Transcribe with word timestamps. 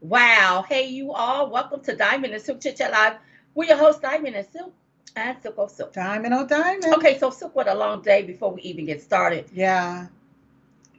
Wow. 0.00 0.64
Hey, 0.68 0.86
you 0.86 1.12
all. 1.12 1.50
Welcome 1.50 1.80
to 1.82 1.96
Diamond 1.96 2.32
and 2.32 2.42
Silk 2.42 2.60
Chit 2.60 2.76
Chat 2.76 2.92
Live. 2.92 3.14
We're 3.54 3.64
your 3.64 3.76
host, 3.76 4.00
Diamond 4.00 4.36
and 4.36 4.46
Silk 4.46 4.72
and 5.16 5.36
Silk 5.42 5.56
oh 5.58 5.66
Silk. 5.66 5.92
Diamond 5.92 6.34
on 6.34 6.46
diamond. 6.46 6.94
Okay, 6.94 7.18
so 7.18 7.30
Silk, 7.30 7.56
what 7.56 7.66
a 7.66 7.74
long 7.74 8.02
day 8.02 8.22
before 8.22 8.52
we 8.52 8.62
even 8.62 8.84
get 8.84 9.02
started. 9.02 9.46
Yeah. 9.52 10.06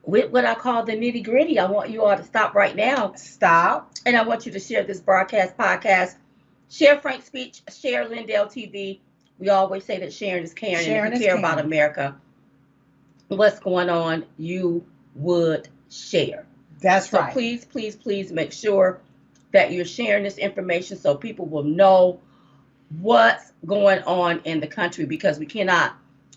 With 0.04 0.32
what 0.32 0.44
I 0.44 0.56
call 0.56 0.84
the 0.84 0.94
nitty 0.94 1.24
gritty, 1.24 1.60
I 1.60 1.66
want 1.66 1.90
you 1.90 2.04
all 2.04 2.18
to 2.18 2.24
stop 2.24 2.56
right 2.56 2.76
now 2.76 3.14
Stop. 3.16 3.94
and 4.06 4.18
I 4.18 4.24
want 4.24 4.46
you 4.46 4.52
to 4.52 4.60
share 4.60 4.84
this 4.84 5.00
broadcast 5.00 5.56
podcast. 5.56 6.16
Share 6.70 7.00
Frank's 7.00 7.26
speech, 7.26 7.62
share 7.74 8.08
Lindell 8.08 8.48
TV. 8.48 9.00
We 9.38 9.50
always 9.50 9.86
say 9.86 10.00
that 10.00 10.12
sharing 10.12 10.44
is 10.44 10.54
caring. 10.54 10.84
Sharing 10.84 11.14
and 11.14 11.14
if 11.14 11.22
you 11.22 11.28
care 11.28 11.38
about. 11.38 11.60
America, 11.60 12.18
what's 13.30 13.60
going 13.60 13.90
on, 13.90 14.26
you 14.38 14.86
would 15.16 15.70
share. 15.90 16.46
That's 16.82 17.10
So 17.10 17.20
right. 17.20 17.30
So 17.30 17.34
please, 17.34 17.66
please, 17.66 17.96
please 17.96 18.32
make 18.32 18.52
sure 18.52 19.00
that 19.52 19.72
you're 19.72 19.86
sharing 19.86 20.24
this 20.24 20.38
information 20.38 20.98
so 20.98 21.16
people 21.16 21.46
will 21.46 21.64
know 21.64 22.20
what's 23.00 23.52
going 23.66 24.02
on 24.04 24.40
in 24.46 24.60
the 24.60 24.68
country 24.68 25.06
because 25.06 25.40
we 25.40 25.46
cannot 25.46 25.94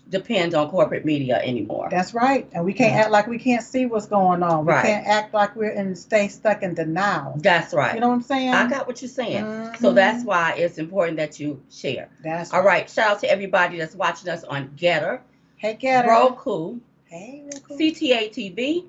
depend 0.09 0.53
on 0.53 0.69
corporate 0.69 1.05
media 1.05 1.39
anymore. 1.41 1.87
That's 1.89 2.13
right. 2.13 2.47
And 2.53 2.65
we 2.65 2.73
can't 2.73 2.93
act 2.95 3.11
like 3.11 3.25
we 3.27 3.39
can't 3.39 3.63
see 3.63 3.85
what's 3.85 4.05
going 4.05 4.43
on. 4.43 4.65
We 4.65 4.73
Right. 4.73 4.83
can't 4.85 5.07
act 5.07 5.33
like 5.33 5.55
we're 5.55 5.71
in 5.71 5.95
stay 5.95 6.27
stuck 6.27 6.61
in 6.61 6.73
denial. 6.75 7.35
That's 7.37 7.73
right. 7.73 7.95
You 7.95 8.01
know 8.01 8.09
what 8.09 8.15
I'm 8.15 8.21
saying? 8.21 8.49
I 8.53 8.69
got 8.69 8.85
what 8.85 9.01
you're 9.01 9.09
saying. 9.09 9.45
So 9.79 9.91
Mhm. 9.91 9.95
that's 9.95 10.23
why 10.25 10.53
it's 10.57 10.77
important 10.77 11.17
that 11.17 11.39
you 11.39 11.61
share. 11.71 12.09
That's 12.23 12.53
All 12.53 12.63
right. 12.63 12.89
Shout 12.89 13.11
out 13.11 13.19
to 13.21 13.31
everybody 13.31 13.77
that's 13.77 13.95
watching 13.95 14.29
us 14.29 14.43
on 14.43 14.69
Gettr, 14.77 15.21
Hey, 15.55 15.75
Gettr. 15.81 16.05
it. 16.05 16.09
Roku, 16.09 16.79
Hey, 17.05 17.43
Roku. 17.45 17.77
CTA 17.77 18.29
TV, 18.29 18.83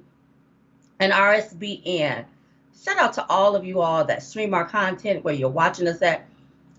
and 1.01 1.13
RSBN. 1.13 2.25
Shout 2.85 2.99
out 2.99 3.13
to 3.15 3.27
all 3.29 3.57
of 3.57 3.65
you 3.65 3.81
all 3.81 4.05
that 4.05 4.23
stream 4.23 4.55
our 4.55 4.65
content 4.65 5.25
where 5.25 5.35
you're 5.35 5.49
watching 5.49 5.89
us 5.89 6.03
at. 6.03 6.27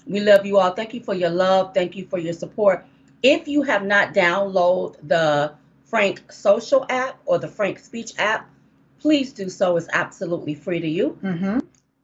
We 0.05 0.19
love 0.19 0.45
you 0.45 0.59
all. 0.59 0.71
Thank 0.71 0.93
you 0.93 1.01
for 1.01 1.13
your 1.13 1.29
love. 1.29 1.73
Thank 1.73 1.95
you 1.95 2.05
for 2.05 2.19
your 2.19 2.33
support. 2.33 2.85
If 3.23 3.47
you 3.47 3.63
have 3.63 3.83
not 3.83 4.13
downloaded 4.13 4.97
the 5.07 5.53
Frank 5.85 6.31
Social 6.31 6.85
app 6.89 7.19
or 7.25 7.39
the 7.39 7.47
Frank 7.47 7.79
Speech 7.79 8.13
app, 8.17 8.49
please 8.99 9.33
do 9.33 9.49
so. 9.49 9.77
It's 9.77 9.87
absolutely 9.93 10.53
free 10.53 10.79
to 10.79 10.87
you. 10.87 11.17
Mm-hmm. 11.23 11.59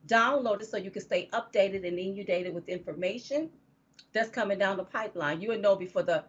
Download 0.08 0.62
it 0.62 0.67
so 0.67 0.78
you 0.78 0.89
can 0.89 1.02
stay 1.02 1.30
updated 1.32 1.88
and 1.88 2.00
inundated 2.00 2.54
with 2.54 2.67
information 2.67 3.50
that's 4.14 4.30
coming 4.30 4.58
down 4.58 4.78
the 4.78 4.84
pipeline. 4.84 5.42
You 5.42 5.50
will 5.50 5.59
know 5.59 5.76
before 5.76 6.04
the 6.04 6.23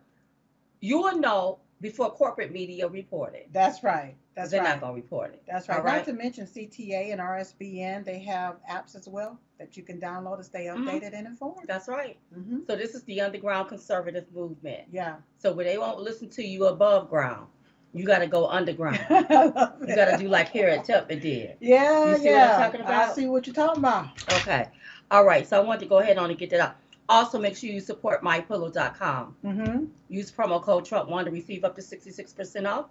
you 0.80 0.98
will 0.98 1.18
know 1.18 1.58
before 1.82 2.10
corporate 2.12 2.52
media 2.52 2.88
report 2.88 3.34
it. 3.34 3.48
That's 3.52 3.82
right. 3.82 4.14
That's 4.34 4.50
They're 4.50 4.62
right. 4.62 4.70
not 4.70 4.80
gonna 4.80 4.94
report 4.94 5.34
it. 5.34 5.42
That's 5.46 5.68
right. 5.68 5.78
All 5.78 5.84
Not 5.84 5.92
right. 5.92 6.04
to 6.06 6.12
mention 6.14 6.46
CTA 6.46 7.12
and 7.12 7.20
RSBN, 7.20 8.04
they 8.04 8.20
have 8.20 8.56
apps 8.70 8.94
as 8.96 9.06
well 9.08 9.38
that 9.58 9.76
you 9.76 9.82
can 9.82 10.00
download 10.00 10.38
to 10.38 10.44
stay 10.44 10.66
Mhm. 10.66 10.78
updated 10.84 11.12
and 11.12 11.26
informed. 11.26 11.66
That's 11.68 11.88
right. 11.88 12.16
Mm-hmm. 12.34 12.60
So 12.66 12.76
this 12.76 12.94
is 12.94 13.02
the 13.02 13.20
underground 13.20 13.68
conservative 13.68 14.24
movement. 14.32 14.84
Yeah. 14.90 15.16
So 15.38 15.52
where 15.52 15.64
they 15.66 15.76
won't 15.76 16.00
listen 16.00 16.30
to 16.30 16.42
you 16.42 16.66
above 16.66 17.10
ground, 17.10 17.48
you 17.92 18.06
got 18.06 18.20
to 18.20 18.26
go 18.26 18.46
underground. 18.48 18.98
You 19.10 19.96
got 19.96 20.10
to 20.12 20.16
do 20.18 20.28
like 20.28 20.48
Harriet 20.48 20.84
Tubman 20.84 21.18
did. 21.18 21.56
Yeah, 21.60 22.06
You 22.06 22.16
see 22.16 22.18
what 22.18 22.18
I'm 22.18 22.24
yeah. 22.24 22.56
talking 22.58 22.80
I 22.82 23.12
see 23.12 23.26
what 23.26 23.46
you're 23.46 23.54
talking 23.54 23.80
about. 23.80 24.06
Okay. 24.34 24.68
All 25.10 25.24
right. 25.26 25.46
So 25.46 25.58
I 25.60 25.60
wanted 25.60 25.80
to 25.80 25.86
go 25.86 25.98
ahead 25.98 26.16
on 26.16 26.30
and 26.30 26.38
get 26.38 26.48
that 26.50 26.60
out. 26.60 26.76
Also, 27.12 27.38
make 27.38 27.56
sure 27.56 27.68
you 27.68 27.80
support 27.80 28.22
mypillow.com. 28.22 29.36
Mm-hmm. 29.44 29.84
Use 30.08 30.32
promo 30.32 30.62
code 30.62 30.86
Trump1 30.86 31.26
to 31.26 31.30
receive 31.30 31.62
up 31.62 31.76
to 31.76 31.82
66% 31.82 32.66
off 32.66 32.86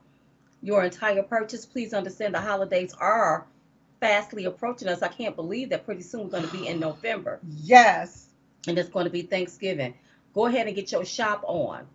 your 0.61 0.83
entire 0.83 1.23
purchase. 1.23 1.65
Please 1.65 1.91
understand 1.91 2.35
the 2.35 2.39
holidays 2.39 2.93
are 2.99 3.47
fastly 3.99 4.45
approaching 4.45 4.87
us. 4.89 5.01
I 5.01 5.07
can't 5.07 5.35
believe 5.35 5.69
that 5.69 5.85
pretty 5.85 6.03
soon 6.03 6.21
we're 6.25 6.29
going 6.29 6.47
to 6.47 6.51
be 6.55 6.67
in 6.67 6.79
November. 6.79 7.39
Yes. 7.63 8.27
and 8.67 8.77
it's 8.77 8.89
going 8.89 9.05
to 9.05 9.11
be 9.11 9.23
Thanksgiving. 9.23 9.95
Go 10.35 10.45
ahead 10.45 10.67
and 10.67 10.75
get 10.75 10.91
your 10.91 11.03
shop 11.03 11.43
on. 11.47 11.87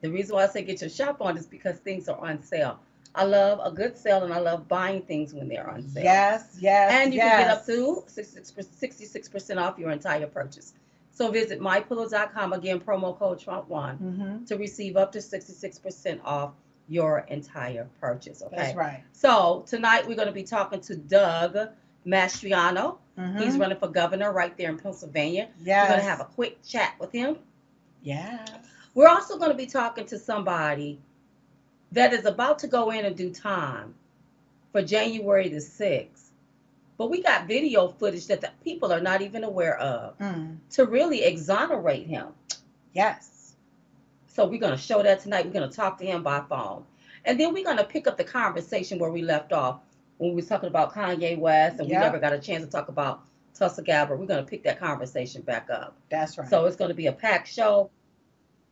The 0.00 0.10
reason 0.10 0.36
why 0.36 0.44
I 0.44 0.48
say 0.48 0.62
get 0.62 0.80
your 0.80 0.88
shop 0.90 1.18
on 1.20 1.36
is 1.36 1.46
because 1.46 1.76
things 1.78 2.08
are 2.08 2.18
on 2.18 2.42
sale. 2.42 2.78
I 3.14 3.24
love 3.24 3.60
a 3.62 3.70
good 3.70 3.96
sale 3.98 4.24
and 4.24 4.32
I 4.32 4.38
love 4.38 4.66
buying 4.68 5.02
things 5.02 5.34
when 5.34 5.48
they're 5.48 5.68
on 5.70 5.86
sale. 5.86 6.02
Yes, 6.02 6.56
yes, 6.58 6.92
And 6.92 7.12
you 7.12 7.18
yes. 7.18 7.30
can 7.30 7.40
get 7.42 7.50
up 7.50 7.66
to 7.66 8.04
66% 8.08 8.66
66% 8.82 9.56
off 9.62 9.78
your 9.78 9.90
entire 9.90 10.26
purchase. 10.26 10.72
So 11.14 11.30
visit 11.30 11.60
mypillow.com 11.60 12.52
again, 12.52 12.80
promo 12.80 13.16
code 13.18 13.38
Trump1 13.40 13.68
Mm-hmm. 13.98 14.44
to 14.46 14.56
receive 14.56 14.96
up 14.96 15.12
to 15.12 15.18
66% 15.18 16.20
off 16.24 16.52
your 16.88 17.20
entire 17.28 17.88
purchase. 18.00 18.42
Okay. 18.42 18.56
That's 18.56 18.76
right. 18.76 19.02
So 19.12 19.64
tonight 19.66 20.06
we're 20.06 20.16
going 20.16 20.28
to 20.28 20.34
be 20.34 20.42
talking 20.42 20.80
to 20.82 20.96
Doug 20.96 21.56
Mastriano. 22.06 22.98
Mm-hmm. 23.18 23.38
He's 23.38 23.56
running 23.56 23.78
for 23.78 23.88
governor 23.88 24.32
right 24.32 24.54
there 24.58 24.68
in 24.70 24.78
Pennsylvania. 24.78 25.48
yes. 25.62 25.84
We're 25.88 25.94
going 25.94 26.04
to 26.04 26.10
have 26.10 26.20
a 26.20 26.24
quick 26.24 26.58
chat 26.62 26.94
with 27.00 27.12
him. 27.12 27.36
Yes. 28.02 28.48
We're 28.94 29.08
also 29.08 29.38
going 29.38 29.50
to 29.50 29.56
be 29.56 29.66
talking 29.66 30.06
to 30.06 30.18
somebody 30.18 30.98
that 31.92 32.12
is 32.12 32.24
about 32.26 32.58
to 32.60 32.66
go 32.66 32.90
in 32.90 33.04
and 33.04 33.16
do 33.16 33.30
time 33.30 33.94
for 34.72 34.82
January 34.82 35.48
the 35.48 35.56
6th. 35.58 36.23
But 36.96 37.10
we 37.10 37.22
got 37.22 37.48
video 37.48 37.88
footage 37.88 38.26
that 38.28 38.40
the 38.40 38.50
people 38.62 38.92
are 38.92 39.00
not 39.00 39.20
even 39.22 39.42
aware 39.44 39.76
of 39.78 40.16
Mm. 40.18 40.58
to 40.72 40.86
really 40.86 41.24
exonerate 41.24 42.06
him. 42.06 42.28
Yes. 42.92 43.54
So 44.28 44.46
we're 44.46 44.60
going 44.60 44.72
to 44.72 44.78
show 44.78 45.02
that 45.02 45.20
tonight. 45.20 45.44
We're 45.44 45.52
going 45.52 45.68
to 45.68 45.74
talk 45.74 45.98
to 45.98 46.04
him 46.06 46.22
by 46.22 46.40
phone. 46.48 46.84
And 47.24 47.38
then 47.40 47.52
we're 47.52 47.64
going 47.64 47.78
to 47.78 47.84
pick 47.84 48.06
up 48.06 48.16
the 48.16 48.24
conversation 48.24 48.98
where 48.98 49.10
we 49.10 49.22
left 49.22 49.52
off 49.52 49.80
when 50.18 50.30
we 50.30 50.36
was 50.36 50.46
talking 50.46 50.68
about 50.68 50.92
Kanye 50.94 51.38
West 51.38 51.80
and 51.80 51.88
Yeah. 51.88 51.98
we 52.00 52.04
never 52.04 52.18
got 52.18 52.32
a 52.32 52.38
chance 52.38 52.64
to 52.64 52.70
talk 52.70 52.88
about 52.88 53.22
Tulsi 53.54 53.82
Gabbard. 53.82 54.18
We're 54.18 54.26
going 54.26 54.44
to 54.44 54.48
pick 54.48 54.62
that 54.64 54.78
conversation 54.78 55.42
back 55.42 55.68
up. 55.70 55.96
That's 56.10 56.36
right. 56.38 56.48
So 56.48 56.64
it's 56.66 56.76
going 56.76 56.90
to 56.90 56.94
be 56.94 57.06
a 57.06 57.12
packed 57.12 57.48
show. 57.48 57.90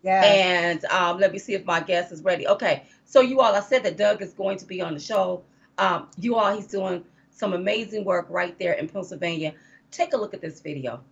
Yeah. 0.02 0.22
And 0.24 0.84
um, 0.86 1.18
let 1.18 1.32
me 1.32 1.38
see 1.38 1.54
if 1.54 1.64
my 1.64 1.80
guest 1.80 2.12
is 2.12 2.22
ready. 2.22 2.46
Okay, 2.48 2.82
so 3.04 3.20
you 3.20 3.40
all, 3.40 3.54
I 3.54 3.60
said 3.60 3.84
that 3.84 3.96
Doug 3.96 4.20
is 4.22 4.32
going 4.32 4.58
to 4.58 4.64
be 4.66 4.80
on 4.80 4.94
the 4.94 5.00
show. 5.00 5.42
Um, 5.78 6.08
you 6.18 6.34
all, 6.36 6.54
he's 6.54 6.66
doing 6.66 7.04
some 7.42 7.54
amazing 7.54 8.04
work 8.04 8.28
right 8.30 8.56
there 8.60 8.74
in 8.74 8.88
Pennsylvania. 8.88 9.52
Take 9.90 10.12
a 10.12 10.16
look 10.16 10.32
at 10.32 10.40
this 10.40 10.60
video. 10.60 11.02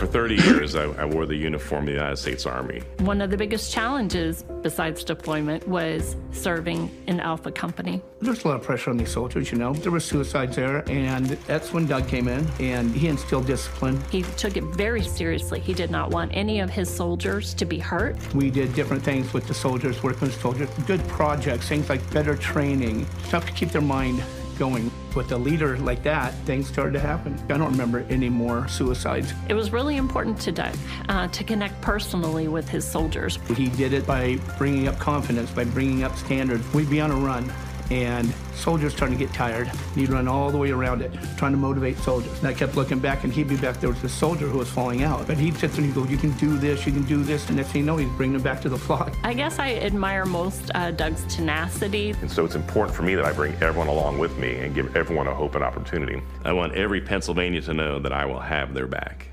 For 0.00 0.06
30 0.06 0.36
years, 0.36 0.76
I, 0.76 0.84
I 0.84 1.04
wore 1.04 1.26
the 1.26 1.36
uniform 1.36 1.80
of 1.82 1.88
the 1.88 1.92
United 1.92 2.16
States 2.16 2.46
Army. 2.46 2.80
One 3.00 3.20
of 3.20 3.28
the 3.28 3.36
biggest 3.36 3.70
challenges 3.70 4.46
besides 4.62 5.04
deployment 5.04 5.68
was 5.68 6.16
serving 6.32 6.90
in 7.06 7.20
Alpha 7.20 7.52
Company. 7.52 8.00
There's 8.22 8.42
a 8.46 8.48
lot 8.48 8.56
of 8.56 8.62
pressure 8.62 8.88
on 8.88 8.96
these 8.96 9.10
soldiers, 9.10 9.52
you 9.52 9.58
know. 9.58 9.74
There 9.74 9.92
were 9.92 10.00
suicides 10.00 10.56
there, 10.56 10.88
and 10.88 11.26
that's 11.46 11.74
when 11.74 11.86
Doug 11.86 12.08
came 12.08 12.28
in, 12.28 12.48
and 12.60 12.94
he 12.94 13.08
instilled 13.08 13.46
discipline. 13.46 14.02
He 14.10 14.22
took 14.38 14.56
it 14.56 14.64
very 14.64 15.02
seriously. 15.02 15.60
He 15.60 15.74
did 15.74 15.90
not 15.90 16.10
want 16.10 16.30
any 16.32 16.60
of 16.60 16.70
his 16.70 16.88
soldiers 16.88 17.52
to 17.52 17.66
be 17.66 17.78
hurt. 17.78 18.16
We 18.34 18.50
did 18.50 18.74
different 18.74 19.02
things 19.02 19.34
with 19.34 19.46
the 19.48 19.54
soldiers, 19.54 20.02
working 20.02 20.28
with 20.28 20.40
soldiers, 20.40 20.70
good 20.86 21.06
projects, 21.08 21.68
things 21.68 21.90
like 21.90 22.10
better 22.10 22.36
training, 22.36 23.06
stuff 23.24 23.44
to 23.44 23.52
keep 23.52 23.68
their 23.68 23.82
mind 23.82 24.22
going. 24.60 24.90
With 25.16 25.32
a 25.32 25.38
leader 25.38 25.78
like 25.78 26.02
that, 26.02 26.34
things 26.44 26.68
started 26.68 26.92
to 26.92 27.00
happen. 27.00 27.34
I 27.48 27.56
don't 27.56 27.72
remember 27.72 28.04
any 28.10 28.28
more 28.28 28.68
suicides. 28.68 29.32
It 29.48 29.54
was 29.54 29.72
really 29.72 29.96
important 29.96 30.38
to 30.42 30.52
Doug 30.52 30.76
uh, 31.08 31.28
to 31.28 31.42
connect 31.42 31.80
personally 31.80 32.46
with 32.46 32.68
his 32.68 32.84
soldiers. 32.86 33.38
He 33.56 33.68
did 33.70 33.94
it 33.94 34.06
by 34.06 34.36
bringing 34.58 34.86
up 34.86 34.98
confidence, 34.98 35.50
by 35.50 35.64
bringing 35.64 36.04
up 36.04 36.14
standards. 36.16 36.62
We'd 36.74 36.90
be 36.90 37.00
on 37.00 37.10
a 37.10 37.16
run, 37.16 37.50
and 37.90 38.32
soldiers 38.54 38.94
starting 38.94 39.18
to 39.18 39.24
get 39.24 39.32
tired. 39.34 39.68
He'd 39.94 40.10
run 40.10 40.28
all 40.28 40.50
the 40.50 40.58
way 40.58 40.70
around 40.70 41.02
it, 41.02 41.12
trying 41.36 41.52
to 41.52 41.58
motivate 41.58 41.98
soldiers. 41.98 42.36
And 42.38 42.48
I 42.48 42.52
kept 42.52 42.76
looking 42.76 42.98
back, 42.98 43.24
and 43.24 43.32
he'd 43.32 43.48
be 43.48 43.56
back. 43.56 43.80
There 43.80 43.90
was 43.90 44.00
this 44.02 44.12
soldier 44.12 44.46
who 44.46 44.58
was 44.58 44.68
falling 44.68 45.02
out. 45.02 45.26
But 45.26 45.38
he'd 45.38 45.56
sit 45.56 45.72
there 45.72 45.84
and 45.84 45.86
he'd 45.86 45.94
go, 45.94 46.04
You 46.04 46.16
can 46.16 46.32
do 46.32 46.56
this, 46.58 46.86
you 46.86 46.92
can 46.92 47.04
do 47.04 47.22
this. 47.22 47.46
And 47.48 47.56
next 47.56 47.70
thing 47.70 47.80
you 47.80 47.86
know, 47.86 47.96
he's 47.96 48.08
bringing 48.10 48.34
them 48.34 48.42
back 48.42 48.60
to 48.62 48.68
the 48.68 48.78
flock. 48.78 49.14
I 49.22 49.34
guess 49.34 49.58
I 49.58 49.74
admire 49.74 50.24
most 50.26 50.70
uh, 50.74 50.90
Doug's 50.90 51.24
tenacity. 51.34 52.10
And 52.20 52.30
so 52.30 52.44
it's 52.44 52.54
important 52.54 52.96
for 52.96 53.02
me 53.02 53.14
that 53.14 53.24
I 53.24 53.32
bring 53.32 53.54
everyone 53.62 53.88
along 53.88 54.18
with 54.18 54.36
me 54.38 54.56
and 54.56 54.74
give 54.74 54.96
everyone 54.96 55.26
a 55.26 55.34
hope 55.34 55.54
and 55.54 55.64
opportunity. 55.64 56.22
I 56.44 56.52
want 56.52 56.74
every 56.74 57.00
Pennsylvania 57.00 57.60
to 57.62 57.74
know 57.74 57.98
that 57.98 58.12
I 58.12 58.24
will 58.26 58.40
have 58.40 58.74
their 58.74 58.86
back. 58.86 59.28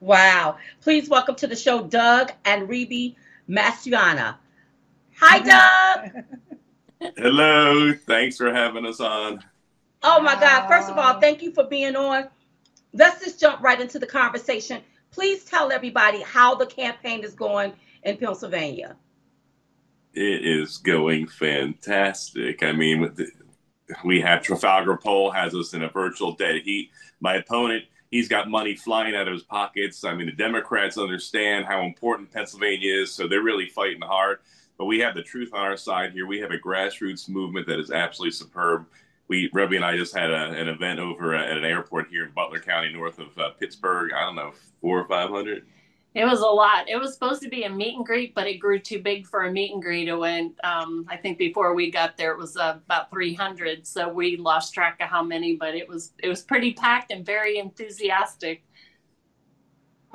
Wow. 0.00 0.56
Please 0.80 1.08
welcome 1.08 1.34
to 1.36 1.46
the 1.46 1.56
show 1.56 1.82
Doug 1.82 2.32
and 2.44 2.68
Rebbie 2.68 3.16
Mastriano. 3.48 4.36
Hi, 5.18 5.38
Doug. 5.40 6.24
Hello, 7.00 7.92
thanks 8.06 8.36
for 8.36 8.52
having 8.52 8.84
us 8.84 9.00
on. 9.00 9.42
Oh 10.02 10.20
my 10.20 10.34
God. 10.34 10.68
First 10.68 10.90
of 10.90 10.98
all, 10.98 11.20
thank 11.20 11.42
you 11.42 11.52
for 11.52 11.64
being 11.64 11.96
on. 11.96 12.28
Let's 12.92 13.24
just 13.24 13.40
jump 13.40 13.62
right 13.62 13.80
into 13.80 13.98
the 13.98 14.06
conversation. 14.06 14.82
Please 15.10 15.44
tell 15.44 15.72
everybody 15.72 16.22
how 16.22 16.54
the 16.54 16.66
campaign 16.66 17.24
is 17.24 17.34
going 17.34 17.72
in 18.02 18.16
Pennsylvania. 18.16 18.96
It 20.12 20.44
is 20.44 20.78
going 20.78 21.26
fantastic. 21.26 22.62
I 22.62 22.72
mean, 22.72 23.14
we 24.04 24.20
have 24.20 24.42
Trafalgar 24.42 24.96
Poll 24.96 25.30
has 25.30 25.54
us 25.54 25.72
in 25.74 25.82
a 25.82 25.88
virtual 25.88 26.34
dead 26.34 26.62
heat. 26.62 26.90
My 27.20 27.36
opponent 27.36 27.84
he's 28.10 28.28
got 28.28 28.48
money 28.48 28.74
flying 28.74 29.14
out 29.14 29.28
of 29.28 29.34
his 29.34 29.42
pockets. 29.42 30.04
I 30.04 30.14
mean, 30.14 30.26
the 30.26 30.32
Democrats 30.32 30.98
understand 30.98 31.66
how 31.66 31.82
important 31.82 32.32
Pennsylvania 32.32 33.02
is, 33.02 33.12
so 33.12 33.28
they're 33.28 33.42
really 33.42 33.68
fighting 33.68 34.02
hard. 34.02 34.38
But 34.80 34.86
we 34.86 34.98
have 35.00 35.14
the 35.14 35.22
truth 35.22 35.52
on 35.52 35.60
our 35.60 35.76
side 35.76 36.12
here. 36.12 36.26
We 36.26 36.38
have 36.40 36.52
a 36.52 36.56
grassroots 36.56 37.28
movement 37.28 37.66
that 37.66 37.78
is 37.78 37.90
absolutely 37.90 38.32
superb. 38.32 38.86
We, 39.28 39.50
Rebbie 39.52 39.76
and 39.76 39.84
I 39.84 39.94
just 39.94 40.16
had 40.16 40.30
a, 40.30 40.52
an 40.52 40.68
event 40.68 40.98
over 40.98 41.34
at 41.34 41.54
an 41.54 41.66
airport 41.66 42.08
here 42.08 42.24
in 42.24 42.30
Butler 42.30 42.60
County, 42.60 42.90
north 42.90 43.18
of 43.18 43.26
uh, 43.36 43.50
Pittsburgh. 43.60 44.12
I 44.14 44.22
don't 44.22 44.36
know, 44.36 44.54
four 44.80 44.98
or 44.98 45.06
five 45.06 45.28
hundred. 45.28 45.66
It 46.14 46.24
was 46.24 46.40
a 46.40 46.46
lot. 46.46 46.88
It 46.88 46.96
was 46.96 47.12
supposed 47.12 47.42
to 47.42 47.50
be 47.50 47.64
a 47.64 47.68
meet 47.68 47.94
and 47.94 48.06
greet, 48.06 48.34
but 48.34 48.46
it 48.46 48.54
grew 48.54 48.78
too 48.78 49.02
big 49.02 49.26
for 49.26 49.44
a 49.44 49.52
meet 49.52 49.70
and 49.70 49.82
greet. 49.82 50.08
It 50.08 50.16
went, 50.16 50.54
um, 50.64 51.04
I 51.10 51.18
think 51.18 51.36
before 51.36 51.74
we 51.74 51.90
got 51.90 52.16
there, 52.16 52.32
it 52.32 52.38
was 52.38 52.56
uh, 52.56 52.78
about 52.86 53.10
300. 53.10 53.86
So 53.86 54.08
we 54.08 54.38
lost 54.38 54.72
track 54.72 54.96
of 55.02 55.10
how 55.10 55.22
many, 55.22 55.56
but 55.56 55.74
it 55.74 55.86
was 55.86 56.14
it 56.22 56.28
was 56.30 56.40
pretty 56.40 56.72
packed 56.72 57.12
and 57.12 57.24
very 57.26 57.58
enthusiastic. 57.58 58.64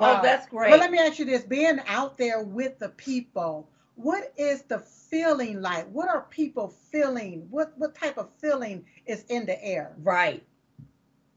Oh, 0.00 0.18
that's 0.20 0.48
great. 0.48 0.72
But 0.72 0.80
let 0.80 0.90
me 0.90 0.98
ask 0.98 1.20
you 1.20 1.24
this: 1.24 1.44
being 1.44 1.78
out 1.86 2.18
there 2.18 2.42
with 2.42 2.80
the 2.80 2.88
people, 2.88 3.68
what 3.96 4.32
is 4.36 4.62
the 4.62 4.78
feeling 4.78 5.60
like? 5.60 5.88
What 5.90 6.08
are 6.08 6.26
people 6.30 6.74
feeling? 6.92 7.46
What 7.50 7.72
what 7.76 7.94
type 7.94 8.18
of 8.18 8.28
feeling 8.40 8.84
is 9.06 9.24
in 9.28 9.46
the 9.46 9.62
air? 9.64 9.94
Right. 10.02 10.44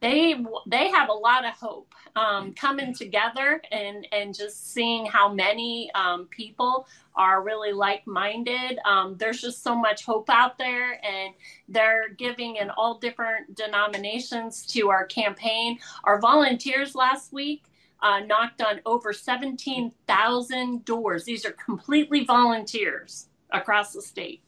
They 0.02 0.36
they 0.68 0.90
have 0.90 1.10
a 1.10 1.14
lot 1.14 1.46
of 1.46 1.54
hope 1.54 1.94
um, 2.16 2.54
coming 2.54 2.94
together 2.94 3.62
and 3.72 4.08
and 4.12 4.36
just 4.36 4.74
seeing 4.74 5.06
how 5.06 5.34
many 5.34 5.90
um, 5.94 6.28
people 6.28 6.88
are 7.16 7.44
really 7.44 7.74
like 7.74 8.06
minded. 8.08 8.80
Um, 8.86 9.16
there's 9.18 9.42
just 9.42 9.64
so 9.64 9.76
much 9.76 10.06
hope 10.06 10.30
out 10.30 10.58
there, 10.58 11.04
and 11.04 11.34
they're 11.68 12.10
giving 12.18 12.58
in 12.58 12.70
all 12.70 12.98
different 12.98 13.56
denominations 13.56 14.66
to 14.68 14.90
our 14.90 15.06
campaign. 15.06 15.80
Our 16.04 16.20
volunteers 16.20 16.96
last 16.96 17.34
week 17.34 17.64
uh, 18.02 18.20
knocked 18.22 18.62
on 18.62 18.82
over 18.86 19.14
17,000 19.14 20.86
doors. 20.86 21.26
These 21.26 21.46
are 21.46 21.52
completely 21.52 22.26
volunteers 22.26 23.28
across 23.52 23.94
the 23.94 24.02
state. 24.02 24.42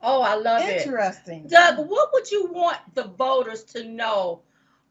Oh, 0.00 0.22
I 0.22 0.34
love 0.34 0.62
it. 0.62 0.86
Interesting. 0.86 1.46
Doug, 1.48 1.88
what 1.88 2.10
would 2.12 2.30
you 2.30 2.46
want 2.52 2.78
the 2.94 3.04
voters 3.04 3.64
to 3.64 3.84
know 3.84 4.42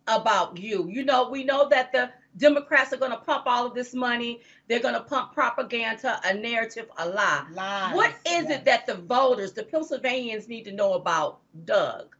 about 0.07 0.57
you? 0.57 0.87
You 0.89 1.05
know, 1.05 1.29
we 1.29 1.43
know 1.43 1.69
that 1.69 1.93
the 1.93 2.11
Democrats 2.37 2.91
are 2.93 2.97
going 2.97 3.11
to 3.11 3.17
pump 3.17 3.43
all 3.47 3.65
of 3.65 3.73
this 3.73 3.93
money. 3.93 4.41
They're 4.67 4.81
going 4.81 4.95
to 4.95 5.01
pump 5.01 5.33
propaganda, 5.33 6.19
a 6.25 6.33
narrative, 6.33 6.87
a 6.97 7.07
lie. 7.07 7.45
Lies. 7.51 7.95
What 7.95 8.11
is 8.25 8.47
yes. 8.47 8.51
it 8.51 8.65
that 8.65 8.85
the 8.85 8.95
voters, 8.95 9.53
the 9.53 9.63
Pennsylvanians, 9.63 10.47
need 10.47 10.63
to 10.65 10.73
know 10.73 10.93
about 10.93 11.39
Doug? 11.63 12.16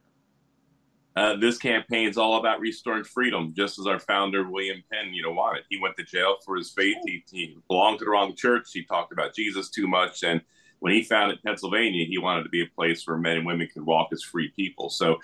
Uh, 1.18 1.34
this 1.34 1.58
campaign 1.58 2.08
is 2.08 2.16
all 2.16 2.38
about 2.38 2.60
restoring 2.60 3.02
freedom, 3.02 3.52
just 3.56 3.76
as 3.76 3.88
our 3.88 3.98
founder 3.98 4.48
William 4.48 4.84
Penn, 4.92 5.12
you 5.12 5.20
know, 5.20 5.32
wanted. 5.32 5.64
He 5.68 5.80
went 5.80 5.96
to 5.96 6.04
jail 6.04 6.36
for 6.44 6.54
his 6.54 6.70
faith. 6.70 6.96
He, 7.04 7.24
he 7.28 7.58
belonged 7.66 7.98
to 7.98 8.04
the 8.04 8.10
wrong 8.12 8.36
church. 8.36 8.68
He 8.72 8.84
talked 8.84 9.12
about 9.12 9.34
Jesus 9.34 9.68
too 9.68 9.88
much, 9.88 10.22
and 10.22 10.40
when 10.78 10.92
he 10.92 11.02
founded 11.02 11.42
Pennsylvania, 11.44 12.06
he 12.06 12.18
wanted 12.18 12.44
to 12.44 12.50
be 12.50 12.62
a 12.62 12.66
place 12.72 13.04
where 13.04 13.16
men 13.16 13.38
and 13.38 13.46
women 13.46 13.66
could 13.66 13.84
walk 13.84 14.10
as 14.12 14.22
free 14.22 14.52
people. 14.54 14.90
So, 14.90 15.18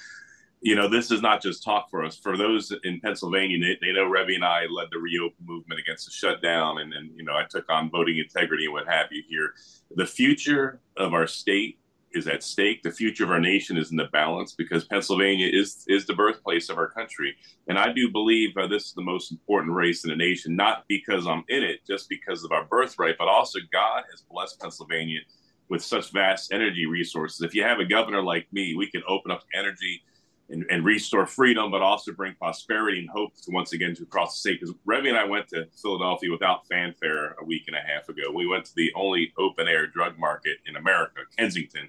you 0.62 0.74
know, 0.74 0.88
this 0.88 1.12
is 1.12 1.22
not 1.22 1.40
just 1.40 1.62
talk 1.62 1.88
for 1.90 2.04
us. 2.04 2.18
For 2.18 2.36
those 2.36 2.72
in 2.82 2.98
Pennsylvania, 3.00 3.60
they, 3.60 3.86
they 3.86 3.92
know 3.92 4.10
Rebbie 4.10 4.34
and 4.34 4.44
I 4.44 4.66
led 4.66 4.88
the 4.90 4.98
reopen 4.98 5.46
movement 5.46 5.78
against 5.78 6.06
the 6.06 6.10
shutdown, 6.10 6.78
and, 6.78 6.92
and 6.92 7.16
you 7.16 7.22
know, 7.22 7.34
I 7.34 7.44
took 7.48 7.70
on 7.70 7.88
voting 7.88 8.18
integrity 8.18 8.64
and 8.64 8.74
what 8.74 8.88
have 8.88 9.12
you 9.12 9.22
here. 9.28 9.52
The 9.94 10.06
future 10.06 10.80
of 10.96 11.14
our 11.14 11.28
state 11.28 11.78
is 12.14 12.26
at 12.28 12.42
stake. 12.42 12.82
The 12.82 12.90
future 12.90 13.24
of 13.24 13.30
our 13.30 13.40
nation 13.40 13.76
is 13.76 13.90
in 13.90 13.96
the 13.96 14.06
balance 14.12 14.54
because 14.54 14.84
Pennsylvania 14.84 15.48
is 15.52 15.84
is 15.88 16.06
the 16.06 16.14
birthplace 16.14 16.70
of 16.70 16.78
our 16.78 16.88
country, 16.88 17.34
and 17.68 17.78
I 17.78 17.92
do 17.92 18.10
believe 18.10 18.56
uh, 18.56 18.66
this 18.66 18.86
is 18.86 18.92
the 18.94 19.02
most 19.02 19.32
important 19.32 19.74
race 19.74 20.04
in 20.04 20.10
the 20.10 20.16
nation. 20.16 20.56
Not 20.56 20.84
because 20.88 21.26
I'm 21.26 21.44
in 21.48 21.62
it, 21.62 21.80
just 21.86 22.08
because 22.08 22.44
of 22.44 22.52
our 22.52 22.64
birthright, 22.64 23.16
but 23.18 23.28
also 23.28 23.58
God 23.72 24.04
has 24.10 24.22
blessed 24.30 24.60
Pennsylvania 24.60 25.20
with 25.68 25.82
such 25.82 26.12
vast 26.12 26.52
energy 26.52 26.86
resources. 26.86 27.40
If 27.40 27.54
you 27.54 27.62
have 27.62 27.80
a 27.80 27.84
governor 27.84 28.22
like 28.22 28.46
me, 28.52 28.74
we 28.76 28.90
can 28.90 29.02
open 29.08 29.30
up 29.30 29.42
energy 29.54 30.02
and, 30.50 30.64
and 30.70 30.84
restore 30.84 31.26
freedom, 31.26 31.70
but 31.70 31.82
also 31.82 32.12
bring 32.12 32.34
prosperity 32.34 33.00
and 33.00 33.08
hope 33.10 33.32
to 33.42 33.50
once 33.50 33.72
again 33.72 33.94
to 33.94 34.02
across 34.02 34.34
the 34.34 34.38
state. 34.38 34.60
Because 34.60 34.74
Rebbie 34.84 35.08
and 35.08 35.18
I 35.18 35.24
went 35.24 35.48
to 35.48 35.66
Philadelphia 35.80 36.30
without 36.30 36.66
fanfare 36.66 37.36
a 37.40 37.44
week 37.44 37.64
and 37.66 37.76
a 37.76 37.80
half 37.80 38.08
ago. 38.08 38.30
We 38.32 38.46
went 38.46 38.64
to 38.66 38.74
the 38.76 38.92
only 38.94 39.32
open 39.38 39.68
air 39.68 39.86
drug 39.86 40.18
market 40.18 40.58
in 40.66 40.76
America, 40.76 41.22
Kensington, 41.36 41.88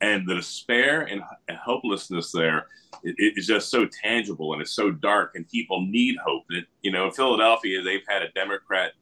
and 0.00 0.28
the 0.28 0.34
despair 0.34 1.02
and, 1.02 1.22
hopelessness 1.64 2.32
there 2.32 2.66
it, 3.04 3.14
it's 3.18 3.46
just 3.46 3.70
so 3.70 3.86
tangible 3.86 4.52
and 4.52 4.60
it's 4.60 4.72
so 4.72 4.90
dark, 4.90 5.32
and 5.34 5.48
people 5.48 5.86
need 5.86 6.16
hope. 6.24 6.44
And, 6.50 6.66
you 6.82 6.90
know, 6.90 7.06
in 7.06 7.12
Philadelphia, 7.12 7.82
they've 7.82 8.04
had 8.08 8.22
a 8.22 8.30
Democrat. 8.32 8.92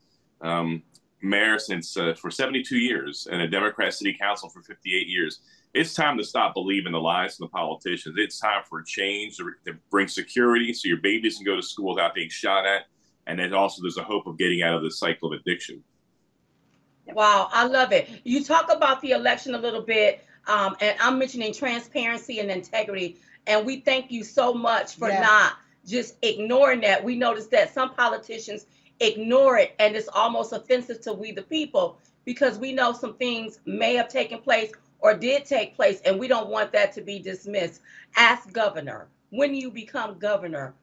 Um, 0.43 0.83
mayor 1.23 1.59
since 1.59 1.97
uh, 1.97 2.15
for 2.15 2.31
72 2.31 2.77
years 2.77 3.29
and 3.31 3.43
a 3.43 3.49
Democrat 3.49 3.93
city 3.93 4.17
council 4.19 4.49
for 4.49 4.63
58 4.63 5.07
years. 5.07 5.41
It's 5.73 5.95
time 5.95 6.19
to 6.19 6.25
stop 6.25 6.55
believing 6.55 6.93
the 6.93 7.01
lies 7.01 7.35
of 7.35 7.39
the 7.39 7.49
politicians. 7.49 8.17
It's 8.19 8.41
time 8.41 8.63
for 8.69 8.81
a 8.81 8.85
change 8.85 9.37
to, 9.37 9.53
to 9.67 9.75
bring 9.91 10.09
security 10.09 10.73
so 10.73 10.89
your 10.89 10.99
babies 10.99 11.37
can 11.37 11.45
go 11.45 11.55
to 11.55 11.63
school 11.63 11.95
without 11.95 12.15
being 12.15 12.29
shot 12.29 12.67
at. 12.67 12.87
And 13.27 13.39
then 13.39 13.55
also 13.55 13.81
there's 13.83 13.97
a 13.97 14.03
hope 14.03 14.27
of 14.27 14.37
getting 14.37 14.63
out 14.63 14.75
of 14.75 14.83
the 14.83 14.91
cycle 14.91 15.33
of 15.33 15.41
addiction. 15.41 15.85
Wow, 17.07 17.49
I 17.53 17.67
love 17.67 17.93
it. 17.93 18.09
You 18.25 18.43
talk 18.43 18.73
about 18.73 19.01
the 19.01 19.13
election 19.13 19.55
a 19.55 19.59
little 19.59 19.83
bit, 19.83 20.25
um, 20.47 20.77
and 20.81 20.97
I'm 21.01 21.19
mentioning 21.19 21.53
transparency 21.53 22.41
and 22.41 22.51
integrity. 22.51 23.19
And 23.47 23.65
we 23.65 23.81
thank 23.81 24.11
you 24.11 24.25
so 24.25 24.53
much 24.53 24.97
for 24.97 25.09
Yes. 25.09 25.23
not 25.23 25.57
just 25.87 26.17
ignoring 26.23 26.81
that. 26.81 27.03
We 27.03 27.17
noticed 27.17 27.51
that 27.53 27.73
some 27.73 27.95
politicians 27.95 28.67
ignore 28.99 29.59
it, 29.59 29.75
and 29.79 29.95
it's 29.97 30.09
almost 30.09 30.53
offensive 30.53 31.01
to 31.03 31.13
we 31.13 31.33
the 31.33 31.43
people 31.43 31.99
because 32.25 32.59
we 32.59 32.73
know 32.73 32.93
some 32.93 33.15
things 33.15 33.61
may 33.65 33.95
have 33.95 34.09
taken 34.09 34.39
place 34.39 34.73
or 35.01 35.15
did 35.15 35.45
take 35.45 35.75
place, 35.75 36.01
and 36.05 36.19
we 36.19 36.29
don't 36.29 36.49
want 36.49 36.73
that 36.73 36.93
to 36.95 37.01
be 37.01 37.19
dismissed. 37.19 37.81
Ask 38.17 38.53
governor 38.53 39.09
when 39.31 39.55
you 39.55 39.71
become 39.71 40.19
governor, 40.19 40.75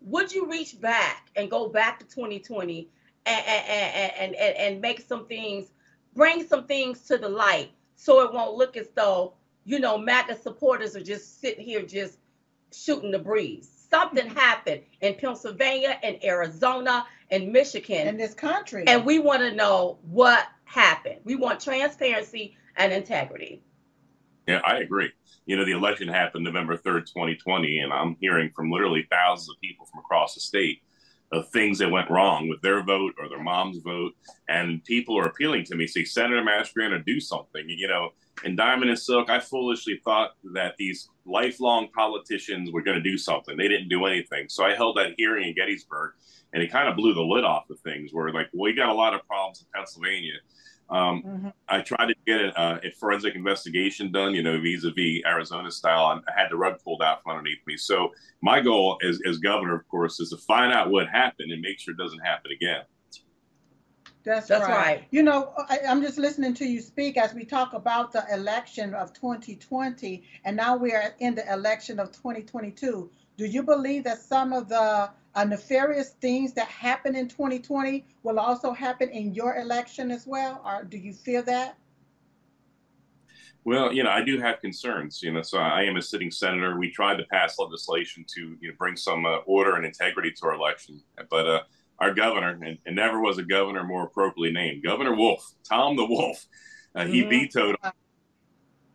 would 0.00 0.32
you 0.32 0.50
reach 0.50 0.80
back 0.80 1.28
and 1.36 1.50
go 1.50 1.68
back 1.68 1.98
to 1.98 2.04
2020 2.06 2.88
and 3.26 3.44
and, 3.46 4.12
and, 4.18 4.34
and, 4.34 4.56
and 4.56 4.80
make 4.80 5.00
some 5.00 5.26
things, 5.26 5.70
bring 6.14 6.46
some 6.46 6.66
things 6.66 7.00
to 7.02 7.16
the 7.16 7.28
light 7.28 7.70
so 7.96 8.20
it 8.20 8.32
won't 8.32 8.56
look 8.56 8.76
as 8.76 8.88
though, 8.94 9.32
you 9.64 9.80
know, 9.80 9.96
MAGA 9.96 10.38
supporters 10.38 10.94
are 10.94 11.02
just 11.02 11.40
sitting 11.40 11.64
here 11.64 11.82
just 11.82 12.18
shooting 12.72 13.10
the 13.10 13.18
breeze. 13.18 13.70
Something 13.90 14.28
happened 14.28 14.82
in 15.00 15.14
Pennsylvania 15.14 15.98
and 16.02 16.22
Arizona 16.22 17.06
and 17.30 17.52
Michigan. 17.52 18.08
in 18.08 18.16
this 18.16 18.34
country. 18.34 18.84
and 18.86 19.04
we 19.06 19.18
want 19.18 19.40
to 19.40 19.54
know 19.54 19.98
what 20.02 20.46
happened. 20.64 21.20
We 21.24 21.36
want 21.36 21.60
transparency 21.60 22.56
and 22.76 22.92
integrity. 22.92 23.62
Yeah, 24.46 24.60
I 24.64 24.78
agree. 24.78 25.10
You 25.46 25.56
know, 25.56 25.64
the 25.64 25.72
election 25.72 26.08
happened 26.08 26.44
November 26.44 26.76
3rd, 26.76 27.06
2020, 27.06 27.78
and 27.78 27.92
I'm 27.92 28.16
hearing 28.20 28.50
from 28.54 28.70
literally 28.70 29.06
thousands 29.10 29.50
of 29.50 29.60
people 29.60 29.86
from 29.86 30.00
across 30.00 30.34
the 30.34 30.40
state 30.40 30.80
of 31.32 31.48
things 31.50 31.78
that 31.78 31.90
went 31.90 32.10
wrong 32.10 32.48
with 32.48 32.60
their 32.60 32.82
vote 32.82 33.14
or 33.18 33.28
their 33.28 33.42
mom's 33.42 33.78
vote. 33.78 34.12
And 34.48 34.84
people 34.84 35.18
are 35.18 35.26
appealing 35.26 35.64
to 35.64 35.74
me, 35.74 35.86
say, 35.86 36.04
Senator 36.04 36.42
Mastriano, 36.42 37.04
do 37.04 37.20
something. 37.20 37.64
You 37.68 37.88
know, 37.88 38.10
in 38.44 38.56
Diamond 38.56 38.90
and 38.90 38.98
Silk, 38.98 39.30
I 39.30 39.40
foolishly 39.40 40.00
thought 40.04 40.32
that 40.52 40.76
these 40.78 41.08
lifelong 41.24 41.88
politicians 41.94 42.70
were 42.70 42.82
going 42.82 42.96
to 42.96 43.02
do 43.02 43.18
something. 43.18 43.56
They 43.56 43.68
didn't 43.68 43.88
do 43.88 44.04
anything. 44.06 44.48
So 44.48 44.64
I 44.64 44.74
held 44.74 44.96
that 44.96 45.14
hearing 45.16 45.48
in 45.48 45.54
Gettysburg, 45.54 46.12
and 46.52 46.62
it 46.62 46.70
kind 46.70 46.88
of 46.88 46.96
blew 46.96 47.14
the 47.14 47.22
lid 47.22 47.44
off 47.44 47.68
of 47.70 47.80
things. 47.80 48.12
Where 48.12 48.32
like, 48.32 48.48
well, 48.52 48.64
we 48.64 48.74
got 48.74 48.90
a 48.90 48.94
lot 48.94 49.14
of 49.14 49.26
problems 49.26 49.60
in 49.60 49.66
Pennsylvania. 49.74 50.34
Um, 50.90 51.22
Mhm. 51.22 51.52
I 51.68 51.80
tried 51.80 52.06
to 52.06 52.14
get 52.26 52.40
a, 52.40 52.58
uh, 52.58 52.78
a 52.84 52.90
forensic 52.92 53.34
investigation 53.34 54.12
done, 54.12 54.34
you 54.34 54.42
know, 54.42 54.60
vis-a-vis 54.60 55.22
Arizona 55.24 55.70
style, 55.70 56.12
and 56.12 56.22
I 56.28 56.38
had 56.38 56.50
the 56.50 56.56
rug 56.56 56.78
pulled 56.84 57.02
out 57.02 57.22
from 57.22 57.32
underneath 57.32 57.66
me. 57.66 57.76
So 57.76 58.12
my 58.42 58.60
goal 58.60 58.98
as, 59.02 59.18
as 59.26 59.38
governor, 59.38 59.74
of 59.74 59.88
course, 59.88 60.20
is 60.20 60.30
to 60.30 60.36
find 60.36 60.72
out 60.72 60.90
what 60.90 61.08
happened 61.08 61.52
and 61.52 61.62
make 61.62 61.78
sure 61.78 61.94
it 61.94 61.98
doesn't 61.98 62.20
happen 62.20 62.52
again. 62.52 62.82
That's, 64.24 64.48
That's 64.48 64.66
right. 64.66 64.76
right. 64.76 65.04
You 65.10 65.22
know, 65.22 65.52
I, 65.68 65.80
I'm 65.86 66.00
just 66.00 66.16
listening 66.16 66.54
to 66.54 66.64
you 66.64 66.80
speak 66.80 67.18
as 67.18 67.34
we 67.34 67.44
talk 67.44 67.74
about 67.74 68.10
the 68.10 68.24
election 68.32 68.94
of 68.94 69.12
2020, 69.12 70.22
and 70.46 70.56
now 70.56 70.76
we 70.76 70.92
are 70.92 71.14
in 71.18 71.34
the 71.34 71.50
election 71.52 72.00
of 72.00 72.10
2022. 72.10 73.10
Do 73.36 73.44
you 73.44 73.62
believe 73.62 74.04
that 74.04 74.18
some 74.20 74.54
of 74.54 74.68
the 74.68 75.10
uh, 75.34 75.44
nefarious 75.44 76.10
things 76.20 76.52
that 76.54 76.68
happened 76.68 77.16
in 77.16 77.28
2020 77.28 78.04
will 78.22 78.38
also 78.38 78.72
happen 78.72 79.08
in 79.10 79.34
your 79.34 79.56
election 79.56 80.10
as 80.10 80.26
well, 80.26 80.62
or 80.64 80.84
do 80.84 80.96
you 80.96 81.12
feel 81.12 81.42
that? 81.44 81.76
Well, 83.64 83.92
you 83.92 84.02
know, 84.04 84.10
I 84.10 84.22
do 84.22 84.38
have 84.38 84.60
concerns. 84.60 85.22
You 85.22 85.32
know, 85.32 85.42
so 85.42 85.58
I 85.58 85.82
am 85.82 85.96
a 85.96 86.02
sitting 86.02 86.30
senator. 86.30 86.78
We 86.78 86.90
tried 86.90 87.16
to 87.16 87.24
pass 87.32 87.58
legislation 87.58 88.24
to 88.34 88.56
you 88.60 88.68
know 88.68 88.74
bring 88.78 88.96
some 88.96 89.24
uh, 89.24 89.36
order 89.46 89.76
and 89.76 89.86
integrity 89.86 90.30
to 90.32 90.46
our 90.46 90.54
election, 90.54 91.00
but 91.30 91.46
uh, 91.48 91.60
our 91.98 92.12
governor, 92.12 92.58
and, 92.62 92.78
and 92.86 92.96
never 92.96 93.20
was 93.20 93.38
a 93.38 93.42
governor 93.42 93.84
more 93.84 94.04
appropriately 94.04 94.52
named, 94.52 94.82
Governor 94.82 95.14
Wolf, 95.14 95.52
Tom 95.68 95.96
the 95.96 96.04
Wolf, 96.04 96.44
uh, 96.94 97.06
he 97.06 97.22
Mhm. 97.22 97.30
vetoed. 97.30 97.76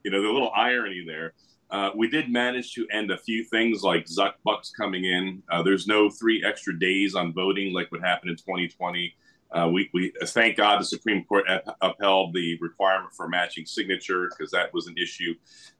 You 0.03 0.11
know, 0.11 0.21
the 0.21 0.29
little 0.29 0.51
irony 0.55 1.03
there. 1.05 1.33
Uh, 1.71 1.91
we 1.95 2.09
did 2.09 2.29
manage 2.29 2.73
to 2.73 2.87
end 2.91 3.11
a 3.11 3.17
few 3.17 3.43
things 3.43 3.83
like 3.83 4.05
Zuck 4.05 4.33
Bucks 4.43 4.71
coming 4.71 5.05
in. 5.05 5.43
Uh, 5.51 5.61
there's 5.61 5.87
no 5.87 6.09
three 6.09 6.43
extra 6.43 6.77
days 6.77 7.15
on 7.15 7.33
voting 7.33 7.73
like 7.73 7.91
what 7.91 8.01
happened 8.01 8.31
in 8.31 8.37
2020. 8.37 9.13
Uh, 9.51 9.69
we, 9.71 9.89
we 9.93 10.11
thank 10.25 10.57
God 10.57 10.79
the 10.79 10.85
Supreme 10.85 11.23
Court 11.25 11.45
upheld 11.81 12.33
the 12.33 12.57
requirement 12.59 13.13
for 13.15 13.27
matching 13.27 13.65
signature 13.65 14.29
because 14.29 14.51
that 14.51 14.73
was 14.73 14.87
an 14.87 14.95
issue. 14.97 15.33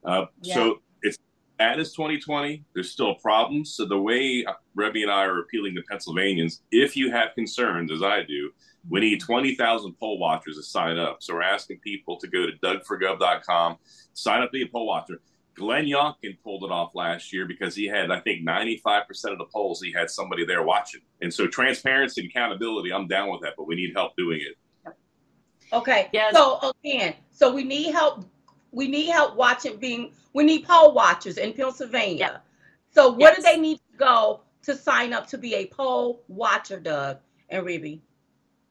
Uh, 0.04 0.26
yeah. 0.42 0.54
So 0.54 0.82
it's 1.02 1.18
bad 1.58 1.78
as 1.78 1.92
2020. 1.92 2.64
There's 2.74 2.90
still 2.90 3.14
problems. 3.16 3.74
So 3.74 3.84
the 3.84 4.00
way 4.00 4.44
Rebbie 4.74 5.02
and 5.02 5.10
I 5.10 5.24
are 5.24 5.40
appealing 5.40 5.74
to 5.76 5.82
Pennsylvanians, 5.88 6.62
if 6.72 6.96
you 6.96 7.10
have 7.12 7.34
concerns, 7.34 7.92
as 7.92 8.02
I 8.02 8.22
do, 8.22 8.50
we 8.88 9.00
need 9.00 9.20
20,000 9.20 9.92
poll 10.00 10.18
watchers 10.18 10.56
to 10.56 10.62
sign 10.62 10.98
up. 10.98 11.22
So 11.22 11.34
we're 11.34 11.42
asking 11.42 11.78
people 11.78 12.16
to 12.18 12.28
go 12.28 12.46
to 12.46 12.52
dougforgov.com, 12.64 13.76
sign 14.14 14.42
up 14.42 14.48
to 14.48 14.52
be 14.52 14.62
a 14.62 14.66
poll 14.66 14.86
watcher. 14.86 15.20
Glenn 15.60 15.84
Youngkin 15.84 16.38
pulled 16.42 16.64
it 16.64 16.70
off 16.70 16.94
last 16.94 17.34
year 17.34 17.46
because 17.46 17.76
he 17.76 17.86
had, 17.86 18.10
I 18.10 18.18
think, 18.20 18.48
95% 18.48 19.04
of 19.26 19.38
the 19.38 19.44
polls, 19.44 19.82
he 19.82 19.92
had 19.92 20.08
somebody 20.08 20.46
there 20.46 20.62
watching. 20.62 21.02
And 21.20 21.32
so 21.32 21.46
transparency 21.46 22.22
and 22.22 22.30
accountability, 22.30 22.92
I'm 22.92 23.06
down 23.06 23.30
with 23.30 23.42
that, 23.42 23.54
but 23.58 23.66
we 23.66 23.76
need 23.76 23.92
help 23.94 24.16
doing 24.16 24.40
it. 24.40 24.94
Okay. 25.72 26.08
Yes. 26.12 26.34
So 26.34 26.72
again, 26.82 27.14
so 27.30 27.52
we 27.52 27.62
need 27.62 27.92
help. 27.92 28.24
We 28.72 28.88
need 28.88 29.10
help 29.10 29.36
watching 29.36 29.76
being, 29.76 30.12
we 30.32 30.44
need 30.44 30.66
poll 30.66 30.94
watchers 30.94 31.36
in 31.36 31.52
Pennsylvania. 31.52 32.16
Yep. 32.18 32.44
So 32.92 33.12
where 33.12 33.32
yes. 33.32 33.36
do 33.36 33.42
they 33.42 33.58
need 33.58 33.76
to 33.76 33.98
go 33.98 34.40
to 34.62 34.74
sign 34.74 35.12
up 35.12 35.26
to 35.28 35.38
be 35.38 35.54
a 35.56 35.66
poll 35.66 36.24
watcher, 36.28 36.80
Doug 36.80 37.18
and 37.50 37.66
Ruby? 37.66 38.00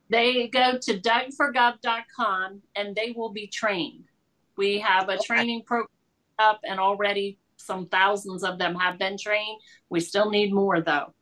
They 0.10 0.48
go 0.48 0.78
to 0.82 1.00
dougforgov.com 1.00 2.62
and 2.76 2.96
they 2.96 3.14
will 3.16 3.30
be 3.30 3.46
trained. 3.46 4.06
We 4.58 4.80
have 4.80 5.10
a 5.10 5.14
okay. 5.14 5.24
training 5.24 5.64
program 5.66 5.88
up 6.40 6.60
and 6.64 6.80
already 6.80 7.38
some 7.58 7.88
thousands 7.88 8.44
of 8.44 8.58
them 8.58 8.76
have 8.76 8.98
been 8.98 9.18
trained. 9.18 9.60
We 9.90 10.00
still 10.00 10.30
need 10.30 10.54
more 10.54 10.82
though. 10.82 11.14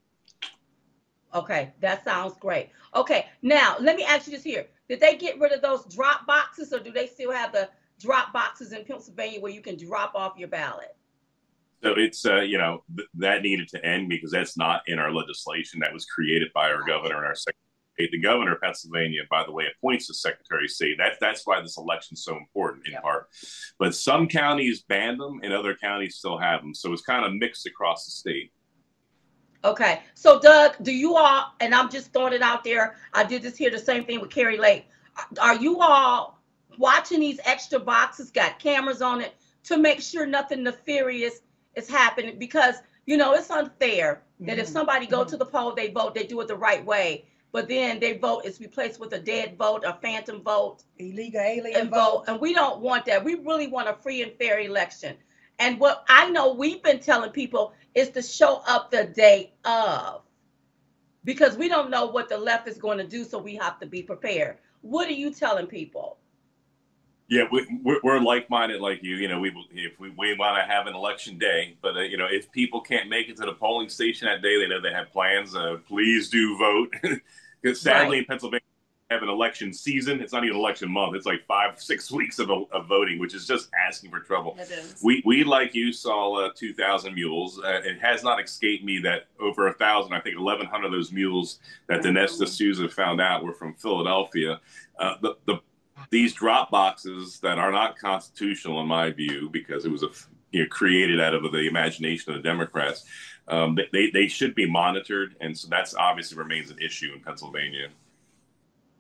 Okay, 1.34 1.74
that 1.82 2.04
sounds 2.04 2.36
great. 2.40 2.70
Okay, 2.96 3.28
now 3.42 3.76
let 3.80 3.96
me 3.96 4.04
ask 4.04 4.28
you 4.28 4.34
this 4.34 4.44
here. 4.44 4.68
Did 4.88 5.00
they 5.00 5.18
get 5.18 5.40
rid 5.40 5.52
of 5.52 5.62
those 5.62 5.84
drop 5.94 6.26
boxes 6.26 6.72
or 6.72 6.80
do 6.80 6.92
they 6.92 7.08
still 7.08 7.32
have 7.32 7.52
the 7.52 7.70
drop 8.00 8.32
boxes 8.32 8.72
in 8.72 8.86
Pennsylvania 8.86 9.42
where 9.42 9.52
you 9.52 9.62
can 9.62 9.78
drop 9.78 10.14
off 10.16 10.38
your 10.38 10.48
ballot? 10.48 10.96
So 11.84 11.94
it's, 11.96 12.26
uh, 12.26 12.42
you 12.42 12.58
know, 12.58 12.84
th- 12.96 13.08
that 13.16 13.44
needed 13.44 13.68
to 13.70 13.86
end 13.86 14.10
because 14.10 14.32
that's 14.32 14.58
not 14.58 14.82
in 14.88 14.98
our 14.98 15.14
legislation 15.14 15.80
that 15.82 15.94
was 15.94 16.06
created 16.06 16.48
by 16.54 16.72
our 16.72 16.84
governor 16.88 17.18
and 17.18 17.26
our 17.26 17.36
secretary 17.36 17.67
the 17.98 18.20
governor 18.20 18.54
of 18.54 18.62
Pennsylvania, 18.62 19.22
by 19.30 19.44
the 19.44 19.52
way, 19.52 19.66
appoints 19.76 20.08
the 20.08 20.14
Secretary 20.14 20.66
of 20.66 20.72
State. 20.72 20.96
That's 20.98 21.18
that's 21.20 21.46
why 21.46 21.62
this 21.62 21.78
election 21.78 22.14
is 22.16 22.24
so 22.24 22.38
important 22.38 22.88
in 22.88 22.94
part. 23.02 23.28
But 23.80 23.96
some 23.96 24.28
counties 24.28 24.82
banned 24.82 25.20
them, 25.20 25.40
and 25.44 25.54
other 25.54 25.76
counties 25.76 26.16
still 26.16 26.38
have 26.38 26.62
them. 26.62 26.74
So 26.74 26.94
it's 26.94 27.02
kind 27.02 27.26
of 27.26 27.34
mixed 27.34 27.66
across 27.66 28.06
the 28.06 28.12
state. 28.12 28.52
Okay, 29.64 30.02
so 30.14 30.40
Doug, 30.40 30.76
do 30.84 30.92
you 30.94 31.16
all? 31.16 31.54
And 31.60 31.74
I'm 31.74 31.90
just 31.90 32.14
throwing 32.14 32.34
it 32.34 32.42
out 32.42 32.64
there. 32.64 32.96
I 33.14 33.24
did 33.24 33.42
this 33.42 33.58
here, 33.58 33.72
the 33.72 33.80
same 33.80 34.06
thing 34.06 34.22
with 34.22 34.30
Kari 34.30 34.58
Lake. 34.58 34.86
Are 35.42 35.56
you 35.56 35.80
all 35.80 36.40
watching 36.78 37.20
these 37.20 37.40
extra 37.44 37.80
boxes? 37.80 38.30
Got 38.30 38.60
cameras 38.60 39.02
on 39.02 39.22
it 39.22 39.36
to 39.64 39.78
make 39.78 40.02
sure 40.02 40.26
nothing 40.26 40.64
nefarious 40.64 41.42
is 41.76 41.90
happening 41.90 42.38
because 42.38 42.76
you 43.06 43.18
know 43.18 43.34
it's 43.34 43.50
unfair 43.50 44.22
mm-hmm. 44.36 44.46
that 44.46 44.60
if 44.60 44.66
mm-hmm. 44.66 44.74
somebody 44.74 45.08
go 45.08 45.22
mm-hmm. 45.22 45.30
to 45.32 45.38
the 45.38 45.46
poll, 45.46 45.74
they 45.74 45.90
vote, 45.90 46.14
they 46.14 46.24
do 46.24 46.40
it 46.42 46.48
the 46.48 46.56
right 46.56 46.86
way 46.86 47.26
but 47.52 47.68
then 47.68 48.00
they 48.00 48.18
vote 48.18 48.46
is 48.46 48.60
replaced 48.60 49.00
with 49.00 49.14
a 49.14 49.20
dead 49.20 49.58
vote, 49.58 49.84
a 49.86 49.98
phantom 50.02 50.42
vote, 50.42 50.84
illegal 50.98 51.42
alien 51.42 51.90
vote. 51.90 51.96
vote. 51.96 52.24
And 52.28 52.40
we 52.40 52.54
don't 52.54 52.82
want 52.82 53.06
that. 53.06 53.24
We 53.24 53.36
really 53.36 53.68
want 53.68 53.90
a 53.90 53.94
free 53.94 54.22
and 54.22 54.32
fair 54.34 54.60
election. 54.60 55.16
And 55.60 55.80
what 55.80 56.06
I 56.08 56.30
know 56.30 56.54
we've 56.54 56.84
been 56.84 57.00
telling 57.00 57.32
people 57.32 57.74
is 57.96 58.10
to 58.12 58.22
show 58.22 58.62
up 58.68 58.92
the 58.92 59.06
day 59.06 59.54
of 59.66 60.22
because 61.24 61.58
we 61.58 61.68
don't 61.68 61.90
know 61.90 62.06
what 62.06 62.30
the 62.30 62.38
left 62.38 62.68
is 62.68 62.78
going 62.78 62.98
to 63.00 63.08
do, 63.08 63.24
so 63.24 63.38
we 63.38 63.56
have 63.56 63.80
to 63.80 63.86
be 63.86 64.02
prepared. 64.02 64.58
What 64.82 65.08
are 65.08 65.14
you 65.14 65.34
telling 65.34 65.68
people? 65.68 66.18
Yeah, 67.30 67.44
we, 67.52 67.68
we're 68.04 68.22
like-minded 68.22 68.80
like 68.80 69.04
you. 69.04 69.16
You 69.16 69.28
know, 69.28 69.40
we 69.40 69.52
if 69.72 70.00
we, 70.00 70.12
we 70.12 70.38
want 70.38 70.58
to 70.58 70.72
have 70.72 70.88
an 70.88 70.96
election 70.96 71.38
day, 71.38 71.76
but 71.82 71.98
uh, 71.98 72.02
you 72.02 72.18
know, 72.18 72.28
if 72.30 72.50
people 72.52 72.80
can't 72.80 73.10
make 73.10 73.28
it 73.28 73.36
to 73.38 73.46
the 73.46 73.54
polling 73.54 73.90
station 73.90 74.28
that 74.28 74.42
day, 74.42 74.58
they 74.60 74.68
know 74.68 74.80
they 74.80 74.94
have 74.94 75.12
plans. 75.12 75.54
Uh, 75.54 75.78
please 75.86 76.30
do 76.30 76.58
vote, 76.58 76.94
because 77.62 77.82
sadly 77.82 78.18
right. 78.18 78.20
in 78.20 78.26
Pennsylvania 78.26 78.62
have 79.10 79.24
an 79.24 79.30
election 79.30 79.74
season. 79.74 80.22
It's 80.22 80.34
not 80.34 80.44
even 80.44 80.58
election 80.58 80.90
month. 80.90 81.16
It's 81.16 81.26
like 81.26 81.46
five, 81.48 81.82
six 81.82 82.12
weeks 82.12 82.40
of, 82.40 82.50
of 82.50 82.88
voting, 82.88 83.20
which 83.20 83.34
is 83.34 83.48
just 83.48 83.70
asking 83.88 84.12
for 84.12 84.20
trouble. 84.20 84.58
It 84.60 84.70
is. 84.72 85.02
We, 85.04 85.22
we 85.26 85.44
like 85.44 85.74
you, 85.74 85.94
saw 85.94 86.46
uh, 86.46 86.50
2,000 86.56 87.14
mules. 87.14 87.60
Uh, 87.60 87.82
it 87.84 88.00
has 88.02 88.24
not 88.24 88.44
escaped 88.44 88.84
me 88.84 89.00
that 89.00 89.28
over 89.40 89.68
a 89.68 89.74
thousand, 89.74 90.14
I 90.14 90.20
think 90.20 90.38
1,100 90.38 90.86
of 90.86 90.92
those 90.92 91.12
mules 91.12 91.60
that 91.88 92.02
Dinesh 92.02 92.38
D'Souza 92.38 92.90
found 92.90 93.22
out 93.22 93.44
were 93.44 93.54
from 93.54 93.74
Philadelphia. 93.76 94.60
Uh, 95.00 95.16
the, 95.22 95.36
the 95.46 95.60
these 96.10 96.34
drop 96.34 96.72
boxes 96.72 97.40
that 97.40 97.58
are 97.58 97.72
not 97.72 97.98
constitutional 97.98 98.82
in 98.82 98.88
my 98.88 99.12
view 99.12 99.50
because 99.52 99.86
it 99.86 99.92
was 99.92 100.04
a 100.04 100.10
you 100.52 100.62
know, 100.64 100.70
created 100.70 101.20
out 101.20 101.34
of 101.34 101.44
the 101.52 101.68
imagination 101.68 102.34
of 102.34 102.42
the 102.42 102.48
Democrats. 102.48 103.06
Um, 103.48 103.78
they, 103.92 104.10
they 104.10 104.28
should 104.28 104.56
be 104.56 104.70
monitored, 104.70 105.36
and 105.40 105.58
so 105.58 105.68
that's 105.70 105.96
obviously 105.96 106.38
remains 106.38 106.70
an 106.70 106.80
issue 106.80 107.14
in 107.14 107.22
Pennsylvania. 107.22 107.90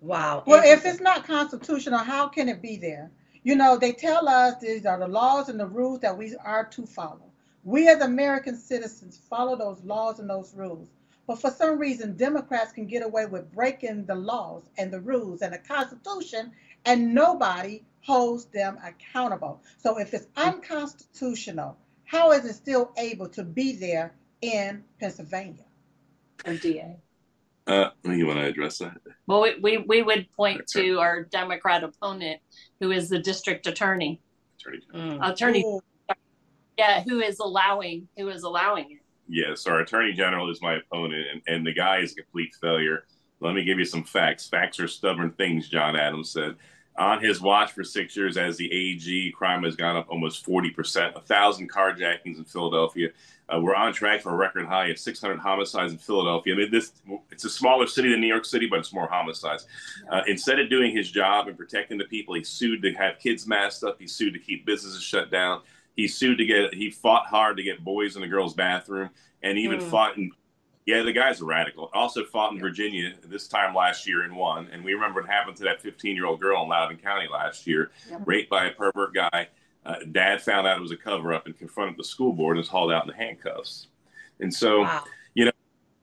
Wow. 0.01 0.43
Well, 0.45 0.63
if 0.63 0.85
it's 0.85 1.01
not 1.01 1.25
constitutional, 1.25 1.99
how 1.99 2.27
can 2.27 2.47
it 2.49 2.61
be 2.61 2.77
there? 2.77 3.09
You 3.43 3.55
know, 3.55 3.77
they 3.77 3.93
tell 3.93 4.27
us 4.27 4.55
these 4.61 4.85
are 4.85 4.99
the 4.99 5.07
laws 5.07 5.49
and 5.49 5.59
the 5.59 5.65
rules 5.65 5.99
that 6.01 6.17
we 6.17 6.35
are 6.45 6.65
to 6.65 6.85
follow. 6.85 7.31
We 7.63 7.87
as 7.87 8.01
American 8.01 8.55
citizens 8.55 9.19
follow 9.29 9.57
those 9.57 9.83
laws 9.83 10.19
and 10.19 10.29
those 10.29 10.53
rules. 10.55 10.87
But 11.25 11.41
for 11.41 11.51
some 11.51 11.77
reason, 11.77 12.15
Democrats 12.15 12.71
can 12.71 12.85
get 12.85 13.03
away 13.03 13.25
with 13.25 13.51
breaking 13.51 14.05
the 14.05 14.15
laws 14.15 14.63
and 14.77 14.91
the 14.91 15.01
rules 15.01 15.41
and 15.41 15.53
the 15.53 15.57
Constitution 15.57 16.51
and 16.85 17.13
nobody 17.13 17.83
holds 18.01 18.45
them 18.45 18.77
accountable. 18.83 19.61
So 19.77 19.99
if 19.99 20.13
it's 20.13 20.27
unconstitutional, 20.37 21.77
how 22.05 22.31
is 22.31 22.45
it 22.45 22.53
still 22.53 22.91
able 22.97 23.27
to 23.29 23.43
be 23.43 23.73
there 23.73 24.15
in 24.41 24.83
Pennsylvania? 24.99 25.65
DA. 26.61 26.95
Uh, 27.65 27.89
you 28.05 28.25
want 28.25 28.39
to 28.39 28.45
address 28.45 28.77
that? 28.77 28.97
Well, 29.25 29.41
we, 29.41 29.59
we, 29.59 29.77
we 29.79 30.01
would 30.01 30.31
point 30.31 30.61
okay. 30.61 30.87
to 30.87 30.99
our 30.99 31.23
Democrat 31.23 31.83
opponent, 31.83 32.39
who 32.79 32.91
is 32.91 33.09
the 33.09 33.19
district 33.19 33.67
attorney. 33.67 34.21
Attorney. 34.59 34.81
Mm. 34.95 35.31
Attorney. 35.31 35.63
Ooh. 35.65 35.81
Yeah, 36.77 37.03
who 37.03 37.19
is 37.21 37.39
allowing 37.39 38.07
who 38.17 38.29
is 38.29 38.43
allowing 38.43 38.91
it? 38.91 38.99
Yes, 39.27 39.65
our 39.65 39.79
attorney 39.79 40.13
general 40.13 40.49
is 40.49 40.61
my 40.61 40.75
opponent, 40.75 41.25
and, 41.31 41.41
and 41.47 41.67
the 41.67 41.73
guy 41.73 41.99
is 41.99 42.13
a 42.13 42.15
complete 42.15 42.55
failure. 42.61 43.03
Let 43.39 43.53
me 43.53 43.63
give 43.63 43.79
you 43.79 43.85
some 43.85 44.03
facts. 44.03 44.47
Facts 44.47 44.79
are 44.79 44.87
stubborn 44.87 45.31
things, 45.31 45.69
John 45.69 45.95
Adams 45.95 46.29
said. 46.29 46.55
On 46.97 47.21
his 47.21 47.39
watch 47.39 47.73
for 47.73 47.83
six 47.83 48.17
years 48.17 48.37
as 48.37 48.57
the 48.57 48.71
AG, 48.71 49.31
crime 49.37 49.63
has 49.63 49.75
gone 49.75 49.95
up 49.95 50.07
almost 50.09 50.43
40%, 50.43 51.15
a 51.15 51.21
thousand 51.21 51.71
carjackings 51.71 52.37
in 52.37 52.43
Philadelphia. 52.43 53.09
Uh, 53.53 53.59
we're 53.61 53.75
on 53.75 53.93
track 53.93 54.21
for 54.21 54.31
a 54.31 54.35
record 54.35 54.65
high 54.65 54.87
of 54.87 54.97
600 54.97 55.39
homicides 55.39 55.93
in 55.93 55.99
Philadelphia. 55.99 56.55
I 56.55 56.57
mean, 56.57 56.71
this 56.71 56.91
it's 57.31 57.45
a 57.45 57.49
smaller 57.49 57.85
city 57.85 58.09
than 58.09 58.19
New 58.19 58.27
York 58.27 58.45
City, 58.45 58.67
but 58.67 58.79
it's 58.79 58.91
more 58.91 59.07
homicides. 59.07 59.67
Uh, 60.11 60.21
instead 60.27 60.59
of 60.59 60.69
doing 60.69 60.93
his 60.93 61.09
job 61.09 61.47
and 61.47 61.55
protecting 61.55 61.97
the 61.97 62.05
people, 62.05 62.33
he 62.33 62.43
sued 62.43 62.81
to 62.81 62.91
have 62.93 63.19
kids 63.19 63.47
masked 63.47 63.83
up. 63.83 63.97
He 63.99 64.07
sued 64.07 64.33
to 64.33 64.39
keep 64.39 64.65
businesses 64.65 65.03
shut 65.03 65.31
down. 65.31 65.61
He 65.95 66.07
sued 66.07 66.39
to 66.39 66.45
get. 66.45 66.73
He 66.73 66.89
fought 66.89 67.27
hard 67.27 67.57
to 67.57 67.63
get 67.63 67.83
boys 67.83 68.15
in 68.15 68.21
the 68.21 68.27
girls' 68.27 68.53
bathroom, 68.53 69.11
and 69.43 69.57
even 69.57 69.79
mm. 69.79 69.89
fought 69.89 70.17
in 70.17 70.31
yeah, 70.87 71.03
the 71.03 71.11
guy's 71.11 71.41
a 71.41 71.45
radical. 71.45 71.89
Also 71.93 72.23
fought 72.23 72.53
in 72.53 72.59
Virginia 72.59 73.13
this 73.25 73.49
time 73.49 73.75
last 73.75 74.07
year 74.07 74.23
and 74.23 74.33
won. 74.33 74.69
And 74.71 74.85
we 74.85 74.93
remember 74.93 75.19
what 75.19 75.29
happened 75.29 75.57
to 75.57 75.63
that 75.65 75.81
15 75.81 76.15
year 76.15 76.25
old 76.25 76.39
girl 76.39 76.63
in 76.63 76.69
Loudoun 76.69 76.97
County 76.97 77.27
last 77.29 77.67
year, 77.67 77.91
yep. 78.09 78.21
raped 78.25 78.49
by 78.49 78.67
a 78.67 78.71
pervert 78.71 79.13
guy. 79.13 79.49
Uh, 79.85 79.95
dad 80.13 80.41
found 80.41 80.65
out 80.65 80.77
it 80.77 80.81
was 80.81 80.91
a 80.91 80.97
cover 80.97 81.33
up 81.33 81.45
and 81.45 81.57
confronted 81.57 81.97
the 81.97 82.03
school 82.05 82.31
board 82.31 82.55
and 82.55 82.61
was 82.61 82.69
hauled 82.69 82.93
out 82.93 83.03
in 83.03 83.09
the 83.09 83.17
handcuffs. 83.17 83.87
And 84.39 84.53
so, 84.53 84.83
wow. 84.83 85.03
you 85.35 85.43
know, 85.43 85.51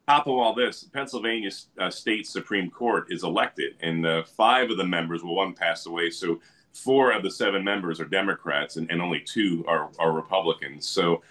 top 0.06 0.26
of 0.26 0.34
all 0.34 0.54
this, 0.54 0.84
Pennsylvania 0.84 1.50
uh, 1.78 1.88
State 1.88 2.26
Supreme 2.26 2.70
Court 2.70 3.06
is 3.10 3.24
elected, 3.24 3.76
and 3.80 4.06
uh, 4.06 4.22
five 4.24 4.70
of 4.70 4.76
the 4.76 4.84
members, 4.84 5.22
well, 5.24 5.34
one 5.34 5.54
passed 5.54 5.86
away. 5.86 6.10
So 6.10 6.40
four 6.74 7.12
of 7.12 7.22
the 7.22 7.30
seven 7.30 7.64
members 7.64 8.00
are 8.00 8.06
Democrats, 8.06 8.76
and, 8.76 8.90
and 8.90 9.00
only 9.00 9.20
two 9.20 9.64
are, 9.66 9.88
are 9.98 10.12
Republicans. 10.12 10.86
So, 10.86 11.22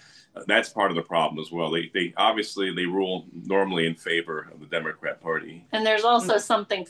that's 0.46 0.68
part 0.68 0.90
of 0.90 0.96
the 0.96 1.02
problem 1.02 1.42
as 1.44 1.52
well. 1.52 1.70
They, 1.70 1.90
they 1.94 2.12
obviously 2.16 2.74
they 2.74 2.86
rule 2.86 3.26
normally 3.32 3.86
in 3.86 3.94
favor 3.94 4.48
of 4.52 4.60
the 4.60 4.66
Democrat 4.66 5.20
Party. 5.20 5.64
And 5.72 5.86
there's 5.86 6.04
also 6.04 6.38
something 6.38 6.86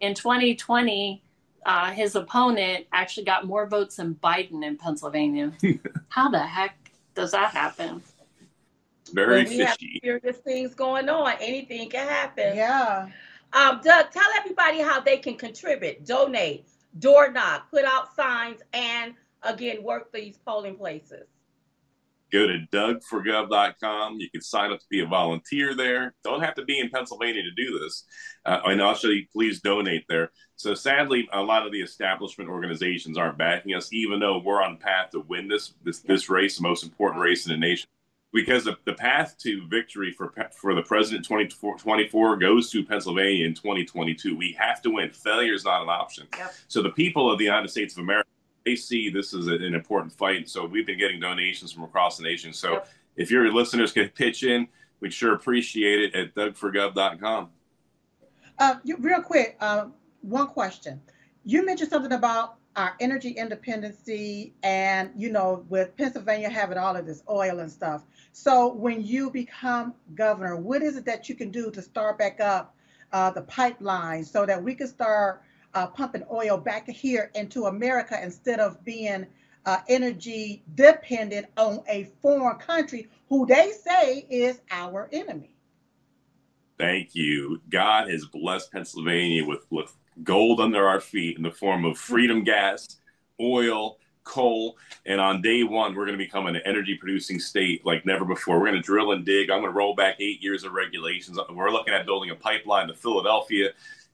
in 0.00 0.14
2020. 0.14 1.22
Uh, 1.66 1.90
his 1.92 2.14
opponent 2.14 2.86
actually 2.92 3.24
got 3.24 3.46
more 3.46 3.66
votes 3.66 3.96
than 3.96 4.14
Biden 4.16 4.64
in 4.64 4.76
Pennsylvania. 4.76 5.52
How 6.08 6.28
the 6.28 6.40
heck 6.40 6.90
does 7.14 7.32
that 7.32 7.52
happen? 7.52 8.02
Very 9.12 9.44
well, 9.44 9.50
we 9.50 9.58
fishy. 9.58 10.00
Have 10.04 10.20
serious 10.22 10.36
things 10.38 10.74
going 10.74 11.08
on. 11.08 11.34
Anything 11.40 11.88
can 11.88 12.06
happen. 12.06 12.56
Yeah. 12.56 13.08
Um, 13.52 13.80
Doug, 13.82 14.10
tell 14.10 14.28
everybody 14.36 14.80
how 14.80 15.00
they 15.00 15.16
can 15.16 15.36
contribute, 15.36 16.04
donate, 16.04 16.68
door 16.98 17.30
knock, 17.30 17.70
put 17.70 17.84
out 17.84 18.14
signs, 18.14 18.60
and 18.72 19.14
again 19.42 19.82
work 19.82 20.12
these 20.12 20.36
polling 20.38 20.76
places. 20.76 21.26
Go 22.34 22.46
to 22.48 22.58
dougforgov.com. 22.72 24.18
You 24.18 24.28
can 24.30 24.42
sign 24.42 24.72
up 24.72 24.80
to 24.80 24.86
be 24.90 25.00
a 25.00 25.06
volunteer 25.06 25.74
there. 25.74 26.14
Don't 26.24 26.42
have 26.42 26.54
to 26.56 26.64
be 26.64 26.80
in 26.80 26.90
Pennsylvania 26.90 27.42
to 27.42 27.50
do 27.52 27.78
this. 27.78 28.04
Uh, 28.44 28.58
and 28.66 28.82
also, 28.82 29.08
please 29.32 29.60
donate 29.60 30.04
there. 30.08 30.32
So 30.56 30.74
sadly, 30.74 31.28
a 31.32 31.42
lot 31.42 31.64
of 31.64 31.72
the 31.72 31.80
establishment 31.80 32.50
organizations 32.50 33.16
aren't 33.16 33.38
backing 33.38 33.74
us, 33.74 33.92
even 33.92 34.18
though 34.18 34.38
we're 34.38 34.62
on 34.62 34.78
path 34.78 35.10
to 35.10 35.20
win 35.20 35.48
this 35.48 35.74
this, 35.84 36.00
this 36.00 36.28
race, 36.28 36.56
the 36.56 36.62
most 36.62 36.82
important 36.84 37.22
race 37.22 37.46
in 37.46 37.52
the 37.52 37.58
nation. 37.58 37.88
Because 38.32 38.64
the, 38.64 38.76
the 38.84 38.94
path 38.94 39.36
to 39.42 39.64
victory 39.68 40.10
for 40.10 40.34
for 40.60 40.74
the 40.74 40.82
president 40.82 41.24
2024 41.24 42.36
goes 42.36 42.68
to 42.70 42.84
Pennsylvania 42.84 43.46
in 43.46 43.54
2022. 43.54 44.36
We 44.36 44.56
have 44.58 44.82
to 44.82 44.90
win. 44.90 45.10
Failure 45.10 45.54
is 45.54 45.64
not 45.64 45.82
an 45.82 45.88
option. 45.88 46.26
Yep. 46.36 46.52
So 46.66 46.82
the 46.82 46.90
people 46.90 47.30
of 47.30 47.38
the 47.38 47.44
United 47.44 47.68
States 47.68 47.94
of 47.94 48.02
America 48.02 48.23
they 48.64 48.76
see 48.76 49.10
this 49.10 49.34
is 49.34 49.46
an 49.46 49.62
important 49.74 50.12
fight. 50.12 50.48
So 50.48 50.66
we've 50.66 50.86
been 50.86 50.98
getting 50.98 51.20
donations 51.20 51.72
from 51.72 51.84
across 51.84 52.16
the 52.16 52.24
nation. 52.24 52.52
So 52.52 52.74
yep. 52.74 52.88
if 53.16 53.30
your 53.30 53.52
listeners 53.52 53.92
can 53.92 54.08
pitch 54.08 54.42
in, 54.42 54.68
we'd 55.00 55.12
sure 55.12 55.34
appreciate 55.34 56.00
it 56.00 56.14
at 56.14 56.34
dougforgov.com. 56.34 57.50
Uh, 58.58 58.74
real 58.98 59.20
quick, 59.20 59.56
uh, 59.60 59.86
one 60.22 60.46
question. 60.46 61.00
You 61.44 61.64
mentioned 61.64 61.90
something 61.90 62.12
about 62.12 62.56
our 62.76 62.94
energy 63.00 63.30
independency 63.30 64.54
and, 64.62 65.10
you 65.14 65.30
know, 65.30 65.64
with 65.68 65.96
Pennsylvania 65.96 66.48
having 66.48 66.78
all 66.78 66.96
of 66.96 67.06
this 67.06 67.22
oil 67.28 67.60
and 67.60 67.70
stuff. 67.70 68.04
So 68.32 68.72
when 68.72 69.04
you 69.04 69.30
become 69.30 69.94
governor, 70.14 70.56
what 70.56 70.82
is 70.82 70.96
it 70.96 71.04
that 71.04 71.28
you 71.28 71.34
can 71.34 71.50
do 71.50 71.70
to 71.70 71.82
start 71.82 72.18
back 72.18 72.40
up 72.40 72.74
uh, 73.12 73.30
the 73.30 73.42
pipeline 73.42 74.24
so 74.24 74.46
that 74.46 74.62
we 74.62 74.74
can 74.74 74.88
start– 74.88 75.42
uh, 75.74 75.86
pumping 75.86 76.24
oil 76.30 76.56
back 76.56 76.88
here 76.88 77.30
into 77.34 77.66
America 77.66 78.18
instead 78.22 78.60
of 78.60 78.82
being 78.84 79.26
uh, 79.66 79.78
energy 79.88 80.62
dependent 80.74 81.46
on 81.56 81.82
a 81.88 82.04
foreign 82.20 82.58
country 82.58 83.08
who 83.28 83.46
they 83.46 83.72
say 83.72 84.26
is 84.30 84.60
our 84.70 85.08
enemy. 85.12 85.54
Thank 86.78 87.14
you. 87.14 87.60
God 87.70 88.10
has 88.10 88.26
blessed 88.26 88.72
Pennsylvania 88.72 89.44
with, 89.44 89.64
with 89.70 89.96
gold 90.22 90.60
under 90.60 90.86
our 90.86 91.00
feet 91.00 91.36
in 91.36 91.42
the 91.42 91.50
form 91.50 91.84
of 91.84 91.96
freedom 91.96 92.44
gas, 92.44 92.98
oil, 93.40 93.98
coal. 94.24 94.76
And 95.06 95.20
on 95.20 95.40
day 95.40 95.62
one, 95.62 95.94
we're 95.94 96.06
going 96.06 96.18
to 96.18 96.24
become 96.24 96.46
an 96.46 96.56
energy 96.64 96.96
producing 96.98 97.38
state 97.38 97.86
like 97.86 98.04
never 98.04 98.24
before. 98.24 98.58
We're 98.58 98.66
going 98.66 98.80
to 98.80 98.86
drill 98.86 99.12
and 99.12 99.24
dig. 99.24 99.50
I'm 99.50 99.60
going 99.60 99.72
to 99.72 99.76
roll 99.76 99.94
back 99.94 100.16
eight 100.18 100.42
years 100.42 100.64
of 100.64 100.72
regulations. 100.72 101.38
We're 101.50 101.70
looking 101.70 101.94
at 101.94 102.06
building 102.06 102.30
a 102.30 102.34
pipeline 102.34 102.88
to 102.88 102.94
Philadelphia 102.94 103.70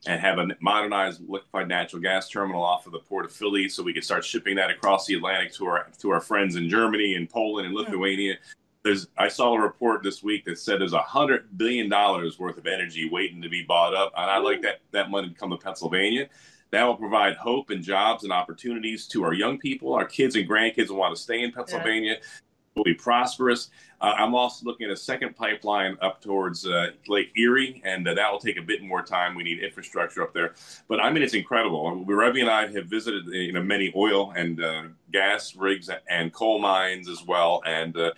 and 0.07 0.21
have 0.21 0.38
a 0.38 0.49
modernized 0.61 1.21
liquefied 1.28 1.69
natural 1.69 2.00
gas 2.00 2.28
terminal 2.28 2.62
off 2.62 2.87
of 2.87 2.92
the 2.92 2.99
port 2.99 3.26
of 3.26 3.33
Philly, 3.33 3.69
so 3.69 3.83
we 3.83 3.92
can 3.92 4.02
start 4.02 4.25
shipping 4.25 4.57
that 4.57 4.71
across 4.71 5.07
the 5.07 5.14
Atlantic 5.14 5.52
to 5.54 5.66
our 5.66 5.88
to 5.99 6.11
our 6.11 6.21
friends 6.21 6.57
in 6.57 6.69
Germany 6.69 7.14
and 7.14 7.28
Poland 7.28 7.66
and 7.66 7.75
Lithuania. 7.75 8.37
There's 8.83 9.09
I 9.19 9.28
saw 9.28 9.54
a 9.54 9.61
report 9.61 10.02
this 10.02 10.23
week 10.23 10.47
that 10.47 10.59
said 10.59 10.80
there's 10.80 10.95
a 10.95 10.99
hundred 11.00 11.59
billion 11.59 11.88
dollars 11.88 12.38
worth 12.38 12.57
of 12.57 12.66
energy 12.66 13.11
waiting 13.11 13.42
to 13.42 13.49
be 13.49 13.62
bought 13.62 13.95
up, 13.95 14.12
and 14.16 14.30
I 14.30 14.38
like 14.38 14.62
that 14.62 14.80
that 14.92 15.11
money 15.11 15.28
to 15.28 15.35
come 15.35 15.50
to 15.50 15.59
Pennsylvania. 15.59 16.28
That 16.71 16.85
will 16.85 16.97
provide 16.97 17.35
hope 17.35 17.71
and 17.71 17.83
jobs 17.83 18.23
and 18.23 18.33
opportunities 18.33 19.09
to 19.09 19.25
our 19.25 19.35
young 19.35 19.59
people. 19.59 19.92
Our 19.92 20.04
kids 20.04 20.37
and 20.37 20.49
grandkids 20.49 20.88
will 20.88 20.99
want 20.99 21.14
to 21.16 21.21
stay 21.21 21.42
in 21.42 21.52
Pennsylvania. 21.52 22.12
Yeah 22.12 22.26
will 22.75 22.85
be 22.85 22.95
prosperous. 22.95 23.71
Uh, 24.00 24.15
I'm 24.17 24.35
also 24.35 24.65
looking 24.65 24.87
at 24.87 24.93
a 24.93 24.97
second 24.97 25.37
pipeline 25.37 25.97
up 26.00 26.23
towards 26.23 26.67
uh, 26.67 26.89
Lake 27.09 27.31
Erie, 27.37 27.83
and 27.85 28.07
uh, 28.07 28.15
that 28.15 28.31
will 28.31 28.39
take 28.39 28.57
a 28.57 28.62
bit 28.62 28.83
more 28.83 29.03
time. 29.03 29.35
We 29.35 29.43
need 29.43 29.62
infrastructure 29.62 30.23
up 30.23 30.33
there, 30.33 30.55
but 30.89 31.00
I 31.00 31.11
mean 31.11 31.23
it's 31.23 31.35
incredible. 31.35 32.05
Rebbie 32.07 32.41
and 32.41 32.50
I 32.50 32.69
have 32.69 32.87
visited 32.87 33.27
you 33.27 33.53
know 33.53 33.62
many 33.62 33.93
oil 33.95 34.33
and 34.37 34.62
uh, 34.62 34.83
gas 35.12 35.55
rigs 35.57 35.91
and 36.09 36.33
coal 36.33 36.61
mines 36.61 37.09
as 37.09 37.25
well, 37.27 37.62
and 37.67 37.97
uh, 37.97 38.12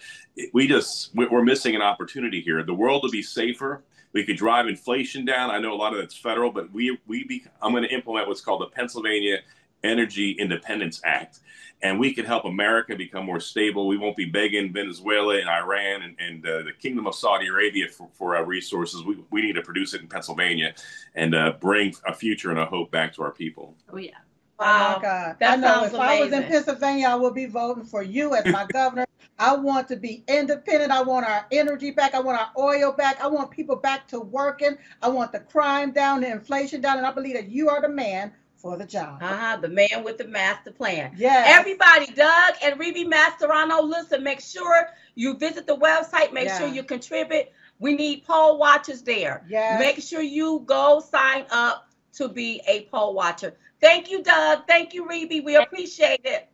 we 0.52 0.68
just 0.68 1.14
we're 1.14 1.42
missing 1.42 1.74
an 1.74 1.82
opportunity 1.82 2.40
here. 2.40 2.62
The 2.62 2.74
world 2.74 3.02
will 3.02 3.10
be 3.10 3.22
safer. 3.22 3.82
We 4.12 4.24
could 4.24 4.36
drive 4.36 4.68
inflation 4.68 5.24
down. 5.24 5.50
I 5.50 5.58
know 5.58 5.72
a 5.72 5.74
lot 5.74 5.94
of 5.94 5.98
that's 5.98 6.16
federal, 6.16 6.52
but 6.52 6.70
we 6.72 6.98
we 7.06 7.24
be, 7.24 7.44
I'm 7.62 7.72
going 7.72 7.84
to 7.84 7.92
implement 7.92 8.28
what's 8.28 8.42
called 8.42 8.60
the 8.60 8.66
Pennsylvania 8.66 9.38
Energy 9.82 10.32
Independence 10.32 11.00
Act 11.04 11.40
and 11.82 11.98
we 11.98 12.12
can 12.14 12.24
help 12.24 12.44
America 12.44 12.94
become 12.94 13.26
more 13.26 13.40
stable. 13.40 13.88
We 13.88 13.98
won't 13.98 14.16
be 14.16 14.24
begging 14.24 14.72
Venezuela 14.72 15.38
and 15.38 15.48
Iran 15.48 16.02
and, 16.02 16.16
and 16.18 16.46
uh, 16.46 16.62
the 16.62 16.72
Kingdom 16.78 17.06
of 17.06 17.14
Saudi 17.14 17.48
Arabia 17.48 17.88
for, 17.88 18.08
for 18.12 18.36
our 18.36 18.44
resources. 18.44 19.02
We, 19.02 19.18
we 19.30 19.42
need 19.42 19.54
to 19.54 19.62
produce 19.62 19.92
it 19.94 20.00
in 20.00 20.08
Pennsylvania 20.08 20.74
and 21.14 21.34
uh, 21.34 21.54
bring 21.60 21.94
a 22.06 22.14
future 22.14 22.50
and 22.50 22.58
a 22.58 22.66
hope 22.66 22.90
back 22.90 23.12
to 23.14 23.22
our 23.22 23.32
people. 23.32 23.74
Oh, 23.92 23.96
yeah. 23.96 24.12
Wow. 24.58 24.94
Oh 24.94 24.96
my 24.96 25.02
God. 25.02 25.36
That 25.40 25.52
I 25.52 25.56
know 25.56 25.84
if 25.84 25.92
amazing. 25.92 26.00
I 26.00 26.20
was 26.20 26.32
in 26.32 26.42
Pennsylvania, 26.44 27.08
I 27.08 27.14
would 27.16 27.34
be 27.34 27.46
voting 27.46 27.84
for 27.84 28.02
you 28.02 28.34
as 28.34 28.46
my 28.46 28.64
governor. 28.72 29.06
I 29.38 29.56
want 29.56 29.88
to 29.88 29.96
be 29.96 30.22
independent. 30.28 30.92
I 30.92 31.02
want 31.02 31.26
our 31.26 31.46
energy 31.50 31.90
back. 31.90 32.14
I 32.14 32.20
want 32.20 32.38
our 32.38 32.50
oil 32.56 32.92
back. 32.92 33.20
I 33.20 33.26
want 33.26 33.50
people 33.50 33.74
back 33.74 34.06
to 34.08 34.20
working. 34.20 34.78
I 35.02 35.08
want 35.08 35.32
the 35.32 35.40
crime 35.40 35.90
down, 35.90 36.20
the 36.20 36.30
inflation 36.30 36.80
down. 36.80 36.98
And 36.98 37.06
I 37.06 37.10
believe 37.10 37.34
that 37.34 37.48
you 37.48 37.68
are 37.68 37.80
the 37.80 37.88
man 37.88 38.32
for 38.62 38.78
the 38.78 38.86
job. 38.86 39.20
Uh-huh. 39.20 39.58
The 39.60 39.68
man 39.68 40.04
with 40.04 40.16
the 40.18 40.26
master 40.26 40.70
plan. 40.70 41.12
Yeah. 41.16 41.44
Everybody, 41.48 42.06
Doug 42.06 42.54
and 42.62 42.78
Rebbie 42.78 43.04
Mastriano, 43.04 43.82
listen, 43.82 44.22
make 44.22 44.40
sure 44.40 44.88
you 45.16 45.36
visit 45.36 45.66
the 45.66 45.76
website. 45.76 46.32
Make 46.32 46.46
yeah. 46.46 46.58
sure 46.58 46.68
you 46.68 46.84
contribute. 46.84 47.48
We 47.80 47.94
need 47.94 48.24
poll 48.24 48.58
watchers 48.58 49.02
there. 49.02 49.44
Yeah. 49.48 49.78
Make 49.80 50.00
sure 50.00 50.22
you 50.22 50.62
go 50.64 51.00
sign 51.00 51.44
up 51.50 51.88
to 52.14 52.28
be 52.28 52.62
a 52.68 52.84
poll 52.84 53.14
watcher. 53.14 53.54
Thank 53.80 54.10
you, 54.10 54.22
Doug. 54.22 54.68
Thank 54.68 54.94
you, 54.94 55.08
Rebbie. 55.08 55.44
We 55.44 55.56
appreciate 55.56 56.20
it. 56.24 56.48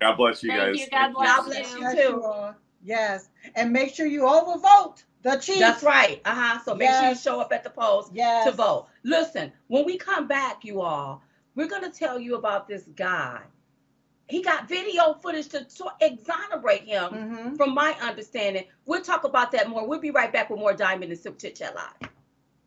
God 0.00 0.16
bless 0.16 0.42
you 0.42 0.50
Thank 0.50 0.76
guys. 0.76 0.80
You. 0.80 0.90
God 0.90 1.14
bless, 1.14 1.36
God 1.36 1.46
bless 1.46 1.74
you, 1.74 1.88
you 1.88 1.96
too. 1.96 2.54
yes. 2.82 3.28
And 3.54 3.72
make 3.72 3.94
sure 3.94 4.06
you 4.06 4.22
overvote 4.22 5.04
the 5.22 5.36
chief. 5.36 5.60
That's 5.60 5.84
right. 5.84 6.20
Uh-huh. 6.24 6.58
So 6.64 6.74
make 6.74 6.88
yes. 6.88 7.00
sure 7.00 7.08
you 7.10 7.16
show 7.16 7.40
up 7.40 7.52
at 7.52 7.62
the 7.62 7.70
polls 7.70 8.10
yes. 8.12 8.46
to 8.46 8.52
vote. 8.52 8.88
Listen, 9.04 9.52
when 9.68 9.84
we 9.84 9.96
come 9.96 10.26
back, 10.26 10.64
you 10.64 10.80
all, 10.80 11.22
we're 11.56 11.66
going 11.66 11.82
to 11.82 11.98
tell 11.98 12.20
you 12.20 12.36
about 12.36 12.68
this 12.68 12.84
guy. 12.94 13.40
He 14.28 14.42
got 14.42 14.68
video 14.68 15.14
footage 15.14 15.48
to, 15.48 15.66
exonerate 16.00 16.82
him, 16.82 17.12
mm-hmm. 17.12 17.54
from 17.56 17.74
my 17.74 17.96
understanding. 18.02 18.64
We'll 18.84 19.02
talk 19.02 19.24
about 19.24 19.52
that 19.52 19.68
more. 19.68 19.86
We'll 19.86 20.00
be 20.00 20.10
right 20.10 20.32
back 20.32 20.50
with 20.50 20.60
more 20.60 20.72
Diamond 20.72 21.12
and 21.12 21.20
Silk 21.20 21.38
Chit 21.38 21.56
Chat 21.56 21.74
Live. 21.74 22.10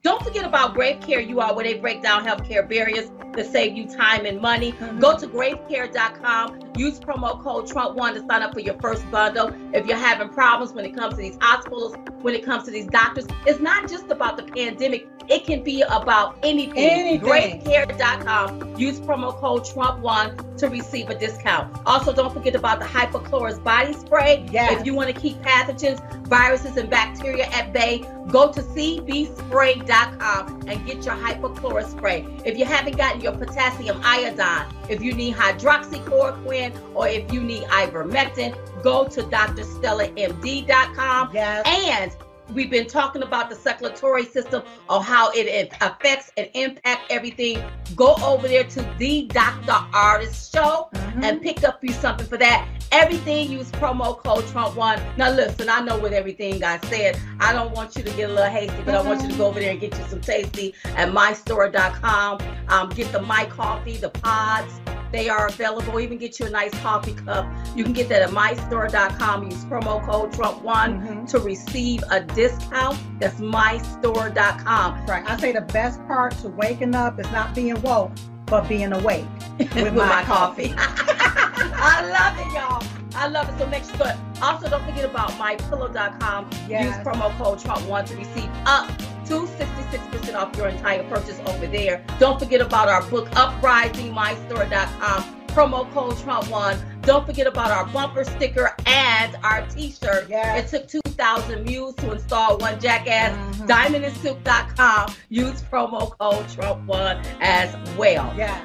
Don't 0.02 0.24
forget 0.24 0.46
about 0.46 0.76
Grave 0.76 1.02
Care 1.02 1.20
You 1.20 1.42
Are, 1.42 1.54
where 1.54 1.66
they 1.66 1.74
break 1.74 2.02
down 2.02 2.26
healthcare 2.26 2.68
barriers 2.68 3.12
to 3.34 3.44
save 3.44 3.76
you 3.76 3.86
time 3.86 4.26
and 4.26 4.40
money. 4.40 4.72
Mm-hmm. 4.72 5.00
Go 5.00 5.18
to 5.18 5.28
gravecare.com. 5.28 6.72
Use 6.78 7.02
promo 7.02 7.42
code 7.44 7.68
Trump1 7.68 8.14
to 8.14 8.20
sign 8.22 8.42
up 8.42 8.54
for 8.54 8.62
your 8.62 8.80
first 8.80 9.10
bundle. 9.12 9.54
If 9.74 9.86
you're 9.88 9.98
having 9.98 10.30
problems 10.30 10.72
when 10.72 10.86
it 10.86 10.96
comes 10.96 11.16
to 11.16 11.22
these 11.22 11.38
hospitals, 11.42 11.98
when 12.22 12.34
it 12.34 12.46
comes 12.46 12.64
to 12.64 12.72
these 12.72 12.88
doctors, 12.88 13.28
it's 13.46 13.60
not 13.60 13.90
just 13.90 14.10
about 14.10 14.38
the 14.38 14.44
pandemic. 14.44 15.08
It 15.28 15.46
can 15.46 15.64
be 15.64 15.82
about 15.82 16.40
anything. 16.44 16.78
anything. 16.78 17.30
Gravecare.com. 17.62 18.78
Use 18.78 19.00
promo 19.02 19.38
code 19.38 19.64
Trump1 19.64 20.58
to 20.58 20.70
receive 20.70 21.10
a 21.10 21.20
discount. 21.20 21.78
Also, 21.86 22.14
don't 22.14 22.34
forget 22.34 22.56
about 22.56 22.80
the 22.80 22.86
Hypochlorous 22.86 23.62
body 23.64 23.94
spray. 23.94 24.48
Yes. 24.50 24.80
If 24.80 24.86
you 24.86 24.96
want 24.96 25.14
to 25.14 25.22
keep 25.22 25.38
pathogens, 25.42 26.00
viruses, 26.28 26.78
and 26.78 26.90
bacteria 26.90 27.46
at 27.48 27.74
bay, 27.74 28.04
go 28.30 28.52
to 28.52 28.62
cbspray.com 28.62 30.62
and 30.68 30.86
get 30.86 31.06
your 31.06 31.16
hypochlorous 31.16 31.92
spray. 31.92 32.28
If 32.46 32.58
you 32.58 32.66
haven't 32.66 32.98
gotten 32.98 33.22
your 33.22 33.32
potassium 33.34 34.02
iodine, 34.04 34.68
if 34.88 35.02
you 35.02 35.14
need 35.14 35.36
hydroxychloroquine, 35.36 36.96
or 36.96 37.08
if 37.08 37.34
you 37.34 37.42
need 37.42 37.64
ivermectin, 37.64 38.56
go 38.84 39.08
to 39.08 39.24
drstellamd.com. 39.24 41.30
Yes. 41.34 41.66
And 41.66 42.16
we've 42.54 42.70
been 42.70 42.88
talking 42.88 43.22
about 43.24 43.50
the 43.50 43.56
circulatory 43.56 44.26
system 44.26 44.64
or 44.90 45.04
how 45.04 45.32
it 45.32 45.72
affects 45.82 46.32
and 46.38 46.50
impact 46.54 47.02
everything 47.10 47.62
go 47.96 48.16
over 48.24 48.48
there 48.48 48.64
to 48.64 48.82
the 48.98 49.24
dr 49.28 49.72
Ardis 49.94 50.52
show 50.52 50.90
mm-hmm. 50.94 51.24
and 51.24 51.42
pick 51.42 51.64
up 51.64 51.84
you 51.84 51.92
something 51.94 52.26
for 52.26 52.38
that 52.38 52.68
everything 52.92 53.52
use 53.52 53.70
promo 53.72 54.18
code 54.18 54.46
trump 54.48 54.76
one 54.76 55.00
now 55.18 55.30
listen 55.32 55.70
i 55.70 55.80
know 55.80 55.98
what 55.98 56.14
everything 56.14 56.64
i 56.64 56.80
said 56.88 57.20
i 57.40 57.54
don't 57.54 57.72
want 57.72 57.96
you 57.96 58.04
to 58.04 58.12
get 58.12 58.30
a 58.30 58.34
little 58.34 58.50
hasty 58.50 58.76
but 58.84 58.96
mm-hmm. 58.96 59.08
i 59.08 59.10
want 59.10 59.22
you 59.22 59.30
to 59.30 59.38
go 59.38 59.48
over 59.48 59.60
there 59.60 59.72
and 59.72 59.80
get 59.80 59.98
you 59.98 60.06
some 60.08 60.22
tasty 60.22 60.74
at 60.96 61.10
mystore.com 61.10 62.40
um, 62.70 62.90
get 62.90 63.12
the 63.12 63.22
my 63.22 63.46
coffee 63.46 63.98
the 63.98 64.10
pods 64.10 64.80
they 65.12 65.30
are 65.30 65.48
available. 65.48 66.00
Even 66.00 66.18
get 66.18 66.40
you 66.40 66.46
a 66.46 66.50
nice 66.50 66.74
coffee 66.82 67.14
cup. 67.14 67.48
You 67.76 67.84
can 67.84 67.94
get 67.94 68.10
that 68.10 68.22
at 68.22 68.30
mystore.com. 68.30 69.46
Use 69.46 69.66
promo 69.66 70.06
code 70.06 70.32
Trump1 70.32 70.64
mm-hmm. 70.64 71.26
to 71.26 71.40
receive 71.40 72.04
a 72.12 72.22
discount. 72.22 72.98
That's 73.20 73.40
mystore.com. 73.40 75.06
Right. 75.06 75.30
I 75.30 75.38
say 75.38 75.52
the 75.52 75.62
best 75.62 76.06
part 76.08 76.38
to 76.40 76.50
waking 76.50 76.96
up 76.96 77.20
is 77.20 77.30
not 77.32 77.56
being 77.56 77.80
woke, 77.82 78.12
but 78.46 78.68
being 78.70 78.94
awake 78.94 79.26
with, 79.60 79.74
with 79.74 79.94
my, 79.96 80.08
my, 80.08 80.24
coffee. 80.24 80.74
I 80.78 82.06
love 82.06 82.40
it, 82.40 82.54
y'all. 82.54 82.84
I 83.16 83.28
love 83.28 83.50
it. 83.50 83.58
So 83.58 83.68
make 83.68 83.84
sure. 83.84 84.14
Also, 84.42 84.70
don't 84.70 84.86
forget 84.86 85.06
about 85.06 85.32
mypillow.com. 85.32 86.50
Yes. 86.70 86.98
Use 86.98 87.06
promo 87.06 87.36
code 87.38 87.60
Trump1 87.60 88.06
to 88.08 88.16
receive 88.16 88.50
up 88.66 88.90
to 89.30 89.46
66% 89.46 90.36
off 90.36 90.56
your 90.58 90.68
entire 90.70 91.04
purchase 91.08 91.40
over 91.46 91.68
there. 91.68 92.04
Don't 92.20 92.40
forget 92.40 92.62
about 92.62 92.90
our 92.90 93.04
book, 93.10 93.30
Uprising, 93.36 94.12
mystore.com. 94.12 95.36
Promo 95.50 95.92
code 95.94 96.14
Trump1. 96.16 97.02
Don't 97.04 97.26
forget 97.26 97.48
about 97.48 97.72
our 97.72 97.86
bumper 97.88 98.24
sticker 98.24 98.76
and 98.86 99.36
our 99.44 99.66
t-shirt. 99.68 100.28
Yes. 100.30 100.72
It 100.74 100.90
took 100.92 101.04
2,000 101.06 101.64
views 101.66 101.96
to 101.96 102.12
install 102.12 102.58
one 102.60 102.80
jackass. 102.80 103.34
Mhm. 103.58 103.68
DiamondandSoup.com. 103.68 105.14
Use 105.30 105.62
promo 105.64 106.16
code 106.20 106.46
Trump1 106.48 107.24
as 107.42 107.76
well. 107.98 108.32
Yeah. 108.38 108.60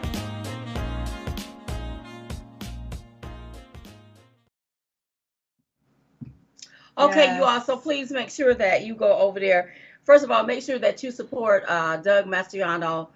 Okay, 6.96 7.24
Yes. 7.24 7.38
you 7.38 7.44
also 7.44 7.76
please 7.76 8.10
make 8.12 8.30
sure 8.30 8.54
that 8.54 8.84
you 8.84 8.94
go 8.94 9.12
over 9.18 9.40
there. 9.40 9.74
First 10.04 10.24
of 10.24 10.30
all, 10.30 10.44
make 10.44 10.62
sure 10.62 10.78
that 10.78 11.02
you 11.02 11.10
support 11.10 11.64
uh, 11.66 11.96
Doug 11.96 12.26
Mastriano, 12.26 13.08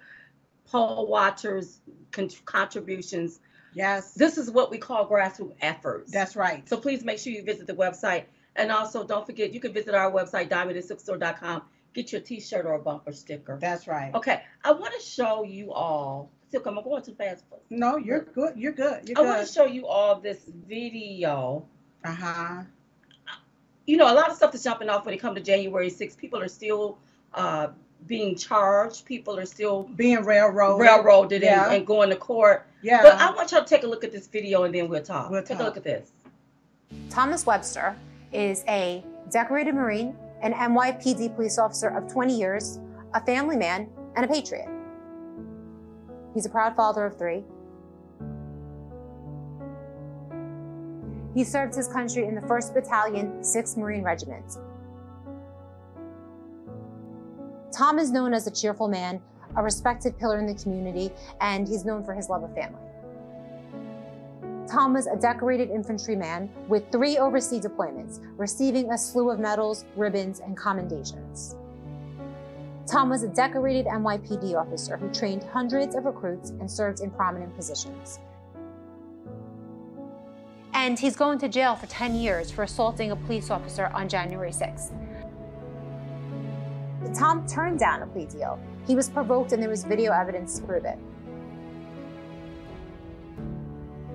Paul 0.67 1.07
watchers, 1.07 1.79
con- 2.11 2.29
contributions. 2.45 3.39
Yes. 3.73 4.13
This 4.13 4.37
is 4.37 4.49
what 4.49 4.71
we 4.71 4.77
call 4.79 5.07
grassroots 5.07 5.55
efforts. 5.61 6.11
That's 6.11 6.35
right. 6.35 6.67
So 6.67 6.77
please 6.77 7.03
make 7.03 7.19
sure 7.19 7.31
you 7.31 7.43
visit 7.43 7.67
the 7.67 7.75
website. 7.75 8.23
And 8.55 8.71
also, 8.71 9.05
don't 9.05 9.25
forget, 9.25 9.53
you 9.53 9.59
can 9.59 9.71
visit 9.73 9.93
our 9.93 10.11
website, 10.11 10.49
diamondandsilkstore.com. 10.49 11.61
Get 11.93 12.11
your 12.11 12.21
t-shirt 12.21 12.65
or 12.65 12.73
a 12.73 12.79
bumper 12.79 13.11
sticker. 13.13 13.57
That's 13.59 13.87
right. 13.87 14.13
Okay, 14.13 14.43
I 14.63 14.71
want 14.71 14.93
to 14.93 15.05
show 15.05 15.43
you 15.43 15.71
all. 15.71 16.29
Silk, 16.51 16.65
I'm 16.65 16.75
going 16.75 17.03
too 17.03 17.13
fast. 17.13 17.43
No, 17.69 17.97
you're 17.97 18.21
good. 18.21 18.57
You're 18.57 18.71
good. 18.71 19.07
You're 19.07 19.19
I 19.19 19.21
want 19.21 19.47
to 19.47 19.51
show 19.51 19.65
you 19.65 19.87
all 19.87 20.19
this 20.19 20.39
video. 20.67 21.65
Uh 22.03 22.11
huh. 22.11 22.63
You 23.89 23.97
know, 23.97 24.11
a 24.11 24.13
lot 24.13 24.29
of 24.29 24.35
stuff 24.35 24.53
is 24.53 24.63
jumping 24.63 24.87
off 24.87 25.03
when 25.05 25.15
it 25.15 25.17
comes 25.17 25.35
to 25.37 25.43
January 25.43 25.89
6th. 25.89 26.15
People 26.15 26.39
are 26.39 26.47
still 26.47 26.99
uh, 27.33 27.69
being 28.05 28.35
charged. 28.35 29.03
People 29.05 29.37
are 29.39 29.45
still 29.47 29.83
Being 29.95 30.23
railroaded. 30.23 30.81
railroaded 30.85 31.41
Yeah. 31.41 31.65
and, 31.65 31.77
and 31.77 31.87
going 31.87 32.09
to 32.11 32.15
court. 32.15 32.67
Yeah. 32.83 33.01
But 33.01 33.15
I 33.15 33.31
want 33.33 33.51
y'all 33.51 33.63
to 33.63 33.67
take 33.67 33.83
a 33.83 33.87
look 33.87 34.03
at 34.03 34.11
this 34.11 34.27
video 34.27 34.63
and 34.63 34.73
then 34.75 34.89
we'll 34.89 35.01
talk. 35.01 35.31
We'll 35.31 35.41
take 35.41 35.57
talk. 35.57 35.61
a 35.61 35.63
look 35.63 35.77
at 35.77 35.83
this. 35.83 36.11
Thomas 37.09 37.47
Webster 37.47 37.95
is 38.31 38.63
a 38.67 39.03
decorated 39.31 39.73
Marine, 39.73 40.15
an 40.41 40.53
NYPD 40.53 41.35
police 41.35 41.57
officer 41.57 41.87
of 41.89 42.11
20 42.11 42.37
years, 42.37 42.79
a 43.15 43.25
family 43.25 43.57
man, 43.57 43.89
and 44.15 44.23
a 44.23 44.27
patriot. 44.27 44.69
He's 46.35 46.45
a 46.45 46.49
proud 46.49 46.75
father 46.75 47.05
of 47.07 47.17
three. 47.17 47.43
He 51.39 51.45
served 51.45 51.73
his 51.73 51.87
country 51.87 52.25
in 52.25 52.35
the 52.35 52.41
1st 52.41 52.73
Battalion, 52.73 53.31
6th 53.39 53.77
Marine 53.77 54.03
Regiment. 54.03 54.57
Tom 57.71 57.97
is 57.97 58.11
known 58.11 58.33
as 58.33 58.45
a 58.45 58.51
cheerful 58.51 58.89
man, 58.89 59.21
a 59.55 59.63
respected 59.63 60.19
pillar 60.19 60.37
in 60.37 60.45
the 60.45 60.53
community, 60.53 61.11
and 61.39 61.65
he's 61.65 61.85
known 61.85 62.03
for 62.03 62.13
his 62.13 62.27
love 62.27 62.43
of 62.43 62.53
family. 62.53 62.81
Tom 64.69 64.91
was 64.91 65.07
a 65.07 65.15
decorated 65.15 65.69
infantryman 65.69 66.49
with 66.67 66.91
three 66.91 67.17
overseas 67.17 67.63
deployments, 67.63 68.19
receiving 68.35 68.91
a 68.91 68.97
slew 68.97 69.29
of 69.29 69.39
medals, 69.39 69.85
ribbons, 69.95 70.41
and 70.41 70.57
commendations. 70.57 71.55
Tom 72.85 73.07
was 73.07 73.23
a 73.23 73.29
decorated 73.29 73.85
NYPD 73.85 74.55
officer 74.55 74.97
who 74.97 75.09
trained 75.13 75.45
hundreds 75.53 75.95
of 75.95 76.03
recruits 76.03 76.49
and 76.49 76.69
served 76.69 76.99
in 76.99 77.09
prominent 77.09 77.55
positions. 77.55 78.19
And 80.73 80.97
he's 80.97 81.15
going 81.15 81.39
to 81.39 81.49
jail 81.49 81.75
for 81.75 81.87
10 81.87 82.15
years 82.15 82.51
for 82.51 82.63
assaulting 82.63 83.11
a 83.11 83.15
police 83.15 83.49
officer 83.49 83.87
on 83.87 84.07
January 84.07 84.51
6th. 84.51 84.91
Tom 87.17 87.47
turned 87.47 87.79
down 87.79 88.01
a 88.01 88.07
plea 88.07 88.25
deal. 88.25 88.59
He 88.85 88.95
was 88.95 89.09
provoked 89.09 89.51
and 89.51 89.61
there 89.61 89.69
was 89.69 89.83
video 89.83 90.11
evidence 90.11 90.59
to 90.59 90.65
prove 90.65 90.85
it. 90.85 90.97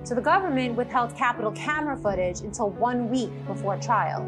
So 0.03 0.13
the 0.13 0.21
government 0.21 0.75
withheld 0.75 1.15
Capitol 1.15 1.51
camera 1.51 1.97
footage 1.97 2.41
until 2.41 2.69
one 2.69 3.09
week 3.09 3.31
before 3.47 3.77
trial. 3.77 4.21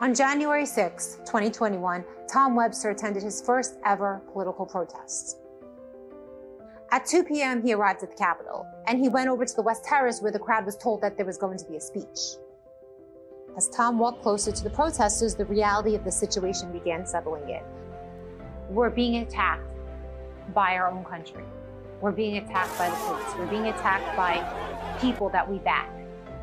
On 0.00 0.14
January 0.14 0.66
6, 0.66 1.18
2021, 1.26 2.04
Tom 2.28 2.54
Webster 2.54 2.90
attended 2.90 3.22
his 3.22 3.40
first 3.42 3.76
ever 3.84 4.22
political 4.32 4.66
protest. 4.66 5.38
At 6.92 7.04
2 7.04 7.24
p.m., 7.24 7.62
he 7.62 7.74
arrived 7.74 8.02
at 8.04 8.10
the 8.10 8.16
Capitol, 8.16 8.64
and 8.86 8.98
he 9.00 9.08
went 9.08 9.28
over 9.28 9.44
to 9.44 9.56
the 9.56 9.62
West 9.62 9.84
Terrace 9.84 10.20
where 10.20 10.30
the 10.30 10.38
crowd 10.38 10.64
was 10.64 10.76
told 10.76 11.02
that 11.02 11.16
there 11.16 11.26
was 11.26 11.36
going 11.36 11.58
to 11.58 11.64
be 11.64 11.76
a 11.76 11.80
speech. 11.80 12.36
As 13.56 13.68
Tom 13.70 13.98
walked 13.98 14.22
closer 14.22 14.52
to 14.52 14.62
the 14.62 14.70
protesters, 14.70 15.34
the 15.34 15.46
reality 15.46 15.96
of 15.96 16.04
the 16.04 16.12
situation 16.12 16.72
began 16.72 17.04
settling 17.04 17.48
in. 17.48 17.62
We're 18.68 18.90
being 18.90 19.22
attacked 19.22 19.66
by 20.54 20.76
our 20.76 20.88
own 20.88 21.04
country. 21.04 21.42
We're 22.00 22.12
being 22.12 22.36
attacked 22.36 22.78
by 22.78 22.90
the 22.90 22.96
police. 22.96 23.34
We're 23.36 23.46
being 23.46 23.66
attacked 23.66 24.16
by 24.16 24.98
people 25.00 25.28
that 25.30 25.50
we 25.50 25.58
back, 25.58 25.90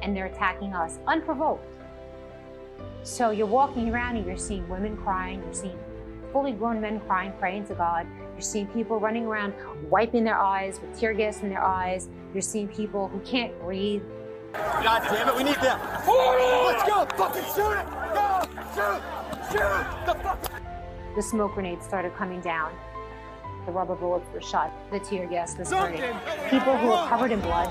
and 0.01 0.15
they're 0.15 0.25
attacking 0.25 0.73
us 0.73 0.99
unprovoked. 1.07 1.77
So 3.03 3.31
you're 3.31 3.47
walking 3.47 3.89
around 3.89 4.17
and 4.17 4.25
you're 4.25 4.37
seeing 4.37 4.67
women 4.67 4.97
crying, 4.97 5.41
you're 5.43 5.53
seeing 5.53 5.77
fully 6.33 6.51
grown 6.51 6.81
men 6.81 6.99
crying, 7.01 7.31
praying 7.39 7.67
to 7.67 7.75
God. 7.75 8.07
You're 8.33 8.41
seeing 8.41 8.67
people 8.67 8.99
running 8.99 9.25
around 9.25 9.53
wiping 9.89 10.23
their 10.23 10.37
eyes 10.37 10.79
with 10.81 10.97
tear 10.99 11.13
gas 11.13 11.41
in 11.41 11.49
their 11.49 11.63
eyes. 11.63 12.09
You're 12.33 12.41
seeing 12.41 12.67
people 12.67 13.07
who 13.07 13.19
can't 13.19 13.57
breathe. 13.61 14.01
God 14.53 15.03
damn 15.09 15.29
it, 15.29 15.35
we 15.35 15.43
need 15.43 15.55
them. 15.55 15.79
Let's 16.07 16.83
go, 16.89 17.05
fucking 17.15 17.43
shoot 17.55 17.71
it. 17.71 17.85
Go, 18.13 18.41
shoot, 18.75 19.01
shoot 19.51 20.05
the 20.05 20.13
fuck. 20.21 20.51
The 21.15 21.21
smoke 21.21 21.53
grenades 21.53 21.85
started 21.85 22.13
coming 22.15 22.41
down. 22.41 22.73
The 23.65 23.71
rubber 23.71 23.95
bullets 23.95 24.27
were 24.33 24.41
shot. 24.41 24.73
The 24.91 24.99
tear 24.99 25.25
gas 25.25 25.57
was 25.57 25.69
sprayed. 25.69 26.03
People 26.49 26.75
who 26.77 26.91
are 26.91 27.07
covered 27.07 27.31
in 27.31 27.39
blood, 27.39 27.69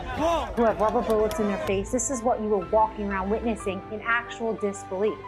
who 0.57 0.65
have 0.65 0.81
rubber 0.81 1.03
bullets 1.03 1.39
in 1.39 1.49
their 1.49 1.67
face. 1.67 1.91
This 1.91 2.09
is 2.11 2.23
what 2.23 2.41
you 2.41 2.49
were 2.49 2.67
walking 2.71 3.11
around 3.11 3.29
witnessing 3.29 3.83
in 3.93 4.01
actual 4.03 4.55
disbelief. 4.55 5.19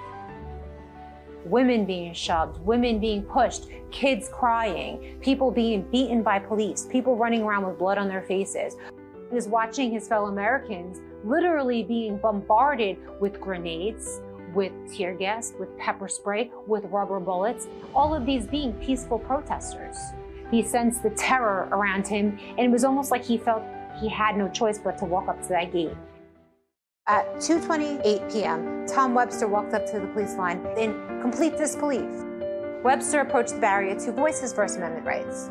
Women 1.44 1.84
being 1.84 2.14
shoved, 2.14 2.58
women 2.64 2.98
being 2.98 3.22
pushed, 3.22 3.66
kids 3.90 4.30
crying, 4.32 5.18
people 5.20 5.50
being 5.50 5.82
beaten 5.90 6.22
by 6.22 6.38
police, 6.38 6.86
people 6.90 7.16
running 7.16 7.42
around 7.42 7.66
with 7.66 7.78
blood 7.78 7.98
on 7.98 8.08
their 8.08 8.22
faces. 8.22 8.76
He 9.28 9.34
was 9.34 9.46
watching 9.46 9.90
his 9.90 10.08
fellow 10.08 10.28
Americans 10.28 11.00
literally 11.22 11.82
being 11.82 12.16
bombarded 12.16 12.96
with 13.20 13.40
grenades, 13.40 14.20
with 14.54 14.72
tear 14.92 15.14
gas, 15.14 15.52
with 15.58 15.76
pepper 15.78 16.08
spray, 16.08 16.50
with 16.66 16.84
rubber 16.86 17.20
bullets, 17.20 17.66
all 17.94 18.14
of 18.14 18.24
these 18.24 18.46
being 18.46 18.72
peaceful 18.74 19.18
protesters. 19.18 19.96
He 20.50 20.62
sensed 20.62 21.02
the 21.02 21.10
terror 21.10 21.68
around 21.72 22.06
him, 22.06 22.38
and 22.50 22.60
it 22.60 22.70
was 22.70 22.84
almost 22.84 23.10
like 23.10 23.24
he 23.24 23.36
felt 23.36 23.62
he 24.00 24.08
had 24.08 24.36
no 24.36 24.48
choice 24.48 24.78
but 24.78 24.96
to 24.98 25.04
walk 25.04 25.28
up 25.28 25.42
to 25.42 25.48
that 25.48 25.72
gate. 25.72 25.94
At 27.06 27.34
2:28 27.34 28.32
p.m., 28.32 28.86
Tom 28.86 29.12
Webster 29.12 29.46
walked 29.46 29.74
up 29.74 29.84
to 29.90 30.00
the 30.00 30.06
police 30.06 30.36
line 30.36 30.64
in 30.78 30.94
complete 31.20 31.54
disbelief. 31.58 32.10
Webster 32.82 33.20
approached 33.20 33.52
the 33.52 33.60
barrier 33.60 33.94
to 34.00 34.10
voice 34.10 34.40
his 34.40 34.54
First 34.54 34.78
Amendment 34.78 35.04
rights. 35.04 35.48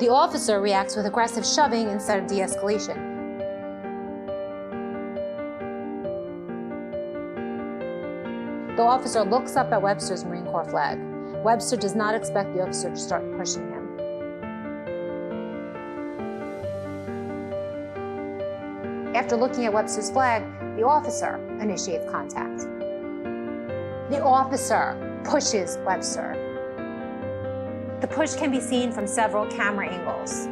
The 0.00 0.08
officer 0.08 0.62
reacts 0.62 0.96
with 0.96 1.04
aggressive 1.04 1.44
shoving 1.44 1.90
instead 1.90 2.22
of 2.22 2.26
de-escalation. 2.26 2.96
The 8.76 8.82
officer 8.82 9.24
looks 9.24 9.56
up 9.56 9.70
at 9.72 9.82
Webster's 9.82 10.24
Marine 10.24 10.46
Corps 10.46 10.70
flag. 10.70 10.98
Webster 11.44 11.76
does 11.76 11.94
not 11.94 12.14
expect 12.14 12.54
the 12.54 12.62
officer 12.62 12.88
to 12.88 12.96
start 12.96 13.22
pushing 13.36 13.71
After 19.22 19.36
looking 19.36 19.66
at 19.66 19.72
Webster's 19.72 20.10
flag, 20.10 20.42
the 20.76 20.82
officer 20.82 21.36
initiates 21.60 22.10
contact. 22.10 22.62
The 24.10 24.20
officer 24.20 24.96
pushes 25.22 25.78
Webster. 25.86 26.34
The 28.00 28.08
push 28.08 28.34
can 28.34 28.50
be 28.50 28.58
seen 28.58 28.90
from 28.90 29.06
several 29.06 29.46
camera 29.46 29.88
angles. 29.88 30.46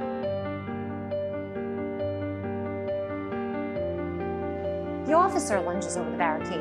The 5.04 5.14
officer 5.14 5.60
lunges 5.60 5.96
over 5.96 6.08
the 6.08 6.16
barricade. 6.16 6.60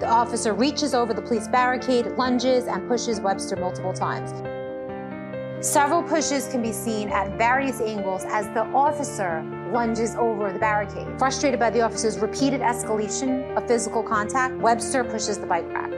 The 0.00 0.08
officer 0.08 0.54
reaches 0.54 0.94
over 0.94 1.12
the 1.12 1.20
police 1.20 1.46
barricade, 1.46 2.06
lunges, 2.16 2.68
and 2.68 2.88
pushes 2.88 3.20
Webster 3.20 3.56
multiple 3.56 3.92
times. 3.92 4.32
Several 5.62 6.02
pushes 6.02 6.48
can 6.48 6.60
be 6.60 6.72
seen 6.72 7.08
at 7.10 7.38
various 7.38 7.80
angles 7.80 8.24
as 8.26 8.46
the 8.48 8.64
officer 8.74 9.44
lunges 9.70 10.16
over 10.16 10.52
the 10.52 10.58
barricade. 10.58 11.06
Frustrated 11.20 11.60
by 11.60 11.70
the 11.70 11.80
officer's 11.80 12.18
repeated 12.18 12.60
escalation 12.60 13.56
of 13.56 13.68
physical 13.68 14.02
contact, 14.02 14.56
Webster 14.56 15.04
pushes 15.04 15.38
the 15.38 15.46
bike 15.46 15.72
rack. 15.72 15.92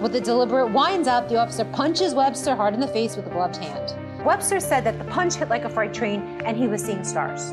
With 0.00 0.14
a 0.16 0.22
deliberate 0.22 0.68
wind 0.68 1.06
up, 1.06 1.28
the 1.28 1.36
officer 1.36 1.66
punches 1.66 2.14
Webster 2.14 2.56
hard 2.56 2.72
in 2.72 2.80
the 2.80 2.88
face 2.88 3.14
with 3.14 3.26
a 3.26 3.30
gloved 3.30 3.56
hand. 3.56 3.94
Webster 4.24 4.58
said 4.58 4.84
that 4.84 4.98
the 4.98 5.04
punch 5.04 5.34
hit 5.34 5.50
like 5.50 5.64
a 5.64 5.68
freight 5.68 5.92
train 5.92 6.40
and 6.46 6.56
he 6.56 6.66
was 6.66 6.82
seeing 6.82 7.04
stars. 7.04 7.52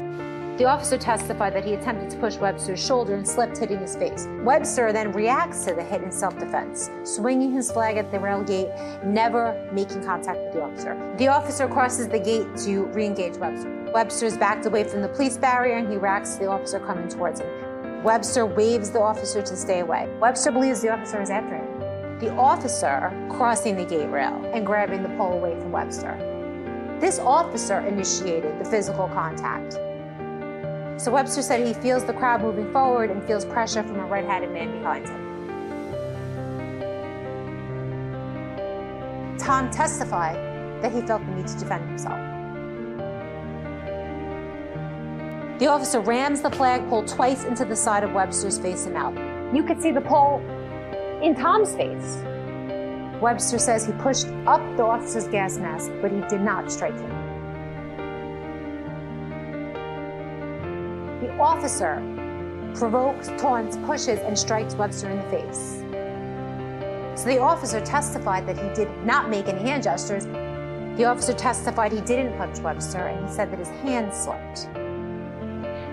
The 0.62 0.68
officer 0.68 0.96
testified 0.96 1.56
that 1.56 1.66
he 1.66 1.74
attempted 1.74 2.12
to 2.12 2.18
push 2.18 2.36
Webster's 2.38 2.86
shoulder 2.86 3.16
and 3.16 3.28
slipped, 3.28 3.58
hitting 3.58 3.80
his 3.80 3.96
face. 3.96 4.28
Webster 4.44 4.94
then 4.94 5.12
reacts 5.12 5.66
to 5.66 5.74
the 5.74 5.82
hit 5.82 6.04
in 6.04 6.12
self 6.12 6.38
defense, 6.38 6.92
swinging 7.04 7.52
his 7.52 7.72
flag 7.72 7.98
at 7.98 8.12
the 8.12 8.20
rail 8.20 8.44
gate, 8.44 8.70
never 9.04 9.68
making 9.74 10.04
contact 10.04 10.38
with 10.38 10.54
the 10.54 10.62
officer. 10.62 11.16
The 11.18 11.30
officer 11.30 11.68
crosses 11.68 12.10
the 12.10 12.20
gate 12.20 12.46
to 12.58 12.86
re 12.94 13.08
engage 13.08 13.38
Webster. 13.38 13.92
Webster's 13.92 14.38
backed 14.38 14.68
away 14.68 14.84
from 14.84 15.02
the 15.02 15.08
police 15.08 15.36
barrier 15.36 15.78
and 15.78 15.90
he 15.90 15.98
reacts 15.98 16.34
to 16.36 16.42
the 16.42 16.50
officer 16.52 16.80
coming 16.80 17.10
towards 17.10 17.40
him. 17.40 18.04
Webster 18.04 18.46
waves 18.46 18.92
the 18.92 19.02
officer 19.02 19.42
to 19.42 19.56
stay 19.56 19.80
away. 19.80 20.08
Webster 20.20 20.52
believes 20.52 20.80
the 20.80 20.94
officer 20.94 21.20
is 21.24 21.32
after 21.32 21.56
him. 21.56 22.20
The 22.20 22.36
officer 22.36 23.12
crossing 23.32 23.78
the 23.78 23.86
gate 23.86 24.12
rail 24.12 24.40
and 24.54 24.64
grabbing 24.64 25.02
the 25.02 25.10
pole 25.18 25.34
away 25.34 25.60
from 25.60 25.72
Webster. 25.72 26.16
This 27.00 27.18
officer 27.18 27.80
initiated 27.80 28.60
the 28.60 28.66
physical 28.66 29.08
contact. 29.08 29.80
So 31.02 31.12
Webster 31.12 31.42
said 31.42 31.66
he 31.66 31.74
feels 31.74 32.06
the 32.06 32.14
crowd 32.14 32.44
moving 32.44 32.72
forward 32.72 33.10
and 33.10 33.24
feels 33.24 33.44
pressure 33.44 33.82
from 33.82 34.00
a 34.00 34.06
red 34.06 34.24
hatted 34.24 34.52
man 34.52 34.72
behind 34.72 35.08
him. 35.10 35.32
Tom 39.40 39.72
testified 39.72 40.36
that 40.84 40.92
he 40.92 41.02
felt 41.02 41.26
the 41.26 41.32
need 41.32 41.48
to 41.48 41.58
defend 41.58 41.90
himself. 41.90 42.20
The 45.58 45.66
officer 45.66 46.02
rams 46.02 46.42
the 46.42 46.52
flagpole 46.52 47.06
twice 47.06 47.46
into 47.46 47.66
the 47.66 47.76
side 47.76 48.04
of 48.04 48.14
Webster's 48.14 48.60
face 48.60 48.86
and 48.86 48.94
mouth. 48.94 49.18
You 49.56 49.64
could 49.64 49.82
see 49.82 49.90
the 49.90 50.02
pole 50.02 50.40
in 51.24 51.34
Tom's 51.34 51.74
face. 51.74 52.18
Webster 53.20 53.58
says 53.58 53.88
he 53.88 53.94
pushed 53.94 54.28
up 54.46 54.62
the 54.78 54.84
officer's 54.84 55.28
gas 55.30 55.58
mask, 55.58 55.90
but 56.00 56.12
he 56.12 56.22
did 56.30 56.42
not 56.42 56.72
strike 56.72 56.94
him. 56.94 57.21
Officer 61.42 62.02
provokes, 62.76 63.28
taunts, 63.38 63.78
pushes, 63.86 64.20
and 64.20 64.38
strikes 64.38 64.76
Webster 64.76 65.10
in 65.10 65.18
the 65.18 65.30
face. 65.30 65.82
So 67.20 67.28
the 67.28 67.40
officer 67.40 67.82
testified 67.82 68.48
that 68.48 68.58
he 68.58 68.74
did 68.74 68.90
not 69.06 69.30
make 69.30 69.48
any 69.48 69.62
hand 69.62 69.84
gestures. 69.84 70.26
The 70.98 71.06
officer 71.06 71.34
testified 71.34 71.92
he 71.92 72.02
didn't 72.02 72.38
punch 72.38 72.60
Webster, 72.60 73.08
and 73.08 73.28
he 73.28 73.34
said 73.34 73.52
that 73.52 73.60
his 73.60 73.68
hand 73.68 74.14
slipped. 74.14 74.70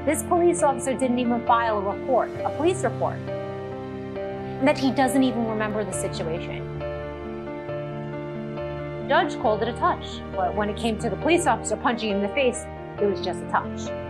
This 0.07 0.23
police 0.23 0.63
officer 0.63 0.95
didn't 0.95 1.19
even 1.19 1.45
file 1.47 1.79
a 1.79 1.97
report, 1.97 2.31
a 2.45 2.51
police 2.57 2.85
report, 2.85 3.19
and 3.19 4.67
that 4.67 4.79
he 4.79 4.91
doesn't 4.91 5.23
even 5.23 5.47
remember 5.47 5.85
the 5.85 5.93
situation. 5.93 6.79
The 9.03 9.07
judge 9.09 9.41
called 9.41 9.63
it 9.63 9.69
a 9.69 9.73
touch, 9.75 10.21
but 10.35 10.55
when 10.55 10.69
it 10.69 10.77
came 10.77 10.99
to 11.01 11.11
the 11.11 11.17
police 11.17 11.47
officer 11.47 11.77
punching 11.77 12.11
him 12.11 12.17
in 12.19 12.23
the 12.23 12.35
face, 12.35 12.65
it 13.01 13.07
was 13.07 13.21
just 13.21 13.43
a 13.43 13.51
touch. 13.51 14.08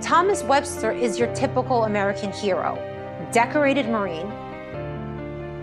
Thomas 0.00 0.44
Webster 0.44 0.92
is 0.92 1.18
your 1.18 1.34
typical 1.34 1.84
American 1.84 2.30
hero, 2.30 2.76
decorated 3.32 3.88
Marine, 3.88 4.30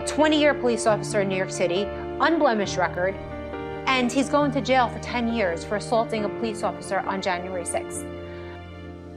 20 0.06 0.38
year 0.38 0.52
police 0.52 0.86
officer 0.86 1.22
in 1.22 1.28
New 1.28 1.36
York 1.36 1.50
City, 1.50 1.84
unblemished 2.20 2.76
record, 2.76 3.14
and 3.86 4.12
he's 4.12 4.28
going 4.28 4.52
to 4.52 4.60
jail 4.60 4.88
for 4.90 4.98
10 4.98 5.32
years 5.32 5.64
for 5.64 5.76
assaulting 5.76 6.26
a 6.26 6.28
police 6.28 6.62
officer 6.62 7.00
on 7.00 7.22
January 7.22 7.64
6th. 7.64 8.06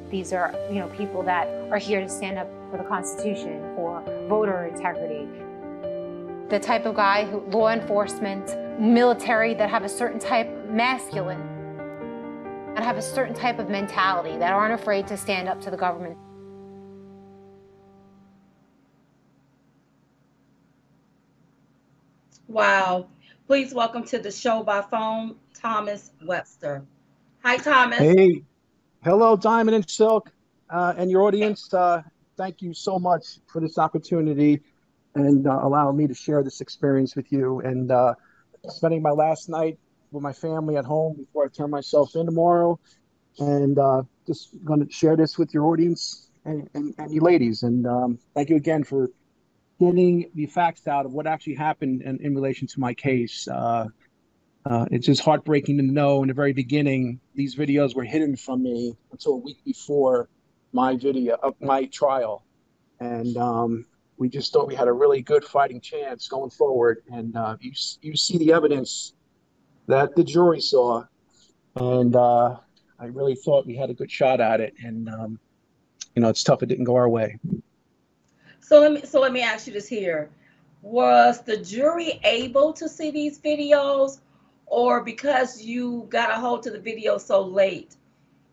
These 0.10 0.32
are, 0.32 0.56
you 0.70 0.80
know, 0.80 0.88
people 0.88 1.22
that 1.24 1.48
are 1.70 1.78
here 1.78 2.00
to 2.00 2.08
stand 2.08 2.38
up 2.38 2.48
for 2.72 2.78
the 2.78 2.86
Constitution, 2.86 3.76
for 3.76 4.02
voter 4.30 4.68
integrity. 4.74 5.28
The 6.50 6.60
type 6.60 6.86
of 6.86 6.96
guy 6.96 7.26
who 7.26 7.42
law 7.52 7.70
enforcement, 7.70 8.80
military 8.80 9.54
that 9.56 9.70
have 9.70 9.84
a 9.84 9.90
certain 9.90 10.20
type 10.20 10.50
masculine 10.70 11.49
that 12.80 12.86
have 12.86 12.98
a 12.98 13.02
certain 13.02 13.36
type 13.36 13.60
of 13.60 13.70
mentality 13.70 14.38
that 14.38 14.54
aren't 14.54 14.74
afraid 14.74 15.06
to 15.06 15.18
stand 15.18 15.50
up 15.50 15.60
to 15.60 15.70
the 15.70 15.76
government. 15.76 16.18
Wow. 22.48 23.08
Please 23.48 23.74
welcome 23.74 24.06
to 24.06 24.18
the 24.18 24.32
show 24.32 24.64
by 24.64 24.82
phone, 24.82 25.36
Thomas 25.54 26.12
Webster. 26.26 26.86
Hi, 27.44 27.58
Thomas. 27.58 28.00
Hey, 28.00 28.44
hello, 29.04 29.36
Diamond 29.36 29.76
and 29.76 29.90
Silk, 29.90 30.32
uh, 30.70 30.94
and 30.98 31.12
your 31.12 31.24
audience. 31.24 31.74
Uh, 31.74 32.02
thank 32.38 32.62
you 32.62 32.74
so 32.74 32.98
much 32.98 33.40
for 33.48 33.60
this 33.60 33.78
opportunity 33.78 34.62
and 35.16 35.46
uh, 35.48 35.60
allowing 35.64 35.98
me 35.98 36.08
to 36.08 36.14
share 36.14 36.44
this 36.44 36.62
experience 36.62 37.14
with 37.18 37.30
you. 37.30 37.60
And 37.60 37.92
uh, 37.92 38.14
spending 38.70 39.02
my 39.02 39.12
last 39.12 39.50
night 39.50 39.78
with 40.12 40.24
my 40.24 40.34
family 40.34 40.78
at 40.78 40.86
home 40.86 41.16
before 41.18 41.46
I 41.46 41.48
turn 41.50 41.70
myself 41.70 42.16
in 42.16 42.26
tomorrow, 42.26 42.80
and 43.38 43.78
uh, 43.78 44.04
just 44.28 44.50
going 44.66 44.86
to 44.86 44.92
share 44.92 45.16
this 45.16 45.38
with 45.38 45.54
your 45.54 45.66
audience 45.66 46.30
and, 46.46 46.70
and, 46.74 46.94
and 46.98 47.14
you 47.14 47.22
ladies. 47.22 47.64
And 47.64 47.86
um, 47.88 48.20
thank 48.34 48.50
you 48.50 48.56
again 48.56 48.84
for 48.84 49.10
getting 49.80 50.30
the 50.36 50.46
facts 50.46 50.88
out 50.88 51.06
of 51.06 51.14
what 51.14 51.26
actually 51.28 51.56
happened 51.56 52.02
in, 52.02 52.18
in 52.22 52.36
relation 52.36 52.68
to 52.68 52.80
my 52.80 52.94
case. 52.94 53.48
Uh, 53.48 53.88
uh, 54.66 54.86
it's 54.92 55.06
just 55.06 55.22
heartbreaking 55.22 55.78
to 55.78 55.84
know 55.84 56.22
in 56.22 56.28
the 56.28 56.34
very 56.34 56.54
beginning 56.54 57.20
these 57.34 57.56
videos 57.56 57.96
were 57.96 58.04
hidden 58.04 58.36
from 58.36 58.62
me 58.62 58.94
until 59.12 59.34
a 59.34 59.38
week 59.38 59.64
before 59.64 60.30
my 60.74 60.96
video 60.96 61.36
of 61.42 61.56
my 61.62 61.86
trial, 61.86 62.44
and 63.00 63.38
um, 63.38 63.86
we 64.18 64.30
just 64.30 64.52
thought 64.52 64.68
we 64.68 64.76
had 64.76 64.88
a 64.88 64.94
really 64.94 65.22
good 65.22 65.44
fighting 65.44 65.82
chance 65.82 66.28
going 66.28 66.52
forward. 66.52 67.02
And 67.12 67.36
uh, 67.36 67.56
you 67.60 67.72
you 68.02 68.16
see 68.16 68.38
the 68.38 68.54
evidence 68.54 69.14
that 69.90 70.16
the 70.16 70.24
jury 70.24 70.62
saw, 70.62 71.04
and 71.76 72.16
uh, 72.16 72.56
I 73.00 73.06
really 73.06 73.36
thought 73.36 73.66
we 73.66 73.76
had 73.76 73.90
a 73.90 73.94
good 73.94 74.10
shot 74.10 74.40
at 74.40 74.62
it. 74.62 74.76
And 74.84 75.10
um, 75.10 75.40
you 76.16 76.22
know, 76.22 76.30
it's 76.30 76.44
tough; 76.44 76.64
it 76.64 76.68
didn't 76.68 76.86
go 76.86 76.96
our 76.96 77.10
way. 77.10 77.38
So 78.62 78.80
let 78.80 78.92
me 78.94 79.02
so 79.04 79.20
let 79.20 79.34
me 79.34 79.42
ask 79.42 79.68
you 79.68 79.74
this 79.74 79.88
here. 79.88 80.30
Was 80.82 81.42
the 81.42 81.58
jury 81.58 82.22
able 82.24 82.72
to 82.74 82.88
see 82.88 83.12
these 83.12 83.40
videos 83.40 84.20
or 84.68 85.04
because 85.04 85.62
you 85.62 86.08
got 86.10 86.30
a 86.30 86.36
hold 86.36 86.64
to 86.64 86.72
the 86.72 86.80
video 86.80 87.18
so 87.18 87.42
late, 87.42 87.96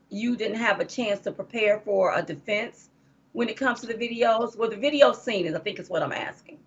you 0.09 0.37
didn't 0.37 0.57
have 0.57 0.81
a 0.81 0.85
chance 0.85 1.20
to 1.20 1.31
prepare 1.31 1.79
for 1.81 2.14
a 2.14 2.22
defense 2.22 2.88
when 3.33 3.49
it 3.49 3.57
comes 3.57 3.81
to 3.83 3.87
the 3.87 3.94
videos? 3.94 4.57
Were 4.57 4.68
the 4.68 4.77
videos 4.77 5.16
seen? 5.16 5.46
Is 5.46 5.55
I 5.55 5.59
think 5.59 5.79
is 5.79 5.90
what 5.90 6.03
I'm 6.03 6.12
asking. 6.12 6.59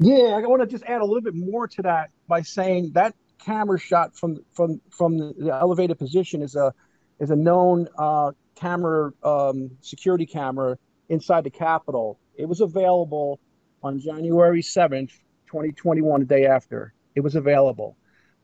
Yeah, 0.00 0.34
I 0.34 0.40
want 0.46 0.62
to 0.62 0.66
just 0.66 0.84
add 0.84 1.02
a 1.02 1.04
little 1.04 1.20
bit 1.20 1.34
more 1.34 1.68
to 1.68 1.82
that 1.82 2.10
by 2.26 2.40
saying 2.40 2.92
that 2.94 3.14
camera 3.44 3.78
shot 3.78 4.16
from 4.16 4.44
from 4.52 4.80
from 4.90 5.18
the 5.18 5.50
elevated 5.52 5.98
position 5.98 6.42
is 6.42 6.56
a 6.56 6.72
is 7.20 7.30
a 7.30 7.36
known 7.36 7.88
uh, 7.98 8.32
camera 8.54 9.12
um, 9.22 9.70
security 9.80 10.26
camera 10.26 10.76
inside 11.08 11.44
the 11.44 11.50
Capitol. 11.50 12.18
It 12.36 12.46
was 12.46 12.60
available 12.60 13.40
on 13.82 14.00
January 14.00 14.62
7th, 14.62 15.12
2021, 15.46 16.20
the 16.20 16.26
day 16.26 16.46
after. 16.46 16.94
It 17.14 17.20
was 17.20 17.34
available. 17.36 17.96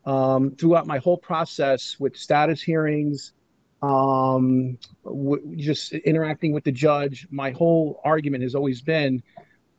Um, 0.05 0.55
throughout 0.55 0.87
my 0.87 0.99
whole 0.99 1.17
process 1.17 1.97
with 1.99 2.15
status 2.15 2.61
hearings, 2.61 3.33
um, 3.81 4.77
w- 5.03 5.55
just 5.57 5.93
interacting 5.93 6.53
with 6.53 6.63
the 6.63 6.71
judge, 6.71 7.27
my 7.29 7.51
whole 7.51 7.99
argument 8.05 8.43
has 8.43 8.55
always 8.55 8.81
been 8.81 9.21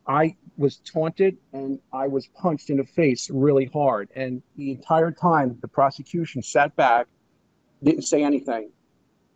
I 0.07 0.37
was 0.57 0.79
taunted 0.79 1.37
and 1.53 1.79
I 1.93 2.09
was 2.09 2.27
punched 2.27 2.71
in 2.71 2.79
the 2.79 2.85
face 2.85 3.31
really 3.31 3.67
hard. 3.67 4.09
And 4.15 4.43
the 4.57 4.71
entire 4.73 5.11
time, 5.11 5.59
the 5.61 5.69
prosecution 5.69 6.43
sat 6.43 6.75
back, 6.77 7.07
didn't 7.83 8.03
say 8.03 8.23
anything. 8.23 8.71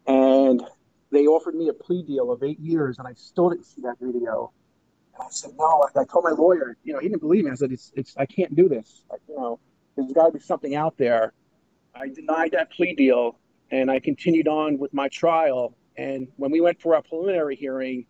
And 0.07 0.62
they 1.11 1.26
offered 1.26 1.55
me 1.55 1.68
a 1.68 1.72
plea 1.72 2.02
deal 2.02 2.33
of 2.33 2.42
eight 2.42 2.59
years, 2.59 2.98
and 2.98 3.07
I 3.07 3.12
still 3.14 3.50
didn't 3.50 3.66
see 3.66 3.83
that 3.83 3.96
video. 4.00 4.52
And 5.14 5.24
I 5.24 5.31
said, 5.31 5.52
no. 5.57 5.85
I, 5.94 6.00
I 6.00 6.05
told 6.05 6.24
my 6.24 6.31
lawyer, 6.31 6.76
you 6.85 6.92
know, 6.92 6.98
he 6.98 7.09
didn't 7.09 7.22
believe 7.22 7.44
me. 7.44 7.50
I 7.50 7.55
said, 7.55 7.72
it's, 7.72 7.92
it's, 7.96 8.16
I 8.16 8.26
can't 8.26 8.55
do 8.55 8.68
this. 8.68 9.02
Like, 9.11 9.20
you 9.29 9.37
know, 9.37 9.61
there's 9.96 10.12
got 10.12 10.26
to 10.26 10.33
be 10.33 10.40
something 10.40 10.74
out 10.74 10.96
there. 10.98 11.33
I 11.94 12.09
denied 12.09 12.52
that 12.52 12.70
plea 12.70 12.94
deal, 12.94 13.38
and 13.70 13.90
I 13.90 14.00
continued 14.00 14.48
on 14.48 14.79
with 14.79 14.92
my 14.92 15.09
trial. 15.09 15.76
And 15.96 16.29
when 16.37 16.50
we 16.50 16.61
went 16.61 16.81
for 16.81 16.94
our 16.94 17.02
preliminary 17.02 17.57
hearing, 17.57 18.07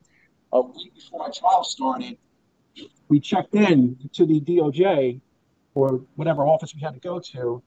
a 0.53 0.61
week 0.61 0.95
before 0.95 1.21
my 1.21 1.31
trial 1.31 1.65
started, 1.65 2.19
we 3.09 3.21
checked 3.21 3.55
in 3.55 3.97
to 4.13 4.27
the 4.27 4.41
DOJ 4.41 5.21
or 5.75 6.03
whatever 6.17 6.43
office 6.47 6.75
we 6.75 6.81
had 6.81 6.95
to 6.95 7.01
go 7.01 7.21
to, 7.21 7.63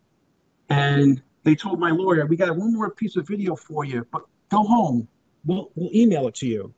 and 0.69 1.21
they 1.43 1.55
told 1.55 1.79
my 1.79 1.91
lawyer, 1.91 2.25
"We 2.25 2.35
got 2.35 2.55
one 2.55 2.73
more 2.73 2.89
piece 2.91 3.15
of 3.15 3.27
video 3.27 3.55
for 3.55 3.85
you, 3.85 4.05
but 4.11 4.23
go 4.49 4.63
home. 4.63 5.07
We'll 5.45 5.71
we'll 5.75 5.93
email 5.93 6.27
it 6.27 6.35
to 6.35 6.47
you." 6.47 6.73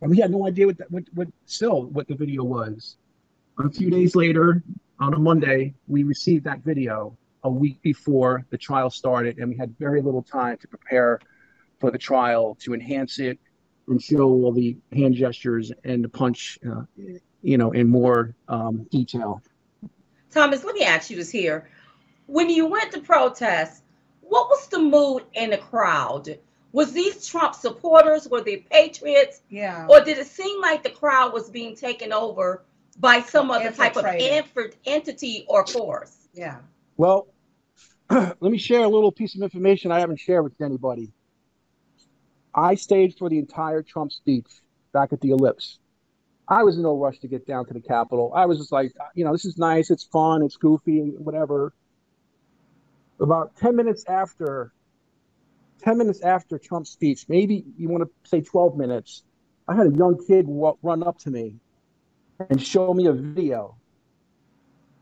And 0.00 0.10
we 0.10 0.18
had 0.18 0.30
no 0.30 0.46
idea 0.46 0.66
what 0.66 0.78
that 0.78 0.90
what, 0.90 1.04
what 1.14 1.28
still 1.46 1.84
what 1.86 2.08
the 2.08 2.14
video 2.14 2.44
was. 2.44 2.96
A 3.58 3.68
few 3.70 3.90
days 3.90 4.14
later, 4.14 4.62
on 5.00 5.14
a 5.14 5.18
Monday, 5.18 5.74
we 5.88 6.04
received 6.04 6.44
that 6.44 6.60
video 6.60 7.16
a 7.44 7.50
week 7.50 7.80
before 7.82 8.44
the 8.50 8.58
trial 8.58 8.90
started, 8.90 9.38
and 9.38 9.48
we 9.48 9.56
had 9.56 9.76
very 9.78 10.00
little 10.02 10.22
time 10.22 10.56
to 10.58 10.68
prepare 10.68 11.20
for 11.78 11.90
the 11.90 11.98
trial 11.98 12.56
to 12.60 12.74
enhance 12.74 13.18
it 13.18 13.38
and 13.88 14.02
show 14.02 14.22
all 14.22 14.52
the 14.52 14.76
hand 14.92 15.14
gestures 15.14 15.72
and 15.84 16.04
the 16.04 16.08
punch, 16.08 16.58
uh, 16.68 16.82
you 17.42 17.58
know, 17.58 17.72
in 17.72 17.88
more 17.88 18.34
um, 18.48 18.86
detail. 18.90 19.42
Thomas, 20.30 20.64
let 20.64 20.74
me 20.74 20.84
ask 20.84 21.10
you 21.10 21.16
this 21.16 21.30
here. 21.30 21.68
When 22.26 22.50
you 22.50 22.66
went 22.66 22.92
to 22.92 23.00
protest, 23.00 23.82
what 24.20 24.48
was 24.48 24.66
the 24.68 24.78
mood 24.78 25.24
in 25.32 25.50
the 25.50 25.58
crowd? 25.58 26.38
was 26.72 26.92
these 26.92 27.26
Trump 27.26 27.54
supporters? 27.54 28.28
Were 28.28 28.42
they 28.42 28.58
patriots? 28.58 29.40
Yeah. 29.48 29.86
Or 29.88 30.00
did 30.00 30.18
it 30.18 30.26
seem 30.26 30.60
like 30.60 30.82
the 30.82 30.90
crowd 30.90 31.32
was 31.32 31.50
being 31.50 31.74
taken 31.74 32.12
over 32.12 32.62
by 32.98 33.22
some 33.22 33.50
other 33.50 33.70
type 33.72 33.96
of 33.96 34.04
Infiltrated. 34.04 34.76
entity 34.86 35.44
or 35.48 35.66
force? 35.66 36.28
Yeah. 36.34 36.58
Well, 36.96 37.28
let 38.10 38.40
me 38.40 38.58
share 38.58 38.84
a 38.84 38.88
little 38.88 39.12
piece 39.12 39.34
of 39.34 39.42
information 39.42 39.92
I 39.92 40.00
haven't 40.00 40.20
shared 40.20 40.44
with 40.44 40.60
anybody. 40.60 41.12
I 42.54 42.74
stayed 42.74 43.14
for 43.16 43.28
the 43.28 43.38
entire 43.38 43.82
Trump 43.82 44.12
speech 44.12 44.46
back 44.92 45.12
at 45.12 45.20
the 45.20 45.30
Ellipse. 45.30 45.78
I 46.48 46.62
was 46.62 46.76
in 46.76 46.82
no 46.82 46.96
rush 46.96 47.18
to 47.20 47.28
get 47.28 47.46
down 47.46 47.66
to 47.66 47.74
the 47.74 47.80
Capitol. 47.80 48.32
I 48.34 48.46
was 48.46 48.58
just 48.58 48.72
like, 48.72 48.92
you 49.14 49.24
know, 49.24 49.32
this 49.32 49.44
is 49.44 49.58
nice, 49.58 49.90
it's 49.90 50.04
fun, 50.04 50.42
it's 50.42 50.56
goofy, 50.56 51.00
and 51.00 51.24
whatever. 51.24 51.74
About 53.20 53.54
10 53.56 53.76
minutes 53.76 54.04
after, 54.08 54.72
10 55.82 55.98
minutes 55.98 56.22
after 56.22 56.58
Trump's 56.58 56.90
speech, 56.90 57.26
maybe 57.28 57.64
you 57.76 57.88
want 57.88 58.04
to 58.04 58.28
say 58.28 58.40
12 58.40 58.76
minutes, 58.78 59.24
I 59.68 59.76
had 59.76 59.86
a 59.88 59.94
young 59.94 60.18
kid 60.26 60.46
run 60.48 61.02
up 61.02 61.18
to 61.20 61.30
me 61.30 61.56
and 62.48 62.62
show 62.62 62.94
me 62.94 63.06
a 63.06 63.12
video 63.12 63.76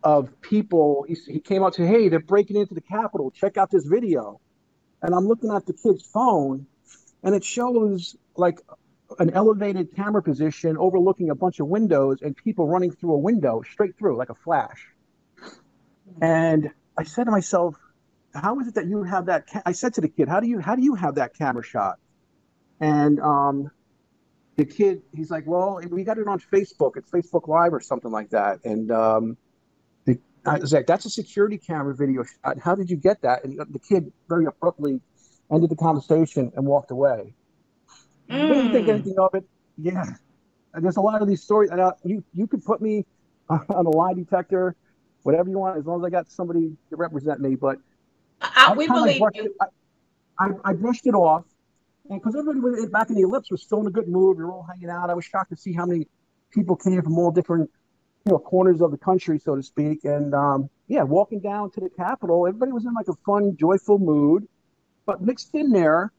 of 0.02 0.40
people. 0.40 1.04
He, 1.06 1.16
he 1.26 1.40
came 1.40 1.62
out 1.62 1.74
to, 1.74 1.86
hey, 1.86 2.08
they're 2.08 2.18
breaking 2.18 2.56
into 2.56 2.74
the 2.74 2.80
Capitol. 2.80 3.30
Check 3.30 3.56
out 3.56 3.70
this 3.70 3.84
video. 3.84 4.40
And 5.02 5.14
I'm 5.14 5.28
looking 5.28 5.52
at 5.52 5.66
the 5.66 5.72
kid's 5.72 6.04
phone, 6.04 6.66
and 7.22 7.34
it 7.34 7.44
shows 7.44 8.16
like 8.36 8.58
an 9.18 9.30
elevated 9.30 9.94
camera 9.94 10.22
position 10.22 10.76
overlooking 10.76 11.30
a 11.30 11.34
bunch 11.34 11.60
of 11.60 11.68
windows 11.68 12.18
and 12.22 12.36
people 12.36 12.66
running 12.66 12.90
through 12.90 13.14
a 13.14 13.18
window 13.18 13.62
straight 13.62 13.96
through 13.98 14.16
like 14.16 14.30
a 14.30 14.34
flash. 14.34 14.88
And 16.20 16.70
I 16.98 17.04
said 17.04 17.24
to 17.24 17.30
myself, 17.30 17.76
how 18.34 18.60
is 18.60 18.68
it 18.68 18.74
that 18.74 18.86
you 18.86 19.02
have 19.02 19.26
that? 19.26 19.48
I 19.64 19.72
said 19.72 19.94
to 19.94 20.00
the 20.00 20.08
kid, 20.08 20.28
how 20.28 20.40
do 20.40 20.48
you 20.48 20.58
how 20.58 20.76
do 20.76 20.82
you 20.82 20.94
have 20.94 21.16
that 21.16 21.34
camera 21.34 21.62
shot? 21.62 21.98
And 22.80 23.20
um, 23.20 23.70
the 24.56 24.64
kid, 24.64 25.02
he's 25.14 25.30
like, 25.30 25.44
well, 25.46 25.80
we 25.90 26.04
got 26.04 26.18
it 26.18 26.28
on 26.28 26.40
Facebook. 26.40 26.96
It's 26.96 27.10
Facebook 27.10 27.48
Live 27.48 27.72
or 27.72 27.80
something 27.80 28.10
like 28.10 28.30
that. 28.30 28.64
And 28.64 28.90
um, 28.90 29.36
I 30.46 30.58
was 30.58 30.72
like, 30.72 30.86
that's 30.86 31.04
a 31.04 31.10
security 31.10 31.58
camera 31.58 31.94
video 31.94 32.22
shot. 32.22 32.58
How 32.60 32.74
did 32.74 32.88
you 32.88 32.96
get 32.96 33.22
that? 33.22 33.44
And 33.44 33.58
the 33.58 33.78
kid 33.78 34.12
very 34.28 34.46
abruptly 34.46 35.00
ended 35.50 35.70
the 35.70 35.76
conversation 35.76 36.52
and 36.54 36.66
walked 36.66 36.90
away. 36.90 37.34
I 38.30 38.34
didn't 38.48 38.72
think 38.72 38.86
Mm. 38.86 38.94
anything 38.94 39.18
of 39.18 39.34
it. 39.34 39.44
Yeah. 39.76 40.04
And 40.74 40.84
there's 40.84 40.96
a 40.96 41.00
lot 41.00 41.22
of 41.22 41.28
these 41.28 41.42
stories. 41.42 41.70
And, 41.70 41.80
uh, 41.80 41.92
you 42.04 42.22
you 42.32 42.46
could 42.46 42.64
put 42.64 42.80
me 42.80 43.04
on 43.48 43.86
a 43.86 43.90
lie 43.90 44.14
detector, 44.14 44.74
whatever 45.22 45.48
you 45.48 45.58
want, 45.58 45.78
as 45.78 45.86
long 45.86 46.00
as 46.00 46.06
I 46.06 46.10
got 46.10 46.30
somebody 46.30 46.76
to 46.90 46.96
represent 46.96 47.40
me. 47.40 47.54
But 47.54 47.78
I, 48.40 48.74
we 48.74 48.86
believe 48.88 49.18
brushed 49.18 49.36
you. 49.36 49.44
It, 49.44 49.52
I, 50.38 50.44
I, 50.46 50.50
I 50.64 50.72
brushed 50.74 51.06
it 51.06 51.14
off, 51.14 51.44
and 52.10 52.20
because 52.20 52.36
everybody 52.36 52.60
was, 52.60 52.90
back 52.90 53.08
in 53.10 53.16
the 53.16 53.22
ellipse 53.22 53.50
was 53.50 53.62
still 53.62 53.80
in 53.80 53.86
a 53.86 53.90
good 53.90 54.08
mood. 54.08 54.36
We 54.36 54.44
were 54.44 54.52
all 54.52 54.66
hanging 54.68 54.90
out. 54.90 55.08
I 55.08 55.14
was 55.14 55.24
shocked 55.24 55.50
to 55.50 55.56
see 55.56 55.72
how 55.72 55.86
many 55.86 56.06
people 56.52 56.76
came 56.76 57.00
from 57.02 57.18
all 57.18 57.30
different, 57.30 57.70
you 58.26 58.32
know, 58.32 58.38
corners 58.38 58.80
of 58.80 58.90
the 58.90 58.98
country, 58.98 59.38
so 59.38 59.56
to 59.56 59.62
speak. 59.62 60.04
And 60.04 60.34
um, 60.34 60.68
yeah, 60.88 61.04
walking 61.04 61.40
down 61.40 61.70
to 61.72 61.80
the 61.80 61.90
Capitol, 61.90 62.46
everybody 62.46 62.72
was 62.72 62.84
in 62.84 62.92
like 62.92 63.08
a 63.08 63.14
fun, 63.24 63.56
joyful 63.58 63.98
mood. 63.98 64.46
But 65.06 65.22
mixed 65.22 65.54
in 65.54 65.70
there, 65.70 66.12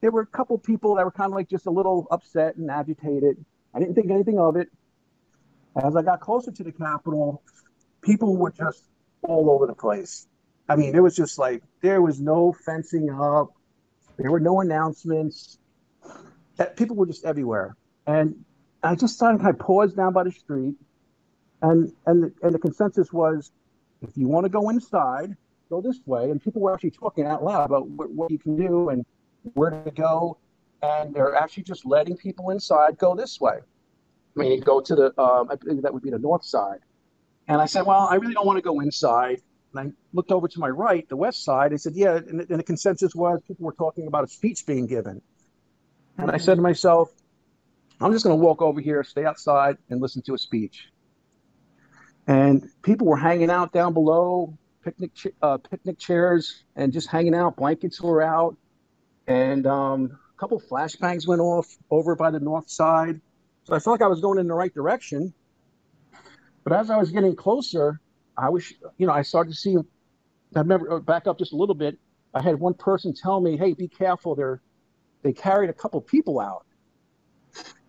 there 0.00 0.10
were 0.10 0.22
a 0.22 0.26
couple 0.26 0.58
people 0.58 0.94
that 0.96 1.04
were 1.04 1.10
kind 1.10 1.30
of 1.30 1.34
like 1.34 1.48
just 1.48 1.66
a 1.66 1.70
little 1.70 2.06
upset 2.10 2.56
and 2.56 2.70
agitated. 2.70 3.44
I 3.74 3.78
didn't 3.78 3.94
think 3.94 4.10
anything 4.10 4.38
of 4.38 4.56
it. 4.56 4.68
As 5.82 5.94
I 5.94 6.02
got 6.02 6.20
closer 6.20 6.50
to 6.50 6.64
the 6.64 6.72
Capitol, 6.72 7.42
people 8.02 8.36
were 8.36 8.50
just 8.50 8.84
all 9.22 9.50
over 9.50 9.66
the 9.66 9.74
place. 9.74 10.26
I 10.68 10.76
mean, 10.76 10.94
it 10.94 11.00
was 11.00 11.14
just 11.14 11.38
like 11.38 11.62
there 11.80 12.00
was 12.00 12.20
no 12.20 12.52
fencing 12.52 13.10
up, 13.10 13.52
there 14.16 14.30
were 14.30 14.40
no 14.40 14.60
announcements. 14.60 15.58
Eh, 16.58 16.64
people 16.76 16.96
were 16.96 17.06
just 17.06 17.24
everywhere, 17.24 17.76
and 18.06 18.44
I 18.82 18.94
just 18.94 19.14
started. 19.14 19.44
I 19.44 19.52
paused 19.52 19.96
down 19.96 20.12
by 20.12 20.24
the 20.24 20.32
street, 20.32 20.74
and 21.62 21.92
and 22.06 22.24
the, 22.24 22.32
and 22.42 22.54
the 22.54 22.58
consensus 22.58 23.12
was, 23.12 23.52
if 24.02 24.10
you 24.16 24.28
want 24.28 24.44
to 24.44 24.50
go 24.50 24.70
inside, 24.70 25.36
go 25.68 25.80
this 25.80 26.00
way. 26.06 26.30
And 26.30 26.42
people 26.42 26.62
were 26.62 26.74
actually 26.74 26.92
talking 26.92 27.26
out 27.26 27.44
loud 27.44 27.66
about 27.66 27.88
what, 27.88 28.10
what 28.10 28.30
you 28.30 28.38
can 28.38 28.56
do 28.56 28.88
and 28.88 29.04
where 29.54 29.70
to 29.70 29.90
go, 29.90 30.38
and 30.82 31.14
they're 31.14 31.34
actually 31.34 31.64
just 31.64 31.84
letting 31.86 32.16
people 32.16 32.50
inside 32.50 32.98
go 32.98 33.14
this 33.14 33.40
way. 33.40 33.58
I 34.36 34.40
mean, 34.40 34.60
go 34.60 34.80
to 34.80 34.94
the 34.94 35.20
um, 35.20 35.48
I 35.50 35.56
believe 35.56 35.82
that 35.82 35.92
would 35.92 36.02
be 36.02 36.10
the 36.10 36.18
north 36.18 36.44
side. 36.44 36.80
And 37.48 37.60
I 37.60 37.66
said, 37.66 37.82
well, 37.82 38.06
I 38.08 38.14
really 38.14 38.34
don't 38.34 38.46
want 38.46 38.58
to 38.58 38.62
go 38.62 38.80
inside. 38.80 39.42
And 39.74 39.88
I 39.88 39.92
looked 40.12 40.30
over 40.30 40.46
to 40.46 40.60
my 40.60 40.68
right, 40.68 41.08
the 41.08 41.16
west 41.16 41.44
side. 41.44 41.72
I 41.72 41.76
said, 41.76 41.94
yeah. 41.94 42.16
And, 42.16 42.40
and 42.40 42.58
the 42.60 42.62
consensus 42.62 43.14
was 43.14 43.40
people 43.46 43.66
were 43.66 43.72
talking 43.72 44.06
about 44.06 44.24
a 44.24 44.28
speech 44.28 44.66
being 44.66 44.86
given. 44.86 45.20
And 46.16 46.30
I 46.30 46.36
said 46.36 46.56
to 46.56 46.62
myself, 46.62 47.10
I'm 48.00 48.12
just 48.12 48.24
going 48.24 48.38
to 48.38 48.42
walk 48.42 48.62
over 48.62 48.80
here, 48.80 49.02
stay 49.04 49.24
outside, 49.24 49.78
and 49.90 50.00
listen 50.00 50.22
to 50.22 50.34
a 50.34 50.38
speech. 50.38 50.88
And 52.26 52.68
people 52.82 53.06
were 53.06 53.16
hanging 53.16 53.50
out 53.50 53.72
down 53.72 53.94
below, 53.94 54.56
picnic 54.84 55.10
uh, 55.42 55.58
picnic 55.58 55.98
chairs, 55.98 56.64
and 56.76 56.92
just 56.92 57.08
hanging 57.08 57.34
out. 57.34 57.56
Blankets 57.56 58.00
were 58.00 58.22
out, 58.22 58.56
and 59.26 59.66
um, 59.66 60.18
a 60.36 60.40
couple 60.40 60.60
flashbangs 60.60 61.26
went 61.26 61.40
off 61.40 61.66
over 61.90 62.16
by 62.16 62.30
the 62.30 62.40
north 62.40 62.70
side. 62.70 63.20
So 63.64 63.74
I 63.74 63.78
felt 63.78 64.00
like 64.00 64.04
I 64.04 64.08
was 64.08 64.20
going 64.20 64.38
in 64.38 64.48
the 64.48 64.54
right 64.54 64.72
direction. 64.72 65.32
But 66.64 66.72
as 66.74 66.90
I 66.90 66.96
was 66.96 67.10
getting 67.10 67.36
closer, 67.36 68.00
I 68.36 68.48
was, 68.48 68.72
you 68.98 69.06
know, 69.06 69.12
I 69.12 69.22
started 69.22 69.50
to 69.50 69.56
see. 69.56 69.76
I 70.54 70.60
remember 70.60 70.94
uh, 70.94 70.98
back 70.98 71.26
up 71.26 71.38
just 71.38 71.52
a 71.52 71.56
little 71.56 71.74
bit. 71.74 71.98
I 72.34 72.42
had 72.42 72.58
one 72.58 72.74
person 72.74 73.14
tell 73.14 73.40
me, 73.40 73.56
"Hey, 73.56 73.74
be 73.74 73.88
careful! 73.88 74.34
They're 74.34 74.60
they 75.22 75.32
carried 75.32 75.70
a 75.70 75.72
couple 75.72 76.00
people 76.00 76.40
out." 76.40 76.66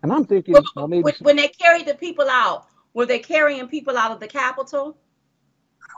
And 0.04 0.12
I'm 0.12 0.26
thinking, 0.26 0.54
Well, 0.54 0.64
well, 0.76 0.88
maybe 0.88 1.04
when, 1.04 1.14
when 1.22 1.36
they 1.36 1.48
carried 1.48 1.86
the 1.86 1.94
people 1.94 2.28
out, 2.30 2.66
were 2.94 3.06
they 3.06 3.20
carrying 3.20 3.68
people 3.68 3.98
out 3.98 4.12
of 4.12 4.20
the 4.20 4.28
Capitol? 4.28 4.98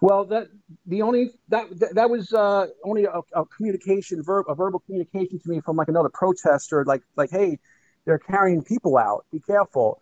Well, 0.01 0.25
that 0.25 0.47
the 0.85 1.01
only 1.01 1.31
that 1.49 1.67
that, 1.79 1.95
that 1.95 2.09
was 2.09 2.33
uh, 2.33 2.67
only 2.83 3.05
a, 3.05 3.21
a 3.33 3.45
communication, 3.45 4.21
verb, 4.23 4.45
a 4.49 4.55
verbal 4.55 4.79
communication 4.79 5.39
to 5.39 5.49
me 5.49 5.61
from 5.61 5.75
like 5.77 5.87
another 5.87 6.09
protester, 6.13 6.83
like 6.85 7.01
like, 7.15 7.29
hey, 7.31 7.57
they're 8.05 8.19
carrying 8.19 8.63
people 8.63 8.97
out. 8.97 9.25
Be 9.31 9.39
careful. 9.39 10.01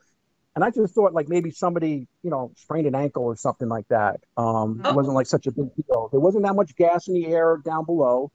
And 0.55 0.65
I 0.65 0.69
just 0.69 0.93
thought 0.93 1.13
like 1.13 1.29
maybe 1.29 1.51
somebody, 1.51 2.07
you 2.23 2.29
know, 2.29 2.51
sprained 2.57 2.87
an 2.87 2.95
ankle 2.95 3.23
or 3.23 3.35
something 3.35 3.69
like 3.69 3.87
that. 3.89 4.19
Um, 4.37 4.81
Oh. 4.83 4.89
It 4.89 4.95
wasn't 4.95 5.15
like 5.15 5.27
such 5.27 5.47
a 5.47 5.51
big 5.51 5.69
deal. 5.75 6.09
There 6.11 6.19
wasn't 6.19 6.43
that 6.45 6.55
much 6.55 6.75
gas 6.75 7.07
in 7.07 7.13
the 7.13 7.27
air 7.27 7.61
down 7.63 7.85
below. 7.85 8.31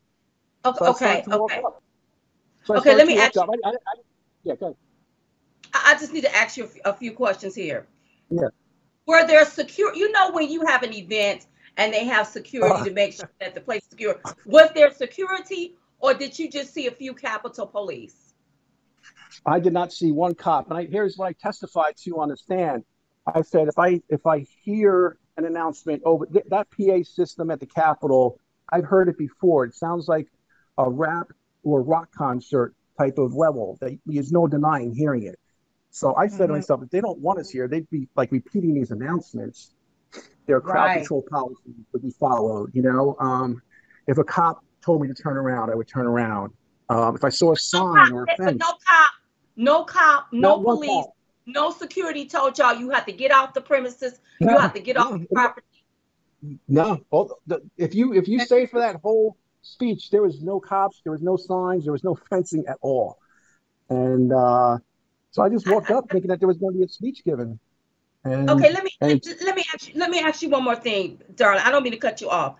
Okay, 0.64 0.78
So 0.78 0.90
okay, 0.90 0.96
started 0.96 1.30
to 1.30 1.38
walk 1.38 1.52
okay. 1.52 1.62
So 2.64 2.76
Okay, 2.78 2.94
let 2.96 3.06
me 3.06 3.18
ask 3.18 3.34
you- 3.34 3.42
I, 3.42 3.68
I, 3.68 3.70
I, 3.70 3.72
yeah, 4.44 4.54
go 4.54 4.66
ahead. 4.66 4.76
I 5.74 5.92
I 5.94 5.98
just 5.98 6.12
need 6.12 6.22
to 6.22 6.34
ask 6.34 6.56
you 6.56 6.68
a 6.84 6.92
few 6.92 7.12
questions 7.12 7.54
here. 7.54 7.86
Yeah. 8.30 8.48
Were 9.06 9.26
there 9.26 9.44
secure? 9.44 9.94
You 9.94 10.10
know, 10.12 10.32
when 10.32 10.50
you 10.50 10.64
have 10.66 10.82
an 10.82 10.92
event 10.92 11.46
and 11.76 11.92
they 11.92 12.04
have 12.04 12.26
security 12.26 12.74
Uh. 12.74 12.84
to 12.84 12.90
make 12.90 13.12
sure 13.14 13.30
that 13.40 13.54
the 13.54 13.60
place 13.60 13.82
is 13.82 13.90
secure, 13.90 14.20
was 14.44 14.70
there 14.74 14.90
security, 14.92 15.76
or 16.00 16.14
did 16.14 16.38
you 16.38 16.50
just 16.50 16.72
see 16.74 16.86
a 16.86 16.90
few 16.90 17.14
Capitol 17.14 17.66
Police? 17.66 18.34
I 19.44 19.60
did 19.60 19.72
not 19.72 19.92
see 19.92 20.12
one 20.12 20.34
cop. 20.34 20.68
And 20.70 20.78
I, 20.78 20.86
here's 20.86 21.16
what 21.16 21.26
I 21.28 21.32
testified 21.32 21.96
to 21.98 22.18
on 22.20 22.30
the 22.30 22.36
stand. 22.36 22.84
I 23.32 23.42
said, 23.42 23.68
if 23.68 23.78
I 23.78 24.00
if 24.08 24.26
I 24.26 24.46
hear 24.62 25.18
an 25.36 25.44
announcement 25.44 26.02
over 26.04 26.26
th- 26.26 26.46
that 26.48 26.68
PA 26.70 27.02
system 27.02 27.50
at 27.50 27.60
the 27.60 27.66
Capitol, 27.66 28.40
I've 28.72 28.84
heard 28.84 29.08
it 29.08 29.18
before. 29.18 29.64
It 29.64 29.74
sounds 29.74 30.08
like 30.08 30.28
a 30.78 30.88
rap 30.88 31.28
or 31.62 31.82
rock 31.82 32.08
concert 32.16 32.74
type 32.98 33.18
of 33.18 33.34
level. 33.34 33.78
That 33.80 33.98
there's 34.06 34.32
no 34.32 34.46
denying 34.46 34.94
hearing 34.94 35.24
it. 35.24 35.38
So 35.96 36.14
I 36.14 36.26
said 36.26 36.48
to 36.48 36.52
Mhm. 36.52 36.56
myself, 36.56 36.82
if 36.82 36.90
they 36.90 37.00
don't 37.00 37.18
want 37.20 37.38
us 37.38 37.48
here, 37.48 37.68
they'd 37.68 37.88
be 37.88 38.06
like 38.16 38.30
repeating 38.30 38.74
these 38.74 38.90
announcements. 38.90 39.72
Their 40.46 40.60
crowd 40.60 40.88
Right. 40.88 40.98
control 40.98 41.22
policy 41.30 41.74
would 41.90 42.02
be 42.02 42.10
followed. 42.20 42.70
You 42.74 42.82
know, 42.82 43.16
um, 43.18 43.62
if 44.06 44.18
a 44.18 44.24
cop 44.24 44.62
told 44.84 45.00
me 45.00 45.08
to 45.08 45.14
turn 45.14 45.38
around, 45.38 45.70
I 45.70 45.74
would 45.74 45.88
turn 45.88 46.06
around. 46.06 46.52
Um, 46.90 47.16
if 47.16 47.24
I 47.24 47.30
saw 47.30 47.52
a 47.52 47.52
No 47.52 47.56
sign 47.56 48.12
or 48.12 48.24
a 48.24 48.26
fence, 48.36 48.60
no 48.60 48.74
cop, 48.86 49.12
no 49.56 49.84
cop, 49.84 50.26
no 50.32 50.58
police, 50.58 51.06
cop. 51.06 51.14
no 51.46 51.70
security 51.70 52.26
told 52.26 52.58
y'all 52.58 52.74
you 52.74 52.90
have 52.90 53.06
to 53.06 53.12
get 53.12 53.32
off 53.32 53.54
the 53.54 53.62
premises. 53.62 54.20
You 54.38 54.48
No, 54.48 54.58
have 54.58 54.74
to 54.74 54.80
get 54.80 54.98
off 54.98 55.12
the 55.18 55.26
property. 55.32 55.66
No, 56.68 57.00
the, 57.46 57.62
if 57.78 57.94
you 57.94 58.12
if 58.12 58.28
you 58.28 58.38
stay 58.38 58.66
for 58.66 58.80
that 58.80 58.96
whole 59.02 59.38
speech, 59.62 60.10
there 60.10 60.22
was 60.22 60.42
no 60.42 60.60
cops, 60.60 61.00
there 61.04 61.12
was 61.12 61.22
no 61.22 61.36
signs, 61.36 61.84
there 61.84 61.92
was 61.92 62.04
no 62.04 62.16
fencing 62.28 62.64
at 62.68 62.76
all, 62.82 63.16
and 63.88 64.30
uh, 64.32 64.76
so 65.36 65.42
I 65.42 65.50
just 65.50 65.66
walked 65.66 65.90
up 65.90 66.08
thinking 66.10 66.30
that 66.30 66.40
there 66.40 66.48
was 66.48 66.56
going 66.56 66.72
to 66.72 66.78
be 66.78 66.84
a 66.84 66.88
speech 66.88 67.22
given. 67.22 67.58
And 68.24 68.48
Okay, 68.48 68.72
let 68.72 68.82
me 68.82 68.90
and 69.02 69.22
let 69.44 69.54
me 69.54 69.64
ask 69.74 69.86
you, 69.86 70.00
let 70.00 70.10
me 70.10 70.18
ask 70.18 70.40
you 70.40 70.48
one 70.48 70.64
more 70.64 70.76
thing, 70.76 71.20
darling. 71.34 71.62
I 71.62 71.70
don't 71.70 71.82
mean 71.82 71.92
to 71.92 71.98
cut 71.98 72.22
you 72.22 72.30
off. 72.30 72.56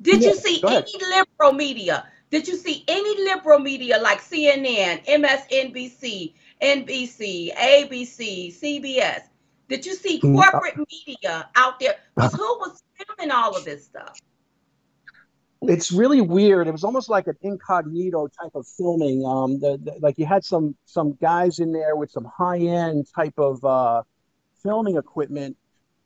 Did 0.00 0.24
you 0.24 0.34
see 0.34 0.62
any 0.66 0.94
liberal 1.14 1.52
media? 1.52 2.06
Did 2.30 2.48
you 2.48 2.56
see 2.56 2.82
any 2.88 3.24
liberal 3.24 3.58
media 3.58 3.98
like 4.00 4.22
CNN, 4.22 5.04
MSNBC, 5.04 6.32
NBC, 6.62 7.54
ABC, 7.54 8.58
CBS? 8.58 9.24
Did 9.68 9.84
you 9.84 9.94
see 9.94 10.18
Mm, 10.20 10.38
uh, 10.38 10.50
corporate 10.50 10.78
media 10.90 11.50
out 11.56 11.78
there? 11.78 11.96
who 12.16 12.48
was 12.58 12.82
filming 12.96 13.30
all 13.30 13.54
of 13.54 13.66
this 13.66 13.84
stuff? 13.84 14.18
It's 15.62 15.90
really 15.90 16.20
weird. 16.20 16.68
It 16.68 16.72
was 16.72 16.84
almost 16.84 17.08
like 17.08 17.26
an 17.26 17.36
incognito 17.42 18.28
type 18.28 18.52
of 18.54 18.66
filming. 18.66 19.24
Um, 19.26 19.58
the, 19.58 19.78
the, 19.82 19.98
like 20.00 20.18
you 20.18 20.26
had 20.26 20.44
some 20.44 20.76
some 20.84 21.14
guys 21.20 21.58
in 21.58 21.72
there 21.72 21.96
with 21.96 22.10
some 22.10 22.24
high 22.24 22.58
end 22.58 23.06
type 23.14 23.34
of 23.38 23.64
uh, 23.64 24.02
filming 24.62 24.96
equipment, 24.96 25.56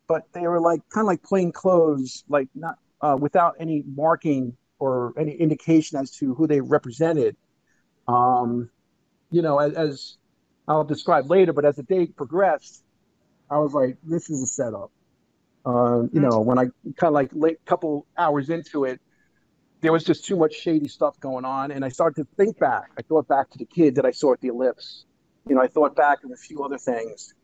but 0.07 0.23
they 0.33 0.43
were 0.43 0.61
like 0.61 0.81
kind 0.89 1.05
of 1.05 1.07
like 1.07 1.23
plain 1.23 1.53
clothes, 1.53 2.25
like 2.29 2.49
not 2.55 2.79
uh, 3.03 3.17
without 3.19 3.57
any 3.61 3.85
marking 3.95 4.57
or 4.79 5.13
any 5.19 5.33
indication 5.33 5.99
as 5.99 6.11
to 6.13 6.35
who 6.35 6.47
they 6.47 6.61
represented. 6.61 7.37
Um, 8.09 8.71
you 9.31 9.43
know, 9.43 9.59
as, 9.59 9.75
as 9.75 10.17
I'll 10.67 10.85
describe 10.85 11.31
later, 11.31 11.53
but 11.53 11.65
as 11.65 11.77
the 11.77 11.83
day 11.83 12.07
progressed, 12.07 12.83
I 13.51 13.59
was 13.59 13.75
like, 13.75 13.97
this 14.03 14.31
is 14.31 14.43
a 14.43 14.47
setup. 14.47 14.91
Uh, 15.65 16.05
you 16.13 16.21
know, 16.21 16.41
when 16.41 16.59
I 16.59 16.65
kind 16.97 17.11
of 17.11 17.13
like 17.13 17.31
late 17.33 17.65
couple 17.67 18.07
hours 18.17 18.51
into 18.51 18.85
it, 18.85 19.01
there 19.83 19.93
was 19.93 20.05
just 20.05 20.25
too 20.25 20.37
much 20.37 20.55
shady 20.55 20.89
stuff 20.89 21.19
going 21.21 21.45
on, 21.45 21.73
and 21.73 21.85
I 21.85 21.89
started 21.89 22.23
to 22.23 22.29
think 22.37 22.59
back. 22.59 22.91
I 22.97 23.03
thought 23.03 23.29
back 23.29 23.51
to 23.51 23.59
the 23.59 23.67
kid 23.67 23.97
that 23.97 24.07
I 24.07 24.13
saw 24.13 24.33
at 24.33 24.41
the 24.41 24.49
ellipse. 24.49 25.05
You 25.49 25.57
know, 25.57 25.61
I 25.61 25.67
thought 25.67 25.97
back 25.97 26.25
of 26.25 26.31
a 26.31 26.37
few 26.37 26.63
other 26.65 26.79
things, 26.79 27.35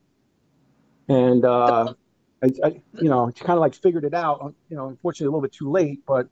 and 1.09 1.45
uh, 1.45 1.95
I, 2.43 2.51
I, 2.65 2.69
you 3.01 3.09
know, 3.09 3.31
kind 3.41 3.57
of 3.57 3.61
like 3.61 3.75
figured 3.75 4.05
it 4.05 4.15
out. 4.15 4.55
You 4.71 4.77
know, 4.77 4.87
unfortunately, 4.89 5.27
a 5.27 5.31
little 5.31 5.43
bit 5.43 5.53
too 5.53 5.71
late, 5.71 6.01
but 6.07 6.29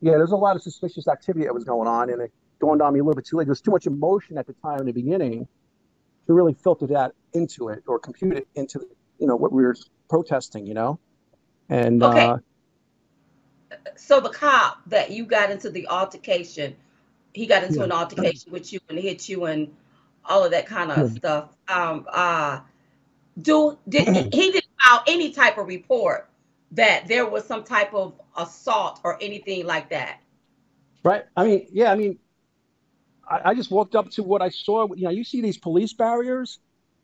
yeah, 0.00 0.12
there's 0.12 0.32
a 0.32 0.36
lot 0.36 0.56
of 0.56 0.62
suspicious 0.62 1.06
activity 1.08 1.44
that 1.44 1.54
was 1.54 1.64
going 1.64 1.86
on, 1.86 2.08
and 2.08 2.22
it 2.22 2.32
dawned 2.58 2.80
on 2.80 2.94
me 2.94 3.00
a 3.00 3.02
little 3.02 3.16
bit 3.16 3.26
too 3.26 3.36
late. 3.36 3.44
There 3.44 3.52
was 3.52 3.60
too 3.60 3.70
much 3.70 3.86
emotion 3.86 4.38
at 4.38 4.46
the 4.46 4.54
time 4.64 4.80
in 4.80 4.86
the 4.86 4.92
beginning 4.92 5.46
to 6.26 6.32
really 6.32 6.54
filter 6.54 6.86
that 6.86 7.12
into 7.34 7.68
it 7.68 7.82
or 7.86 7.98
compute 7.98 8.36
it 8.36 8.48
into 8.54 8.80
you 9.18 9.26
know 9.26 9.36
what 9.36 9.52
we 9.52 9.62
were 9.62 9.76
protesting. 10.08 10.66
You 10.66 10.74
know, 10.74 11.00
and 11.68 12.02
Okay. 12.02 12.20
uh, 12.20 12.36
So 13.96 14.20
the 14.20 14.30
cop 14.30 14.78
that 14.86 15.10
you 15.10 15.24
got 15.24 15.50
into 15.50 15.70
the 15.70 15.86
altercation, 15.88 16.76
he 17.34 17.46
got 17.46 17.62
into 17.64 17.78
Yeah. 17.78 17.84
an 17.84 17.92
altercation 17.92 18.52
with 18.52 18.72
you 18.72 18.80
and 18.88 18.98
hit 18.98 19.28
you 19.28 19.44
and 19.44 19.74
all 20.24 20.44
of 20.44 20.50
that 20.50 20.66
kind 20.66 20.90
of 20.90 20.98
Yeah. 21.04 21.08
stuff. 21.08 21.56
Um, 21.68 22.06
uh, 22.12 22.60
do 23.42 23.78
did 23.88 24.08
he 24.32 24.50
didn't 24.52 24.64
file 24.84 25.02
any 25.06 25.32
type 25.32 25.58
of 25.58 25.66
report 25.66 26.28
that 26.72 27.06
there 27.08 27.28
was 27.28 27.44
some 27.44 27.64
type 27.64 27.94
of 27.94 28.14
assault 28.36 29.00
or 29.04 29.18
anything 29.22 29.66
like 29.66 29.90
that? 29.90 30.20
Right. 31.04 31.24
I 31.36 31.44
mean, 31.44 31.66
yeah, 31.72 31.92
I 31.92 31.96
mean, 31.96 32.18
I, 33.28 33.50
I 33.50 33.54
just 33.54 33.70
walked 33.70 33.94
up 33.94 34.10
to 34.12 34.22
what 34.22 34.42
I 34.42 34.50
saw. 34.50 34.86
You 34.94 35.04
know, 35.04 35.10
you 35.10 35.24
see 35.24 35.40
these 35.40 35.58
police 35.58 35.94
barriers. 35.94 36.58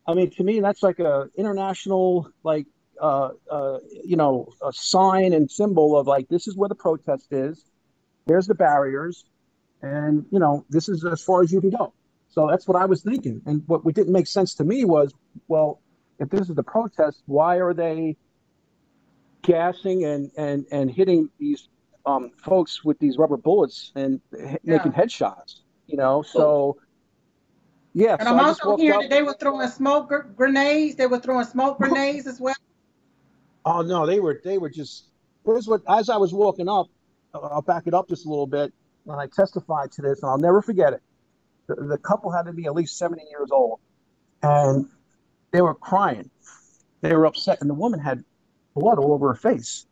I 0.05 0.13
mean, 0.13 0.29
to 0.31 0.43
me, 0.43 0.59
that's 0.59 0.83
like 0.83 0.99
a 0.99 1.27
international, 1.37 2.29
like, 2.43 2.67
uh, 3.01 3.29
uh, 3.51 3.77
you 4.03 4.15
know, 4.15 4.47
a 4.63 4.71
sign 4.73 5.33
and 5.33 5.49
symbol 5.49 5.97
of 5.97 6.07
like, 6.07 6.27
this 6.29 6.47
is 6.47 6.55
where 6.55 6.69
the 6.69 6.75
protest 6.75 7.27
is. 7.31 7.65
There's 8.25 8.47
the 8.47 8.55
barriers. 8.55 9.25
And, 9.81 10.25
you 10.31 10.39
know, 10.39 10.65
this 10.69 10.89
is 10.89 11.05
as 11.05 11.21
far 11.21 11.43
as 11.43 11.51
you 11.51 11.61
can 11.61 11.69
go. 11.69 11.93
So 12.29 12.47
that's 12.47 12.67
what 12.67 12.75
I 12.75 12.85
was 12.85 13.03
thinking. 13.03 13.41
And 13.45 13.63
what, 13.67 13.83
didn't 13.93 14.11
make 14.11 14.27
sense 14.27 14.53
to 14.55 14.63
me 14.63 14.85
was, 14.85 15.13
well, 15.47 15.81
if 16.19 16.29
this 16.29 16.49
is 16.49 16.55
the 16.55 16.63
protest, 16.63 17.21
why 17.25 17.57
are 17.57 17.73
they 17.73 18.17
gassing 19.43 20.05
and, 20.05 20.31
and, 20.35 20.65
and 20.71 20.91
hitting 20.91 21.29
these 21.39 21.69
um, 22.05 22.31
folks 22.43 22.83
with 22.83 22.97
these 22.99 23.17
rubber 23.17 23.37
bullets 23.37 23.91
and 23.95 24.19
h- 24.37 24.57
making 24.63 24.91
headshots, 24.91 25.61
you 25.85 25.97
know? 25.97 26.21
So, 26.21 26.77
yeah. 27.93 28.17
And 28.19 28.27
so 28.27 28.33
I'm 28.33 28.39
also 28.39 28.77
hearing 28.77 28.95
up- 28.95 29.01
that 29.03 29.09
they 29.09 29.23
were 29.23 29.35
throwing 29.39 29.67
smoke 29.67 30.11
grenades. 30.35 30.95
They 30.95 31.07
were 31.07 31.19
throwing 31.19 31.45
smoke 31.45 31.77
grenades 31.77 32.27
as 32.27 32.41
well. 32.41 32.55
Oh 33.69 33.81
no, 33.81 34.05
they 34.05 34.21
were 34.21 34.39
they 34.45 34.57
were 34.57 34.69
just. 34.69 35.09
Here's 35.45 35.67
what 35.67 35.81
as 35.89 36.09
I 36.09 36.15
was 36.15 36.33
walking 36.33 36.69
up, 36.69 36.87
I'll 37.33 37.61
back 37.61 37.85
it 37.85 37.93
up 37.93 38.07
just 38.07 38.25
a 38.25 38.29
little 38.29 38.47
bit. 38.47 38.71
When 39.03 39.19
I 39.19 39.27
testified 39.27 39.91
to 39.93 40.01
this, 40.01 40.21
and 40.23 40.29
I'll 40.29 40.37
never 40.37 40.61
forget 40.61 40.93
it. 40.93 41.01
The, 41.67 41.75
the 41.75 41.97
couple 41.97 42.31
had 42.31 42.43
to 42.43 42.53
be 42.53 42.65
at 42.65 42.73
least 42.73 42.97
seventy 42.97 43.23
years 43.29 43.49
old, 43.51 43.81
and 44.41 44.87
they 45.51 45.61
were 45.61 45.75
crying. 45.75 46.29
They 47.01 47.13
were 47.13 47.25
upset, 47.25 47.59
and 47.59 47.69
the 47.69 47.73
woman 47.73 47.99
had 47.99 48.23
blood 48.73 48.99
all 48.99 49.11
over 49.11 49.27
her 49.27 49.35
face. 49.35 49.85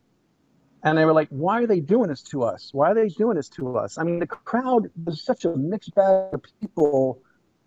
And 0.84 0.98
they 0.98 1.04
were 1.04 1.14
like, 1.14 1.28
"Why 1.30 1.62
are 1.62 1.68
they 1.68 1.82
doing 1.82 2.08
this 2.08 2.22
to 2.24 2.44
us? 2.44 2.70
Why 2.74 2.92
are 2.92 2.96
they 2.96 3.10
doing 3.10 3.36
this 3.36 3.50
to 3.50 3.78
us?" 3.78 3.98
I 3.98 4.04
mean, 4.04 4.20
the 4.20 4.28
crowd 4.28 4.90
was 5.04 5.22
such 5.22 5.44
a 5.44 5.54
mixed 5.58 5.94
bag 5.96 6.34
of 6.34 6.42
people. 6.62 7.20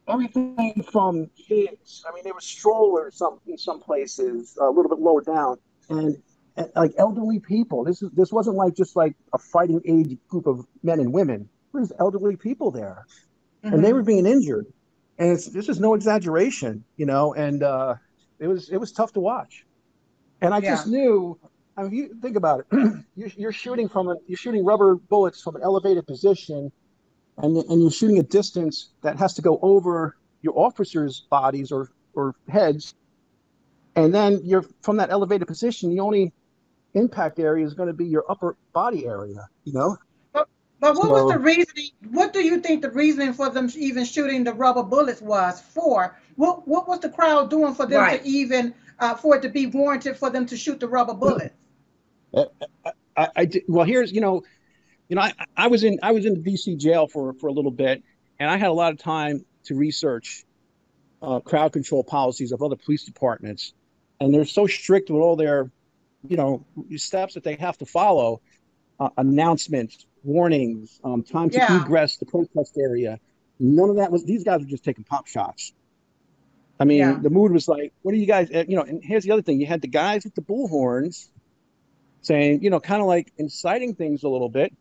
Everything 0.08 0.82
from 0.90 1.28
kids. 1.36 2.02
I 2.08 2.14
mean, 2.14 2.24
there 2.24 2.32
were 2.32 2.40
strollers 2.40 3.16
some 3.16 3.40
in 3.46 3.58
some 3.58 3.80
places, 3.80 4.56
a 4.58 4.70
little 4.70 4.88
bit 4.88 5.00
lower 5.00 5.20
down, 5.20 5.58
and, 5.88 6.16
like 6.74 6.92
elderly 6.98 7.38
people. 7.38 7.84
This 7.84 8.02
is 8.02 8.10
this 8.12 8.32
wasn't 8.32 8.56
like 8.56 8.74
just 8.74 8.96
like 8.96 9.14
a 9.32 9.38
fighting 9.38 9.80
age 9.86 10.18
group 10.28 10.46
of 10.46 10.66
men 10.82 10.98
and 11.00 11.12
women. 11.12 11.48
There's 11.72 11.92
elderly 12.00 12.36
people 12.36 12.70
there, 12.70 13.04
and 13.62 13.84
they 13.84 13.90
Mhm. 13.90 13.94
were 13.94 14.02
being 14.02 14.26
injured. 14.26 14.66
And 15.18 15.32
it's, 15.32 15.46
this 15.46 15.68
is 15.68 15.80
no 15.80 15.94
exaggeration, 15.94 16.84
you 16.96 17.06
know. 17.06 17.34
And 17.34 17.62
uh, 17.62 17.94
it 18.38 18.48
was 18.48 18.70
it 18.70 18.78
was 18.78 18.92
tough 18.92 19.12
to 19.12 19.20
watch. 19.20 19.66
And 20.40 20.52
I 20.54 20.60
just 20.60 20.86
knew. 20.88 21.38
I 21.76 21.82
mean, 21.84 21.92
you 21.92 22.14
think 22.20 22.36
about 22.36 22.60
it. 22.60 22.66
you're, 23.14 23.30
you're 23.36 23.52
shooting 23.52 23.88
from 23.88 24.08
a 24.08 24.16
you're 24.26 24.36
shooting 24.36 24.64
rubber 24.64 24.96
bullets 24.96 25.40
from 25.42 25.54
an 25.56 25.62
elevated 25.62 26.06
position, 26.08 26.72
and 27.36 27.56
and 27.56 27.80
you're 27.82 27.90
shooting 27.92 28.18
a 28.18 28.24
distance 28.24 28.90
that 29.02 29.16
has 29.16 29.34
to 29.34 29.42
go 29.42 29.60
over 29.62 30.16
your 30.42 30.58
officers' 30.58 31.26
bodies 31.30 31.70
or 31.70 31.90
or 32.14 32.34
heads, 32.48 32.94
and 34.04 34.14
then 34.14 34.40
you're 34.44 34.64
from 34.82 34.96
that 34.98 35.10
elevated 35.10 35.48
position. 35.48 35.90
The 35.90 36.00
only 36.00 36.32
impact 36.94 37.38
area 37.38 37.66
is 37.66 37.74
going 37.74 37.88
to 37.88 37.92
be 37.94 38.06
your 38.06 38.24
upper 38.30 38.56
body 38.72 39.06
area. 39.06 39.46
You 39.64 39.72
know. 39.72 39.96
But 40.32 40.48
but 40.80 40.96
what 40.96 41.10
was 41.10 41.32
the 41.32 41.38
reasoning? 41.38 41.90
What 42.10 42.32
do 42.32 42.40
you 42.40 42.60
think 42.60 42.82
the 42.82 42.90
reasoning 42.90 43.32
for 43.32 43.50
them 43.50 43.68
even 43.76 44.04
shooting 44.04 44.44
the 44.44 44.52
rubber 44.52 44.82
bullets 44.82 45.20
was 45.20 45.60
for? 45.60 46.16
What 46.36 46.66
What 46.68 46.88
was 46.88 47.00
the 47.00 47.08
crowd 47.08 47.50
doing 47.50 47.74
for 47.74 47.86
them 47.86 48.00
Right. 48.00 48.22
to 48.22 48.28
even 48.28 48.74
uh, 49.00 49.14
for 49.14 49.36
it 49.36 49.42
to 49.42 49.48
be 49.48 49.66
warranted 49.66 50.16
for 50.16 50.30
them 50.30 50.46
to 50.46 50.56
shoot 50.56 50.80
the 50.80 50.88
rubber 50.88 51.14
bullets? 51.14 51.54
I, 53.16 53.28
I 53.34 53.44
did, 53.46 53.62
well 53.68 53.84
here's 53.84 54.12
you 54.12 54.20
know 54.20 54.42
you 55.08 55.16
know 55.16 55.22
I, 55.22 55.32
I 55.56 55.66
was 55.68 55.82
in 55.82 55.98
I 56.02 56.12
was 56.12 56.24
in 56.24 56.34
the 56.34 56.40
DC 56.40 56.78
jail 56.78 57.08
for 57.08 57.32
for 57.34 57.48
a 57.48 57.52
little 57.52 57.70
bit 57.70 58.02
and 58.38 58.50
I 58.50 58.56
had 58.58 58.68
a 58.68 58.72
lot 58.72 58.92
of 58.92 58.98
time 58.98 59.44
to 59.64 59.74
research 59.74 60.44
uh, 61.20 61.40
crowd 61.40 61.72
control 61.72 62.04
policies 62.04 62.52
of 62.52 62.62
other 62.62 62.76
police 62.76 63.04
departments 63.04 63.72
and 64.20 64.32
they're 64.32 64.44
so 64.44 64.66
strict 64.66 65.10
with 65.10 65.20
all 65.22 65.36
their 65.36 65.70
you 66.28 66.36
know 66.36 66.64
steps 66.96 67.34
that 67.34 67.44
they 67.44 67.54
have 67.56 67.78
to 67.78 67.86
follow 67.86 68.40
uh, 69.00 69.08
announcements 69.16 70.06
warnings 70.22 71.00
um, 71.04 71.22
time 71.22 71.48
to 71.50 71.58
Yeah. 71.58 71.76
egress 71.76 72.16
the 72.16 72.26
protest 72.26 72.76
area 72.78 73.18
none 73.58 73.90
of 73.90 73.96
that 73.96 74.10
was 74.10 74.24
these 74.24 74.44
guys 74.44 74.60
were 74.60 74.66
just 74.66 74.84
taking 74.84 75.04
pop 75.04 75.26
shots 75.26 75.72
I 76.80 76.84
mean 76.84 76.98
Yeah. 76.98 77.18
the 77.22 77.30
mood 77.30 77.52
was 77.52 77.68
like 77.68 77.92
what 78.02 78.12
are 78.14 78.18
you 78.18 78.26
guys 78.26 78.50
uh, 78.52 78.64
you 78.66 78.76
know 78.76 78.82
and 78.82 79.00
here's 79.02 79.24
the 79.24 79.30
other 79.30 79.42
thing 79.42 79.60
you 79.60 79.66
had 79.66 79.80
the 79.80 79.88
guys 79.88 80.24
with 80.24 80.34
the 80.34 80.42
bullhorns 80.42 81.28
saying, 82.20 82.62
you 82.62 82.68
know, 82.68 82.80
kind 82.80 83.00
of 83.00 83.06
like 83.06 83.32
inciting 83.38 83.94
things 83.94 84.24
a 84.24 84.28
little 84.28 84.48
bit. 84.48 84.76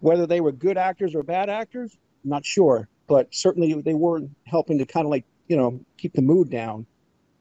Whether 0.00 0.26
they 0.26 0.40
were 0.40 0.52
good 0.52 0.78
actors 0.78 1.14
or 1.14 1.22
bad 1.22 1.50
actors, 1.50 1.94
not 2.24 2.44
sure, 2.44 2.88
but 3.06 3.28
certainly 3.30 3.80
they 3.82 3.94
were 3.94 4.22
helping 4.46 4.78
to 4.78 4.86
kind 4.86 5.04
of 5.06 5.10
like, 5.10 5.26
you 5.48 5.56
know, 5.56 5.80
keep 5.98 6.14
the 6.14 6.22
mood 6.22 6.50
down. 6.50 6.86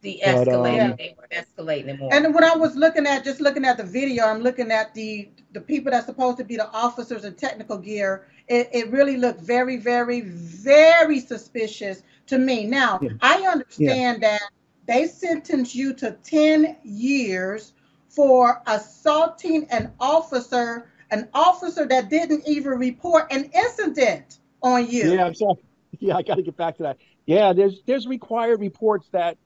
The 0.01 0.21
But, 0.23 0.47
um, 0.47 0.95
they 0.97 1.15
were 1.17 1.27
escalating 1.31 1.99
more. 1.99 2.13
And 2.13 2.33
when 2.33 2.43
I 2.43 2.55
was 2.55 2.75
looking 2.75 3.05
at 3.05 3.25
just 3.25 3.41
looking 3.41 3.65
at 3.65 3.77
the 3.77 3.83
video, 3.83 4.25
I'm 4.25 4.41
looking 4.41 4.71
at 4.71 4.93
the 4.93 5.29
the 5.51 5.59
people 5.59 5.91
that's 5.91 6.05
supposed 6.05 6.37
to 6.37 6.43
be 6.43 6.55
the 6.55 6.69
officers 6.71 7.25
in 7.25 7.33
technical 7.35 7.77
gear. 7.77 8.27
It, 8.47 8.69
it 8.71 8.91
really 8.91 9.17
looked 9.17 9.41
very, 9.41 9.77
very, 9.77 10.21
very 10.21 11.19
suspicious 11.19 12.03
to 12.27 12.37
me. 12.37 12.65
Now 12.65 12.99
Yeah. 13.01 13.09
I 13.21 13.41
understand 13.47 14.23
that 14.23 14.41
they 14.85 15.07
sentenced 15.07 15.75
you 15.75 15.93
to 15.95 16.11
10 16.23 16.77
years 16.83 17.73
for 18.07 18.61
assaulting 18.67 19.67
an 19.69 19.91
officer, 19.99 20.89
an 21.11 21.27
officer 21.33 21.85
that 21.87 22.09
didn't 22.09 22.47
even 22.47 22.79
report 22.79 23.31
an 23.31 23.51
incident 23.53 24.39
on 24.63 24.89
you. 24.89 25.13
Yeah, 25.13 25.25
I'm 25.25 25.35
sorry. 25.35 25.55
Yeah, 26.01 26.15
I 26.15 26.21
got 26.21 26.35
to 26.35 26.43
get 26.43 26.55
back 26.55 26.77
to 26.77 26.83
that. 26.83 26.97
Yeah, 27.25 27.51
there's 27.51 27.81
there's 27.85 28.07
required 28.07 28.61
reports 28.61 29.09
that 29.11 29.37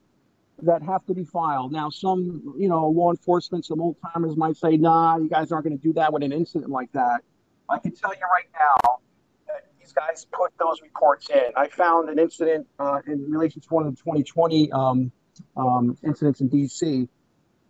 that 0.62 0.82
have 0.84 1.06
to 1.06 1.14
be 1.14 1.24
filed. 1.24 1.72
Now, 1.72 1.90
some 1.90 2.56
you 2.58 2.70
know 2.70 2.88
law 2.88 3.12
enforcement, 3.12 3.66
some 3.66 3.82
old 3.82 3.98
timers 4.14 4.38
might 4.38 4.58
say, 4.58 4.78
"Nah, 4.78 5.18
you 5.18 5.30
guys 5.30 5.52
aren't 5.52 5.66
going 5.66 5.78
to 5.78 5.84
do 5.84 5.94
that 5.94 6.14
with 6.14 6.24
an 6.24 6.32
incident 6.32 6.72
like 6.72 6.92
that." 6.94 7.22
I 7.70 7.80
can 7.80 7.94
tell 7.96 8.14
you 8.14 8.22
right 8.22 8.48
now 8.54 9.00
that 9.48 9.66
these 9.80 9.92
guys 9.92 10.26
put 10.32 10.52
those 10.60 10.82
reports 10.82 11.30
in. 11.30 11.52
I 11.56 11.68
found 11.68 12.10
an 12.10 12.20
incident 12.20 12.68
uh, 12.80 13.00
in 13.08 13.30
relation 13.32 13.62
to 13.62 13.68
one 13.70 13.88
of 13.88 13.96
the 13.96 14.02
2020 14.02 14.72
um, 14.72 15.12
um, 15.58 15.98
incidents 16.04 16.42
in 16.42 16.48
D.C. 16.50 17.08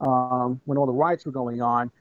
Um, 0.02 0.60
when 0.66 0.78
all 0.78 0.86
the 0.86 0.92
riots 0.92 1.26
were 1.26 1.32
going 1.32 1.62
on, 1.62 1.92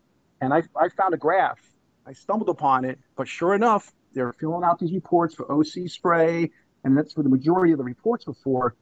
and 0.40 0.52
I 0.52 0.62
I 0.76 0.88
found 0.88 1.14
a 1.14 1.18
graph. 1.18 1.60
I 2.04 2.12
stumbled 2.12 2.48
upon 2.48 2.84
it, 2.84 2.98
but 3.14 3.28
sure 3.28 3.54
enough, 3.54 3.92
they're 4.12 4.32
filling 4.32 4.64
out 4.64 4.80
these 4.80 4.92
reports 4.92 5.34
for 5.36 5.50
OC 5.50 5.88
spray, 5.88 6.50
and 6.82 6.98
that's 6.98 7.16
where 7.16 7.22
the 7.22 7.30
majority 7.30 7.72
of 7.72 7.78
the 7.78 7.84
reports 7.84 8.26
were 8.26 8.34
for. 8.34 8.74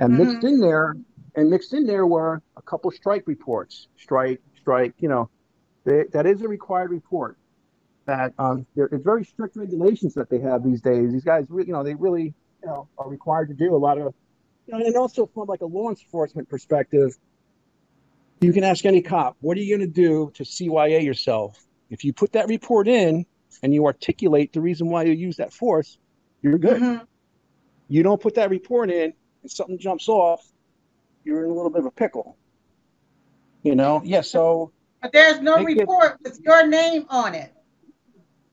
And 0.00 0.16
mixed 0.16 0.44
in 0.44 0.60
there, 0.60 0.94
and 1.38 1.50
mixed 1.50 1.72
in 1.72 1.86
there 1.86 2.06
were 2.06 2.42
a 2.56 2.62
couple 2.62 2.90
strike 2.90 3.26
reports. 3.26 3.88
Strike, 3.96 4.40
strike. 4.60 4.94
You 4.98 5.08
know, 5.08 5.30
they, 5.84 6.04
that 6.12 6.26
is 6.26 6.42
a 6.42 6.48
required 6.48 6.90
report. 6.90 7.38
that 8.06 8.34
um, 8.38 8.66
there, 8.74 8.86
it's 8.86 9.04
very 9.04 9.24
strict 9.24 9.56
regulations 9.56 10.14
that 10.14 10.28
they 10.30 10.40
have 10.40 10.64
these 10.64 10.80
days. 10.82 11.12
These 11.12 11.24
guys, 11.24 11.46
you 11.50 11.72
know, 11.72 11.84
they 11.84 11.94
really, 11.94 12.34
you 12.62 12.66
know, 12.66 12.88
are 12.98 13.08
required 13.08 13.48
to 13.48 13.54
do 13.54 13.74
a 13.74 13.78
lot 13.78 13.98
of, 13.98 14.14
you 14.66 14.76
know, 14.78 14.84
and 14.84 14.96
also 14.96 15.26
from 15.26 15.46
like 15.46 15.60
a 15.60 15.66
law 15.66 15.90
enforcement 15.90 16.48
perspective, 16.48 17.16
you 18.40 18.52
can 18.52 18.64
ask 18.64 18.84
any 18.86 19.02
cop, 19.02 19.36
what 19.40 19.56
are 19.56 19.60
you 19.60 19.76
going 19.76 19.88
to 19.88 19.94
do 19.94 20.30
to 20.34 20.44
CYA 20.44 21.04
yourself? 21.04 21.64
If 21.90 22.04
you 22.04 22.12
put 22.12 22.32
that 22.32 22.48
report 22.48 22.88
in 22.88 23.26
and 23.62 23.74
you 23.74 23.86
articulate 23.86 24.52
the 24.52 24.60
reason 24.60 24.88
why 24.88 25.04
you 25.04 25.12
use 25.12 25.36
that 25.38 25.52
force, 25.52 25.98
you're 26.42 26.58
good. 26.58 26.80
Mhm. 26.82 27.06
You 27.88 28.02
don't 28.02 28.20
put 28.20 28.34
that 28.36 28.50
report 28.50 28.90
in 28.90 29.12
and 29.42 29.50
something 29.50 29.78
jumps 29.78 30.08
off, 30.08 30.47
you're 31.28 31.44
in 31.44 31.50
a 31.50 31.54
little 31.54 31.70
bit 31.70 31.80
of 31.80 31.86
a 31.86 31.90
pickle. 31.90 32.36
You 33.62 33.74
know, 33.74 34.00
yeah. 34.04 34.22
So 34.22 34.72
But 35.02 35.12
there's 35.12 35.40
no 35.40 35.56
They 35.58 35.74
get- 35.74 35.80
report 35.82 36.18
with 36.24 36.40
your 36.40 36.66
name 36.66 37.04
on 37.10 37.34
it. 37.34 37.52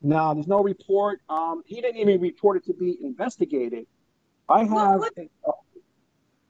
no, 0.01 0.33
there's 0.33 0.47
no 0.47 0.61
report. 0.61 1.21
Um, 1.29 1.63
he 1.65 1.79
didn't 1.81 1.97
even 2.01 2.19
report 2.21 2.57
it 2.57 2.65
to 2.65 2.73
be 2.73 2.97
investigated. 3.01 3.87
I 4.49 4.59
have, 4.65 5.01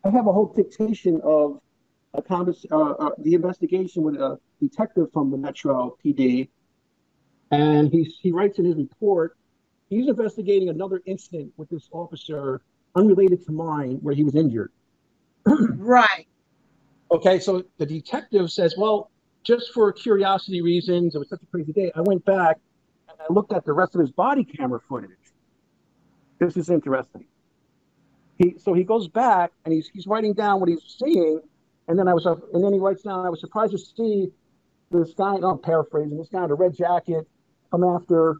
I 0.03 0.09
have 0.09 0.27
a 0.27 0.33
whole 0.33 0.51
dictation 0.53 1.21
of 1.23 1.61
a 2.13 2.21
convers, 2.21 2.65
uh, 2.71 2.75
uh, 2.91 3.09
the 3.19 3.33
investigation 3.35 4.03
with 4.03 4.15
a 4.15 4.37
detective 4.59 5.07
from 5.13 5.31
the 5.31 5.37
Metro 5.37 5.95
PD, 6.03 6.49
and 7.51 7.89
he's 7.91 8.17
he 8.21 8.31
writes 8.31 8.57
in 8.59 8.65
his 8.65 8.75
report, 8.75 9.37
he's 9.89 10.07
investigating 10.09 10.69
another 10.69 11.01
incident 11.05 11.53
with 11.57 11.69
this 11.69 11.87
officer 11.91 12.61
unrelated 12.95 13.45
to 13.45 13.51
mine 13.51 13.97
where 14.01 14.15
he 14.15 14.23
was 14.23 14.35
injured. 14.35 14.71
Right. 15.77 16.27
Okay, 17.11 17.39
so 17.39 17.63
the 17.77 17.85
detective 17.85 18.51
says, 18.51 18.75
well, 18.77 19.11
just 19.43 19.71
for 19.71 19.93
curiosity 19.93 20.61
reasons, 20.61 21.13
it 21.13 21.19
was 21.19 21.29
such 21.29 21.43
a 21.43 21.45
crazy 21.45 21.71
day. 21.71 21.91
I 21.95 22.01
went 22.01 22.25
back 22.25 22.57
and 23.07 23.17
I 23.21 23.31
looked 23.31 23.53
at 23.53 23.63
the 23.63 23.73
rest 23.73 23.93
of 23.93 24.01
his 24.01 24.11
body 24.11 24.43
camera 24.43 24.79
footage. 24.89 25.11
This 26.39 26.57
is 26.57 26.69
interesting. 26.69 27.25
He 28.37 28.55
so 28.57 28.73
he 28.73 28.83
goes 28.83 29.07
back 29.07 29.51
and 29.63 29.73
he's 29.73 29.87
he's 29.93 30.07
writing 30.07 30.33
down 30.33 30.59
what 30.59 30.67
he's 30.67 30.97
seeing, 30.99 31.39
and 31.87 31.97
then 31.97 32.07
I 32.07 32.13
was 32.13 32.25
and 32.25 32.63
then 32.63 32.73
he 32.73 32.79
writes 32.79 33.03
down 33.03 33.25
I 33.25 33.29
was 33.29 33.39
surprised 33.39 33.71
to 33.71 33.77
see 33.77 34.27
this 34.91 35.13
guy. 35.13 35.35
I'm 35.41 35.59
paraphrasing. 35.59 36.17
This 36.17 36.27
guy 36.29 36.43
in 36.43 36.51
a 36.51 36.55
red 36.55 36.75
jacket 36.75 37.27
come 37.71 37.83
after 37.83 38.37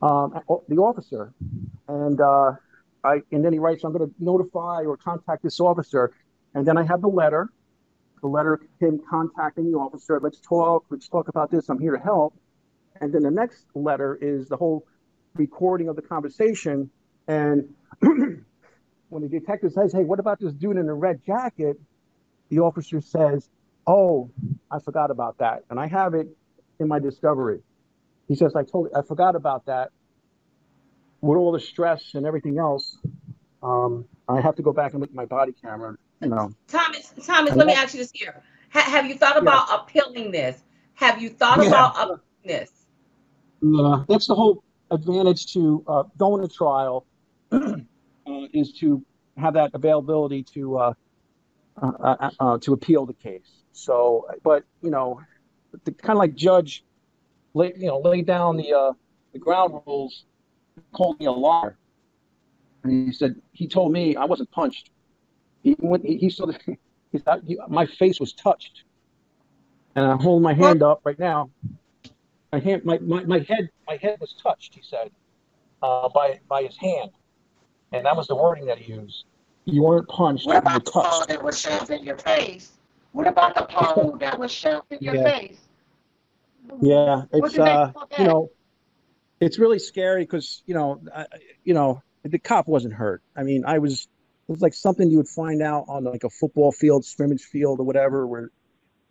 um, 0.00 0.40
the 0.68 0.76
officer, 0.76 1.34
and 1.88 2.20
uh, 2.20 2.52
I 3.04 3.20
and 3.32 3.44
then 3.44 3.52
he 3.52 3.58
writes 3.58 3.84
I'm 3.84 3.92
going 3.92 4.08
to 4.08 4.14
notify 4.18 4.84
or 4.84 4.96
contact 4.96 5.42
this 5.42 5.60
officer, 5.60 6.12
and 6.54 6.66
then 6.66 6.78
I 6.78 6.84
have 6.84 7.00
the 7.00 7.08
letter 7.08 7.50
the 8.20 8.28
letter 8.28 8.60
him 8.80 9.00
contacting 9.08 9.70
the 9.70 9.78
officer 9.78 10.20
let's 10.22 10.40
talk 10.40 10.84
let's 10.90 11.08
talk 11.08 11.28
about 11.28 11.50
this 11.50 11.68
i'm 11.68 11.78
here 11.78 11.96
to 11.96 12.02
help. 12.02 12.34
And 13.00 13.12
then 13.12 13.22
the 13.22 13.30
next 13.30 13.66
letter 13.74 14.18
is 14.20 14.48
the 14.48 14.56
whole 14.56 14.84
recording 15.34 15.88
of 15.88 15.94
the 15.94 16.02
conversation. 16.02 16.90
And 17.28 17.72
when 18.00 19.22
the 19.22 19.28
detective 19.28 19.72
says 19.72 19.92
hey 19.92 20.04
what 20.04 20.18
about 20.18 20.40
this 20.40 20.52
dude 20.52 20.76
in 20.76 20.88
a 20.88 20.94
red 20.94 21.24
jacket? 21.24 21.78
the 22.50 22.60
officer 22.60 23.00
says 23.00 23.50
oh 23.86 24.30
i 24.70 24.78
forgot 24.78 25.10
about 25.10 25.38
that. 25.38 25.64
And 25.70 25.78
i 25.78 25.86
have 25.86 26.14
it 26.14 26.28
in 26.80 26.88
my 26.88 26.98
discovery. 26.98 27.60
He 28.26 28.34
says 28.34 28.54
i 28.56 28.64
told 28.64 28.88
i 28.96 29.02
forgot 29.02 29.36
about 29.36 29.66
that 29.66 29.90
with 31.20 31.36
all 31.36 31.52
the 31.52 31.60
stress 31.60 32.14
and 32.14 32.26
everything 32.26 32.58
else. 32.58 32.98
Um, 33.62 34.06
i 34.28 34.40
have 34.40 34.56
to 34.56 34.62
go 34.62 34.72
back 34.72 34.92
and 34.92 35.00
look 35.00 35.10
at 35.10 35.16
my 35.16 35.26
body 35.26 35.52
camera 35.52 35.96
you 36.20 36.28
know 36.28 36.50
Thomas, 36.68 37.12
Thomas, 37.24 37.56
let 37.56 37.66
me 37.66 37.72
ask 37.74 37.94
you 37.94 38.00
this 38.00 38.10
here. 38.14 38.42
Ha- 38.72 38.80
have 38.90 39.06
you 39.06 39.14
thought 39.16 39.36
about 39.38 39.68
appealing 39.72 40.30
this? 40.30 40.62
Have 40.94 41.20
you 41.22 41.30
thought 41.30 41.60
Yeah. 41.62 41.68
about 41.68 41.92
appealing 41.96 42.20
this? 42.44 42.70
Yeah, 43.62 44.04
that's 44.08 44.26
the 44.26 44.34
whole 44.34 44.62
advantage 44.90 45.52
to 45.54 45.84
uh, 45.86 46.04
going 46.18 46.42
to 46.42 46.48
trial 46.48 47.06
uh, 47.52 47.78
is 48.52 48.72
to 48.80 49.02
have 49.36 49.54
that 49.54 49.70
availability 49.74 50.44
to 50.54 50.78
uh, 50.78 50.92
uh, 51.82 51.92
uh, 52.00 52.30
uh, 52.40 52.58
to 52.58 52.72
appeal 52.72 53.06
the 53.06 53.14
case. 53.14 53.62
So, 53.72 54.26
but 54.42 54.64
you 54.82 54.90
know, 54.90 55.20
the 55.84 55.92
kind 55.92 56.16
of 56.16 56.18
like 56.18 56.34
judge, 56.34 56.84
lay, 57.54 57.72
you 57.76 57.86
know, 57.86 58.00
lay 58.00 58.22
down 58.22 58.56
the 58.56 58.72
uh, 58.72 58.92
the 59.32 59.38
ground 59.38 59.80
rules, 59.86 60.24
called 60.92 61.18
me 61.20 61.26
a 61.26 61.32
liar, 61.32 61.78
and 62.84 62.92
he 62.92 63.12
said 63.12 63.36
he 63.52 63.68
told 63.68 63.92
me 63.92 64.16
I 64.16 64.24
wasn't 64.24 64.50
punched. 64.50 64.90
He 65.62 65.76
went, 65.78 66.04
he, 66.04 66.16
he 66.18 66.30
saw 66.30 66.46
the, 66.46 66.58
he 67.12 67.18
thought 67.18 67.40
he, 67.44 67.58
my 67.68 67.86
face 67.86 68.20
was 68.20 68.32
touched, 68.32 68.84
and 69.94 70.06
I'm 70.06 70.18
holding 70.20 70.42
my 70.42 70.54
hand 70.54 70.82
up 70.82 71.00
right 71.04 71.18
now 71.18 71.50
my 72.52 72.60
hand, 72.60 72.84
my, 72.84 72.98
my, 72.98 73.24
my 73.24 73.38
head, 73.40 73.68
my 73.86 73.96
head 73.96 74.18
was 74.20 74.34
touched. 74.42 74.74
He 74.74 74.82
said, 74.82 75.10
uh, 75.82 76.08
by 76.08 76.40
by 76.48 76.62
his 76.62 76.76
hand, 76.76 77.10
and 77.92 78.06
that 78.06 78.16
was 78.16 78.26
the 78.26 78.34
wording 78.36 78.66
that 78.66 78.78
he 78.78 78.92
used. 78.92 79.24
You 79.64 79.82
weren't 79.82 80.08
punched. 80.08 80.46
What 80.46 80.54
you 80.54 80.58
about 80.60 80.74
were 80.74 80.78
the 80.84 80.90
pole 80.90 81.02
touched. 81.02 81.28
that 81.28 81.42
was 81.42 81.60
shoved 81.60 81.90
in 81.90 82.04
your 82.04 82.16
face? 82.16 82.72
What 83.12 83.26
about 83.26 83.54
the 83.54 83.62
pole 83.62 84.16
that 84.20 84.38
was 84.38 84.50
shoved 84.50 84.90
in 84.90 84.98
your 85.00 85.14
Yeah. 85.14 85.30
face? 85.30 85.58
Yeah, 86.80 87.22
What 87.30 87.44
it's 87.44 87.58
uh, 87.58 87.92
you 88.18 88.24
know, 88.24 88.48
it's 89.40 89.58
really 89.58 89.78
scary 89.78 90.22
because 90.22 90.62
you 90.66 90.74
know, 90.74 91.02
I, 91.14 91.26
you 91.64 91.74
know, 91.74 92.02
the 92.24 92.38
cop 92.38 92.66
wasn't 92.66 92.94
hurt. 92.94 93.22
I 93.36 93.42
mean, 93.42 93.64
I 93.66 93.78
was. 93.78 94.08
It 94.48 94.52
was 94.52 94.62
like 94.62 94.74
something 94.74 95.10
you 95.10 95.18
would 95.18 95.28
find 95.28 95.60
out 95.62 95.84
on 95.88 96.04
like 96.04 96.24
a 96.24 96.30
football 96.30 96.72
field, 96.72 97.04
scrimmage 97.04 97.42
field, 97.42 97.80
or 97.80 97.84
whatever, 97.84 98.26
where 98.26 98.50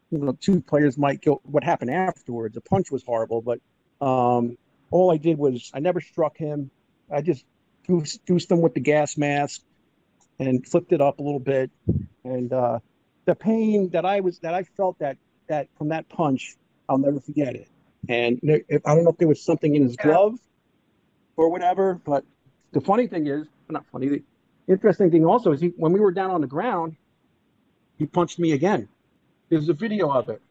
you 0.09 0.17
know 0.17 0.35
two 0.41 0.61
players 0.61 0.97
might 0.97 1.21
go. 1.21 1.41
What 1.43 1.63
happened 1.63 1.91
afterwards? 1.91 2.55
The 2.55 2.61
punch 2.61 2.91
was 2.91 3.03
horrible, 3.03 3.41
but 3.41 3.59
um, 4.05 4.57
all 4.89 5.11
I 5.11 5.17
did 5.17 5.37
was 5.37 5.69
I 5.75 5.79
never 5.79 6.01
struck 6.01 6.37
him. 6.37 6.71
I 7.11 7.21
just 7.21 7.45
goosed, 7.87 8.25
goosed 8.25 8.51
him 8.51 8.61
with 8.61 8.73
the 8.73 8.79
gas 8.79 9.15
mask 9.17 9.61
and 10.39 10.65
flipped 10.67 10.91
it 10.91 11.01
up 11.01 11.19
a 11.19 11.23
little 11.23 11.39
bit, 11.39 11.69
and 12.23 12.51
uh, 12.51 12.79
the 13.25 13.35
pain 13.35 13.89
that 13.91 14.05
I 14.05 14.21
was 14.21 14.39
that 14.39 14.55
I 14.55 14.63
felt 14.63 14.97
that 14.99 15.17
that 15.49 15.67
from 15.77 15.89
that 15.89 16.09
punch, 16.09 16.55
I'll 16.89 16.97
never 16.97 17.19
forget 17.19 17.55
it. 17.55 17.67
And 18.09 18.39
there- 18.41 18.61
if, 18.69 18.81
I 18.87 18.95
don't 18.95 19.03
know 19.03 19.11
if 19.11 19.17
there 19.17 19.27
was 19.27 19.43
something 19.43 19.75
in 19.75 19.83
his 19.83 19.97
glove 19.97 20.39
or 21.35 21.49
whatever, 21.49 22.01
but 22.03 22.25
the 22.71 22.81
funny 22.81 23.05
thing 23.05 23.27
is, 23.27 23.45
not 23.69 23.85
funny. 23.91 24.23
Interesting 24.67 25.09
thing 25.11 25.25
also 25.25 25.51
is 25.53 25.61
he 25.61 25.67
when 25.77 25.93
we 25.93 25.99
were 25.99 26.11
down 26.11 26.31
on 26.31 26.41
the 26.41 26.47
ground, 26.47 26.95
he 27.97 28.05
punched 28.05 28.37
me 28.39 28.51
again. 28.51 28.87
There's 29.49 29.69
a 29.69 29.73
video 29.73 30.09
of 30.11 30.29
it. 30.29 30.41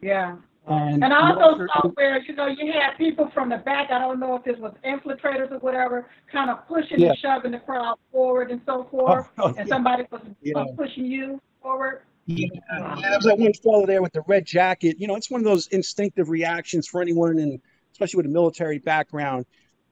Yeah. 0.00 0.36
And, 0.66 1.02
And 1.02 1.12
also 1.12 1.40
officer- 1.40 1.68
saw 1.72 1.88
where, 1.90 2.20
you 2.22 2.34
know, 2.34 2.46
you 2.46 2.72
had 2.72 2.96
people 2.96 3.30
from 3.32 3.48
the 3.48 3.58
back, 3.58 3.90
I 3.90 3.98
don't 3.98 4.20
know 4.20 4.36
if 4.36 4.44
this 4.44 4.58
was 4.58 4.74
infiltrators 4.84 5.50
or 5.50 5.58
whatever, 5.58 6.06
kind 6.30 6.50
of 6.50 6.66
pushing 6.68 7.00
Yeah. 7.00 7.10
and 7.10 7.18
shoving 7.18 7.52
the 7.52 7.58
crowd 7.60 7.96
forward 8.12 8.50
and 8.50 8.60
so 8.66 8.80
oh, 8.80 8.84
forth. 8.84 9.28
Oh, 9.38 9.48
And 9.48 9.56
yeah. 9.56 9.64
somebody 9.66 10.04
was 10.10 10.20
Yeah. 10.42 10.64
pushing 10.76 11.06
you 11.06 11.40
forward. 11.62 12.02
Yeah, 12.26 12.46
yeah, 12.78 12.94
there 13.00 13.16
was 13.16 13.24
that 13.24 13.38
one 13.38 13.52
fellow 13.54 13.86
there 13.86 14.02
with 14.02 14.12
the 14.12 14.22
red 14.28 14.44
jacket. 14.44 14.96
You 15.00 15.08
know, 15.08 15.16
it's 15.16 15.30
one 15.30 15.40
of 15.40 15.44
those 15.44 15.66
instinctive 15.68 16.28
reactions 16.28 16.86
for 16.86 17.02
anyone, 17.02 17.38
and 17.38 17.60
especially 17.92 18.18
with 18.18 18.26
a 18.26 18.30
military 18.30 18.78
background. 18.78 19.46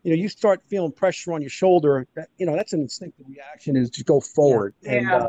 You 0.05 0.13
know, 0.13 0.17
you 0.17 0.29
start 0.29 0.63
feeling 0.69 0.93
pressure 0.93 1.33
on 1.33 1.41
your 1.43 1.51
shoulder. 1.51 2.07
That, 2.15 2.29
you 2.39 2.47
know, 2.47 2.55
that's 2.55 2.73
an 2.73 2.81
instinctive 2.81 3.27
reaction 3.29 3.77
is 3.77 3.91
to 3.91 4.05
go 4.05 4.21
forward. 4.21 4.75
And 4.87 5.07
Yeah. 5.07 5.17
uh, 5.17 5.29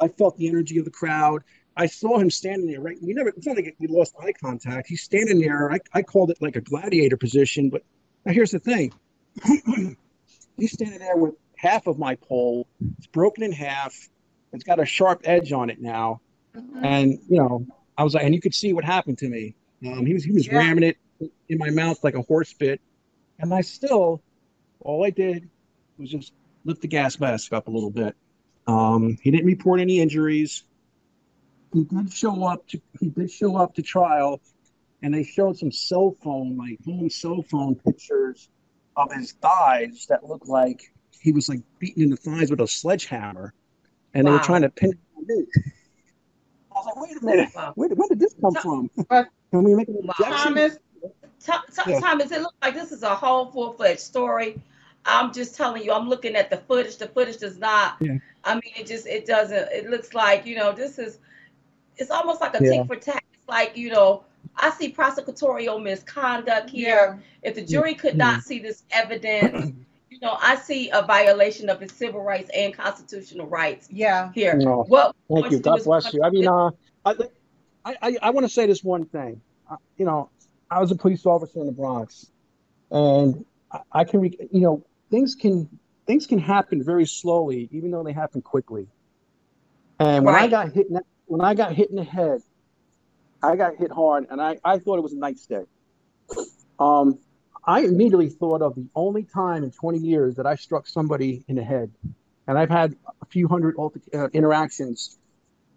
I 0.00 0.08
felt 0.08 0.36
the 0.36 0.48
energy 0.48 0.78
of 0.78 0.84
the 0.84 0.90
crowd. 0.90 1.42
I 1.76 1.86
saw 1.86 2.18
him 2.18 2.30
standing 2.30 2.68
there. 2.70 2.80
Right, 2.80 2.96
we 3.02 3.12
never. 3.14 3.28
It's 3.30 3.46
not 3.46 3.56
like 3.56 3.74
we 3.78 3.86
lost 3.88 4.14
eye 4.20 4.32
contact. 4.32 4.88
He's 4.88 5.02
standing 5.02 5.40
there. 5.40 5.70
I, 5.72 5.78
I 5.92 6.02
called 6.02 6.30
it 6.30 6.38
like 6.40 6.56
a 6.56 6.60
gladiator 6.60 7.16
position. 7.16 7.70
But 7.70 7.82
now 8.24 8.32
here's 8.32 8.50
the 8.50 8.58
thing. 8.58 8.92
He's 10.56 10.72
standing 10.72 10.98
there 10.98 11.16
with 11.16 11.34
half 11.56 11.86
of 11.86 11.98
my 11.98 12.16
pole. 12.16 12.66
It's 12.98 13.06
broken 13.06 13.42
in 13.44 13.52
half. 13.52 13.94
It's 14.52 14.64
got 14.64 14.80
a 14.80 14.84
sharp 14.84 15.22
edge 15.24 15.52
on 15.52 15.70
it 15.70 15.80
now. 15.80 16.20
And 16.82 17.12
you 17.28 17.38
know, 17.38 17.66
I 17.96 18.04
was 18.04 18.14
like, 18.14 18.24
and 18.24 18.34
you 18.34 18.40
could 18.40 18.54
see 18.54 18.72
what 18.72 18.84
happened 18.84 19.18
to 19.18 19.28
me. 19.28 19.54
Um, 19.86 20.04
he 20.04 20.12
was 20.12 20.24
he 20.24 20.32
was 20.32 20.46
Yeah. 20.46 20.58
ramming 20.58 20.84
it 20.84 20.96
in 21.48 21.58
my 21.58 21.70
mouth 21.70 22.02
like 22.02 22.14
a 22.14 22.22
horse 22.22 22.52
bit, 22.54 22.80
and 23.40 23.52
I 23.54 23.60
still, 23.62 24.22
all 24.80 25.04
I 25.04 25.10
did 25.10 25.48
was 25.98 26.10
just 26.10 26.32
lift 26.64 26.82
the 26.82 26.88
gas 26.88 27.18
mask 27.18 27.52
up 27.52 27.68
a 27.68 27.70
little 27.70 27.90
bit. 27.90 28.14
Um, 28.66 29.16
he 29.22 29.30
didn't 29.30 29.46
report 29.46 29.80
any 29.80 30.00
injuries. 30.00 30.64
He 31.72 31.84
did 31.84 32.12
show 32.12 32.44
up 32.44 32.66
to 32.68 32.80
he 33.00 33.08
did 33.08 33.30
show 33.30 33.56
up 33.56 33.74
to 33.74 33.82
trial, 33.82 34.40
and 35.02 35.14
they 35.14 35.22
showed 35.22 35.56
some 35.56 35.72
cell 35.72 36.14
phone 36.22 36.56
like 36.56 36.78
home 36.84 37.08
cell 37.08 37.42
phone 37.50 37.76
pictures 37.76 38.48
of 38.96 39.12
his 39.12 39.32
thighs 39.32 40.06
that 40.08 40.24
looked 40.24 40.48
like 40.48 40.82
he 41.20 41.32
was 41.32 41.48
like 41.48 41.60
beaten 41.78 42.02
in 42.04 42.10
the 42.10 42.16
thighs 42.16 42.50
with 42.50 42.60
a 42.60 42.66
sledgehammer, 42.66 43.54
and 44.14 44.26
they 44.26 44.30
were 44.30 44.38
trying 44.40 44.62
to 44.62 44.70
pin 44.70 44.90
it 44.90 44.98
on 45.16 45.26
me. 45.26 45.46
I 46.72 46.74
was 46.74 46.86
like, 46.86 46.96
wait 46.96 47.16
a 47.22 47.24
minute, 47.24 47.48
Wow. 47.54 47.72
where, 47.76 47.88
where 47.90 48.08
did 48.08 48.20
this 48.20 48.34
come 48.40 48.54
from? 48.54 48.90
Can 49.50 49.64
we 49.64 49.74
make 49.74 49.88
an 49.88 49.98
objection? 50.08 50.54
Thomas, 50.54 50.78
Tho- 51.46 51.54
Tho- 51.74 51.90
Yeah. 51.90 52.00
Thomas, 52.00 52.30
it 52.30 52.40
looks 52.42 52.56
like 52.62 52.74
this 52.74 52.92
is 52.92 53.02
a 53.02 53.14
whole 53.14 53.46
full 53.50 53.72
fledged 53.72 54.00
story. 54.00 54.60
I'm 55.06 55.32
just 55.32 55.54
telling 55.56 55.82
you, 55.82 55.92
I'm 55.92 56.08
looking 56.08 56.36
at 56.36 56.50
the 56.50 56.58
footage. 56.58 56.96
The 56.96 57.08
footage 57.08 57.38
does 57.38 57.58
not. 57.58 57.96
Yeah. 58.00 58.18
I 58.44 58.54
mean, 58.54 58.72
it 58.76 58.86
just 58.86 59.06
it 59.06 59.26
doesn't. 59.26 59.68
It 59.72 59.88
looks 59.88 60.12
like 60.14 60.44
you 60.46 60.56
know 60.56 60.72
this 60.72 60.98
is. 60.98 61.18
It's 61.96 62.10
almost 62.10 62.40
like 62.40 62.58
a 62.58 62.62
Yeah. 62.64 62.78
tick 62.78 62.86
for 62.86 62.96
tack. 62.96 63.24
It's 63.34 63.48
like 63.48 63.76
you 63.76 63.90
know 63.90 64.24
I 64.56 64.70
see 64.70 64.92
prosecutorial 64.92 65.82
misconduct 65.82 66.70
here. 66.70 67.22
If 67.42 67.54
the 67.54 67.62
jury 67.62 67.94
could 67.94 68.16
not 68.16 68.42
see 68.42 68.58
this 68.58 68.84
evidence, 68.90 69.72
you 70.10 70.18
know, 70.20 70.36
I 70.40 70.56
see 70.56 70.90
a 70.90 71.02
violation 71.02 71.68
of 71.70 71.80
his 71.80 71.92
civil 71.92 72.22
rights 72.22 72.50
and 72.54 72.74
constitutional 72.74 73.46
rights 73.46 73.88
Yeah. 73.90 74.30
here. 74.32 74.54
No. 74.54 74.84
What 74.88 75.14
Thank 75.32 75.50
you. 75.52 75.60
God 75.60 75.82
bless 75.84 76.12
you. 76.12 76.22
I 76.22 76.30
mean, 76.30 76.46
uh, 76.48 76.70
I, 77.04 77.14
I, 77.84 77.96
I, 78.02 78.16
I 78.22 78.30
want 78.30 78.44
to 78.46 78.52
say 78.52 78.66
this 78.66 78.84
one 78.84 79.06
thing. 79.06 79.40
Uh, 79.70 79.76
you 79.96 80.04
know, 80.04 80.28
I 80.70 80.80
was 80.80 80.90
a 80.90 80.96
police 80.96 81.26
officer 81.26 81.60
in 81.60 81.66
the 81.66 81.72
Bronx, 81.72 82.30
and 82.90 83.44
I, 83.72 83.80
I 83.92 84.04
can, 84.04 84.20
re- 84.20 84.48
you 84.52 84.60
know, 84.60 84.84
things 85.10 85.34
can 85.34 85.68
things 86.06 86.26
can 86.26 86.38
happen 86.38 86.82
very 86.84 87.06
slowly, 87.06 87.68
even 87.72 87.90
though 87.90 88.02
they 88.02 88.12
happen 88.12 88.42
quickly. 88.42 88.86
And 89.98 90.24
when 90.24 90.34
I 90.34 90.48
got 90.48 90.72
hit, 90.72 90.86
in 90.88 90.94
the, 90.94 91.02
when 91.26 91.40
I 91.40 91.54
got 91.54 91.72
hit 91.72 91.90
in 91.90 91.96
the 91.96 92.04
head, 92.04 92.40
I 93.42 93.56
got 93.56 93.76
hit 93.76 93.90
hard, 93.90 94.26
and 94.30 94.40
I, 94.40 94.58
I 94.64 94.78
thought 94.78 94.98
it 94.98 95.02
was 95.02 95.12
a 95.12 95.16
nightstick. 95.16 95.66
Um, 96.78 97.18
I 97.64 97.80
immediately 97.80 98.30
thought 98.30 98.62
of 98.62 98.74
the 98.74 98.86
only 98.94 99.24
time 99.24 99.64
in 99.64 99.70
20 99.70 99.98
years 99.98 100.36
that 100.36 100.46
I 100.46 100.54
struck 100.54 100.86
somebody 100.86 101.44
in 101.48 101.56
the 101.56 101.64
head, 101.64 101.90
and 102.46 102.58
I've 102.58 102.70
had 102.70 102.96
a 103.20 103.26
few 103.26 103.48
hundred 103.48 103.76
alter- 103.76 104.00
uh, 104.14 104.28
interactions 104.32 105.18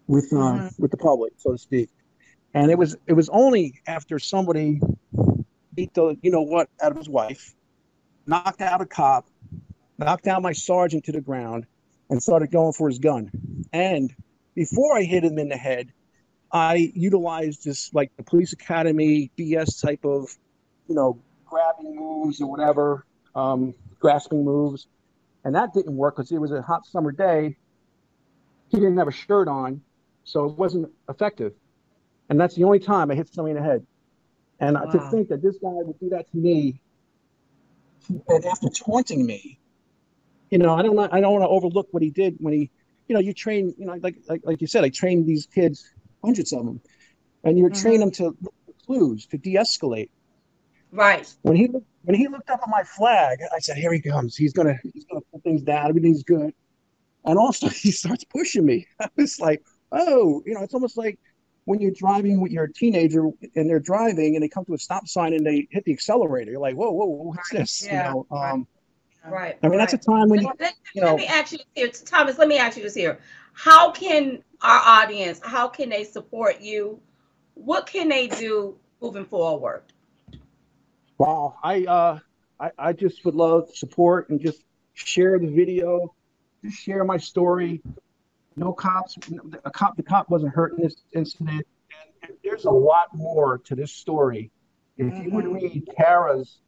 with 0.06 0.32
uh, 0.32 0.36
Mhm. 0.36 0.78
with 0.78 0.90
the 0.90 0.96
public, 0.96 1.34
so 1.36 1.52
to 1.52 1.58
speak. 1.58 1.90
And 2.54 2.70
it 2.70 2.78
was 2.78 2.96
it 3.06 3.14
was 3.14 3.28
only 3.30 3.80
after 3.86 4.18
somebody 4.18 4.80
beat 5.74 5.92
the 5.94 6.16
you 6.22 6.30
know 6.30 6.42
what 6.42 6.68
out 6.80 6.92
of 6.92 6.96
his 6.96 7.08
wife, 7.08 7.52
knocked 8.26 8.60
out 8.60 8.80
a 8.80 8.86
cop, 8.86 9.26
knocked 9.98 10.24
down 10.24 10.42
my 10.42 10.52
sergeant 10.52 11.04
to 11.04 11.12
the 11.12 11.20
ground, 11.20 11.66
and 12.10 12.22
started 12.22 12.52
going 12.52 12.72
for 12.72 12.88
his 12.88 13.00
gun. 13.00 13.30
And 13.72 14.14
before 14.54 14.96
I 14.96 15.02
hit 15.02 15.24
him 15.24 15.38
in 15.38 15.48
the 15.48 15.56
head, 15.56 15.92
I 16.52 16.92
utilized 16.94 17.64
this 17.64 17.92
like 17.92 18.12
the 18.16 18.22
police 18.22 18.52
academy 18.52 19.32
BS 19.36 19.82
type 19.82 20.04
of, 20.04 20.28
you 20.88 20.94
know, 20.94 21.20
grabbing 21.44 21.96
moves 21.96 22.40
or 22.40 22.48
whatever, 22.48 23.04
um, 23.34 23.74
grasping 23.98 24.44
moves, 24.44 24.86
and 25.44 25.56
that 25.56 25.74
didn't 25.74 25.96
work 25.96 26.16
because 26.16 26.30
it 26.30 26.38
was 26.38 26.52
a 26.52 26.62
hot 26.62 26.86
summer 26.86 27.10
day. 27.10 27.56
He 28.68 28.76
didn't 28.76 28.96
have 28.98 29.08
a 29.08 29.12
shirt 29.12 29.48
on, 29.48 29.82
so 30.22 30.44
it 30.46 30.56
wasn't 30.56 30.92
effective. 31.08 31.52
And 32.28 32.40
that's 32.40 32.54
the 32.54 32.64
only 32.64 32.78
time 32.78 33.10
I 33.10 33.14
hit 33.14 33.28
somebody 33.32 33.56
in 33.56 33.62
the 33.62 33.68
head. 33.68 33.86
And 34.60 34.76
uh, 34.76 34.86
to 34.86 35.10
think 35.10 35.28
that 35.28 35.42
this 35.42 35.56
guy 35.58 35.68
would 35.68 35.98
do 35.98 36.08
that 36.10 36.30
to 36.30 36.36
me, 36.36 36.80
and 38.28 38.44
after 38.44 38.68
taunting 38.68 39.26
me, 39.26 39.58
you 40.50 40.58
know, 40.58 40.74
I 40.74 40.82
don't 40.82 40.94
want 40.94 41.12
I 41.12 41.20
don't 41.20 41.32
want 41.32 41.44
to 41.44 41.48
overlook 41.48 41.88
what 41.90 42.02
he 42.02 42.10
did 42.10 42.36
when 42.38 42.54
he, 42.54 42.70
you 43.08 43.14
know, 43.14 43.20
you 43.20 43.32
train, 43.32 43.74
you 43.78 43.86
know, 43.86 43.94
like 43.94 44.16
like 44.28 44.42
like 44.44 44.60
you 44.60 44.66
said, 44.66 44.84
I 44.84 44.90
trained 44.90 45.26
these 45.26 45.46
kids, 45.46 45.90
hundreds 46.22 46.52
of 46.52 46.64
them, 46.64 46.80
and 47.42 47.58
you 47.58 47.68
train 47.70 48.00
them 48.00 48.10
to 48.12 48.24
look 48.40 48.54
for 48.64 48.72
clues 48.86 49.26
to 49.26 49.38
de-escalate. 49.38 50.10
Right. 50.92 51.32
When 51.42 51.56
he 51.56 51.68
when 52.02 52.14
he 52.14 52.28
looked 52.28 52.50
up 52.50 52.60
at 52.62 52.68
my 52.68 52.84
flag, 52.84 53.38
I 53.54 53.58
said, 53.58 53.76
"Here 53.76 53.92
he 53.92 54.00
comes. 54.00 54.36
He's 54.36 54.52
gonna 54.52 54.78
he's 54.92 55.04
gonna 55.06 55.22
put 55.32 55.42
things 55.42 55.62
down. 55.62 55.88
Everything's 55.88 56.22
good." 56.22 56.54
And 57.24 57.38
also, 57.38 57.68
he 57.84 57.90
starts 57.90 58.24
pushing 58.24 58.64
me. 58.64 58.86
I 59.00 59.08
was 59.16 59.40
like, 59.40 59.62
"Oh, 59.90 60.42
you 60.46 60.54
know, 60.54 60.62
it's 60.62 60.74
almost 60.74 60.96
like 60.96 61.18
when 61.66 61.80
you're 61.80 61.92
driving 61.92 62.40
with 62.40 62.52
your 62.52 62.66
teenager 62.66 63.28
and 63.54 63.68
they're 63.68 63.80
driving 63.80 64.34
and 64.36 64.42
they 64.42 64.48
come 64.48 64.64
to 64.66 64.74
a 64.74 64.78
stop 64.78 65.08
sign 65.08 65.32
and 65.32 65.46
they 65.46 65.66
hit 65.70 65.84
the 65.84 65.92
accelerator. 65.92 66.50
You're 66.52 66.60
like, 66.60 66.74
whoa, 66.76 66.90
whoa, 66.90 67.06
whoa 67.06 67.24
what's 67.24 67.50
this? 67.50 67.84
Yeah, 67.86 67.92
You 67.92 68.10
know, 68.14 68.26
right. 68.30 68.50
um, 68.52 68.66
Right. 69.26 69.56
I 69.62 69.68
mean, 69.68 69.78
that's 69.78 69.94
a 69.94 69.98
time 69.98 70.28
when 70.28 70.42
you, 70.42 70.48
Let, 70.48 70.60
let- 70.60 70.74
you 70.94 71.00
let 71.02 71.10
know- 71.12 71.16
me 71.16 71.26
ask 71.26 71.52
you 71.52 71.58
this 71.58 71.66
here, 71.74 71.88
Thomas. 72.04 72.36
Let 72.36 72.46
me 72.48 72.58
ask 72.58 72.76
you 72.76 72.82
this 72.82 72.94
here. 72.94 73.18
How 73.54 73.90
can 73.90 74.42
our 74.60 74.80
audience? 74.84 75.40
How 75.42 75.66
can 75.68 75.88
they 75.88 76.04
support 76.04 76.60
you? 76.60 77.00
What 77.54 77.86
can 77.86 78.10
they 78.10 78.26
do 78.28 78.76
moving 79.00 79.24
forward? 79.24 79.82
Wow, 81.16 81.56
I 81.62 81.84
uh 81.84 82.18
I, 82.60 82.70
I 82.78 82.92
just 82.92 83.24
would 83.24 83.34
love 83.34 83.70
support 83.74 84.28
and 84.28 84.40
just 84.40 84.62
share 84.92 85.38
the 85.38 85.46
video, 85.48 86.14
just 86.62 86.78
share 86.78 87.04
my 87.04 87.16
story. 87.16 87.80
No 88.56 88.72
cops, 88.72 89.16
a 89.64 89.70
cop, 89.70 89.96
the 89.96 90.02
cop 90.02 90.30
wasn't 90.30 90.54
hurt 90.54 90.76
in 90.76 90.82
this 90.82 90.96
incident. 91.12 91.66
And 92.22 92.32
there's 92.42 92.64
a 92.64 92.70
lot 92.70 93.14
more 93.14 93.58
to 93.58 93.74
this 93.74 93.92
story. 93.92 94.50
If 94.96 95.12
you 95.22 95.30
would 95.30 95.46
Mhm. 95.46 95.54
read 95.54 95.88
Kara's, 95.96 96.60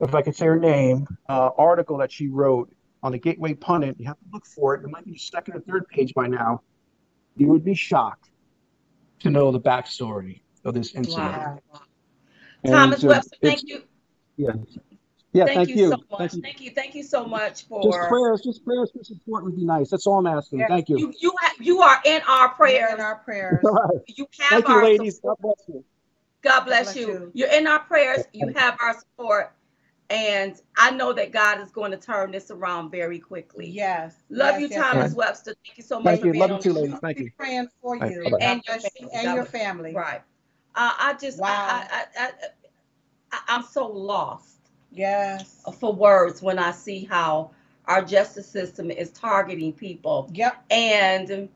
if 0.00 0.14
I 0.14 0.22
could 0.22 0.34
say 0.34 0.46
her 0.46 0.58
name, 0.58 1.06
uh, 1.28 1.50
article 1.58 1.98
that 1.98 2.10
she 2.10 2.28
wrote 2.28 2.72
on 3.02 3.12
the 3.12 3.18
Gateway 3.18 3.54
Pundit, 3.54 4.00
you 4.00 4.06
have 4.06 4.18
to 4.18 4.24
look 4.32 4.46
for 4.46 4.74
it. 4.74 4.82
It 4.84 4.88
might 4.88 5.04
be 5.04 5.12
the 5.12 5.18
second 5.18 5.56
or 5.56 5.60
third 5.60 5.86
page 5.88 6.14
by 6.14 6.26
now. 6.26 6.62
You 7.36 7.48
would 7.48 7.64
be 7.64 7.74
shocked 7.74 8.30
to 9.20 9.30
know 9.30 9.52
the 9.52 9.60
backstory 9.60 10.40
of 10.64 10.74
this 10.74 10.94
incident. 10.94 11.32
Wow. 11.32 11.60
And, 12.62 12.72
Thomas 12.72 13.02
Webster, 13.04 13.36
thank 13.42 13.62
you. 13.68 13.82
Yeah. 14.36 14.52
Yeah, 15.34 15.46
thank, 15.46 15.56
thank 15.56 15.68
you, 15.70 15.76
you. 15.76 15.90
so 15.90 15.96
much. 16.12 16.30
Thank 16.30 16.34
you. 16.34 16.42
Thank 16.42 16.60
you. 16.60 16.70
Thank 16.70 16.94
you 16.94 17.02
so 17.02 17.24
much 17.24 17.66
for 17.66 17.82
Just 17.82 18.08
prayers, 18.08 18.40
just 18.42 18.64
prayers 18.64 18.92
for 18.96 19.02
support 19.02 19.42
would 19.42 19.56
be 19.56 19.64
nice. 19.64 19.90
That's 19.90 20.06
all 20.06 20.18
I'm 20.18 20.28
asking. 20.28 20.60
Yeah. 20.60 20.68
Thank 20.68 20.88
you. 20.88 20.96
you. 20.96 21.12
You 21.18 21.32
ha- 21.40 21.54
you 21.60 21.82
are 21.82 22.00
in 22.04 22.22
our 22.28 22.50
Prayer 22.50 22.86
prayers. 22.86 22.94
in 22.94 23.00
our 23.00 23.16
prayers. 23.16 23.64
All 23.64 23.72
right. 23.72 24.00
You 24.06 24.26
have 24.38 24.50
Thank 24.50 24.68
our 24.70 24.84
you, 24.84 24.98
ladies. 24.98 25.16
support. 25.16 25.38
God 25.40 25.42
bless 25.42 25.68
you. 25.68 25.84
God 26.42 26.60
bless, 26.64 26.84
bless 26.92 26.96
you. 26.96 27.06
you. 27.08 27.30
You're 27.34 27.50
in 27.50 27.66
our 27.66 27.80
prayers. 27.80 28.22
You 28.32 28.52
have 28.54 28.76
our 28.80 28.96
support. 28.96 29.52
And 30.08 30.54
I 30.76 30.92
know 30.92 31.12
that 31.14 31.32
God 31.32 31.60
is 31.60 31.72
going 31.72 31.90
to 31.90 31.96
turn 31.96 32.30
this 32.30 32.52
around 32.52 32.90
very 32.90 33.18
quickly. 33.18 33.68
Yes. 33.68 34.14
Love 34.30 34.60
yes, 34.60 34.60
you, 34.60 34.68
yes, 34.68 34.80
Thomas 34.82 35.04
yes. 35.06 35.14
Webster. 35.14 35.54
Thank 35.66 35.78
you 35.78 35.82
so 35.82 35.96
much 35.96 36.04
Thank 36.04 36.20
for 36.20 36.26
you. 36.26 36.32
being 36.34 36.40
Love 36.42 36.50
you 36.50 36.56
on 36.56 36.62
too, 36.62 36.72
the 36.74 36.78
ladies. 36.80 36.94
show. 36.94 36.98
Thank 37.00 37.18
you. 37.18 37.24
Be 37.24 37.30
praying 37.30 37.68
for 37.82 37.96
you 37.96 38.00
bye-bye. 38.02 38.30
God 38.30 38.40
And 38.42 38.62
your 38.68 38.76
bless 38.78 38.90
you 39.00 39.08
family. 39.08 39.26
and 39.26 39.34
your 39.34 39.44
family. 39.46 39.94
Right. 39.94 40.22
Uh, 40.76 40.92
I 40.96 41.14
just, 41.20 41.40
Wow. 41.40 41.48
I, 41.48 41.86
I, 41.90 42.04
I, 42.22 42.24
I, 42.26 42.30
I, 43.32 43.40
I'm 43.48 43.62
so 43.64 43.88
lost 43.88 44.53
Yes. 44.94 45.62
for 45.78 45.92
words 45.92 46.42
when 46.42 46.58
I 46.58 46.70
see 46.72 47.04
how 47.04 47.50
our 47.86 48.02
justice 48.02 48.46
system 48.46 48.90
is 48.90 49.10
targeting 49.10 49.72
people. 49.72 50.30
Yep. 50.32 50.64
And 50.70 51.48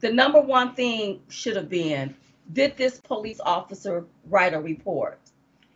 the 0.00 0.12
number 0.12 0.40
one 0.40 0.74
thing 0.74 1.20
should 1.28 1.56
have 1.56 1.68
been, 1.68 2.14
did 2.52 2.76
this 2.76 2.98
police 3.00 3.40
officer 3.40 4.04
write 4.28 4.54
a 4.54 4.60
report? 4.60 5.18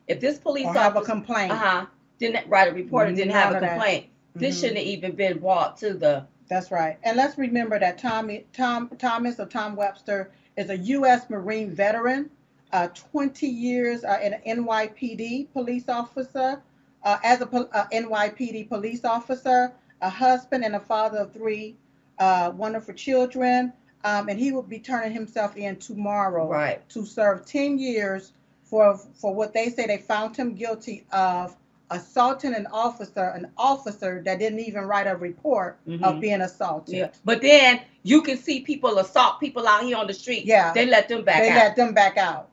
If 0.07 0.21
this 0.21 0.39
police 0.39 0.67
Or 0.67 0.75
have 0.75 0.95
a 0.97 0.99
officer 0.99 1.13
complaint. 1.13 1.53
uh-huh, 1.53 1.87
didn't 2.19 2.49
write 2.49 2.69
a 2.69 2.73
report 2.75 3.09
and 3.09 3.17
didn't 3.17 3.33
have 3.33 3.55
a 3.55 3.61
complaint, 3.67 4.07
this 4.35 4.57
Mhm. 4.57 4.61
shouldn't 4.61 4.79
have 4.79 4.87
even 4.87 5.13
been 5.17 5.39
brought 5.39 5.77
to 5.79 5.95
the 5.95 6.27
That's 6.49 6.73
right. 6.73 6.99
And 7.05 7.17
let's 7.17 7.39
remember 7.39 7.79
that 7.79 7.99
Tommy, 7.99 8.45
Tom, 8.53 8.89
Thomas 8.99 9.39
or 9.39 9.47
Tom 9.47 9.77
Webster 9.77 10.33
is 10.57 10.69
a 10.69 10.77
U.S. 10.79 11.31
Marine 11.31 11.71
veteran, 11.71 12.29
uh, 12.73 12.89
20 12.89 13.47
years 13.47 14.03
uh, 14.03 14.19
an 14.21 14.41
NYPD 14.45 15.53
police 15.53 15.89
officer, 15.89 16.61
uh, 17.05 17.19
as 17.23 17.41
a 17.41 17.45
uh, 17.47 17.87
NYPD 17.93 18.69
police 18.69 19.05
officer, 19.05 19.73
a 20.01 20.11
husband 20.11 20.65
and 20.65 20.77
a 20.77 20.81
father 20.81 21.19
of 21.19 21.33
three 21.33 21.77
uh, 22.19 22.53
wonderful 22.55 22.95
children. 22.95 23.73
Um, 24.03 24.31
and 24.31 24.39
he 24.39 24.51
will 24.51 24.63
be 24.63 24.79
turning 24.79 25.13
himself 25.13 25.57
in 25.59 25.77
tomorrow 25.77 26.49
right. 26.49 26.89
to 26.89 27.05
serve 27.05 27.45
10 27.45 27.79
years 27.79 28.33
for 28.65 28.97
for 28.97 29.35
what 29.35 29.53
they 29.53 29.69
say 29.69 29.87
they 29.87 29.99
found 29.99 30.35
him 30.37 30.55
guilty 30.55 31.05
of 31.13 31.55
assaulting 31.91 32.55
an 32.55 32.67
officer, 32.73 33.25
an 33.35 33.51
officer 33.59 34.23
that 34.25 34.39
didn't 34.39 34.61
even 34.61 34.85
write 34.85 35.07
a 35.07 35.17
report 35.17 35.77
Mhm. 35.87 36.03
of 36.03 36.21
being 36.21 36.41
assaulted. 36.41 36.95
Yeah. 36.95 37.09
But 37.25 37.43
then 37.43 37.81
you 38.05 38.23
can 38.23 38.39
see 38.39 38.61
people 38.61 38.99
assault 38.99 39.41
people 39.41 39.67
out 39.67 39.83
here 39.83 39.97
on 39.97 40.07
the 40.07 40.15
street. 40.15 40.47
Yeah. 40.47 40.73
They 40.73 40.87
let 40.87 41.09
them 41.09 41.25
back 41.25 41.43
they 41.43 41.51
out. 41.51 41.57
let 41.57 41.77
them 41.77 41.93
back 41.93 42.17
out. 42.17 42.49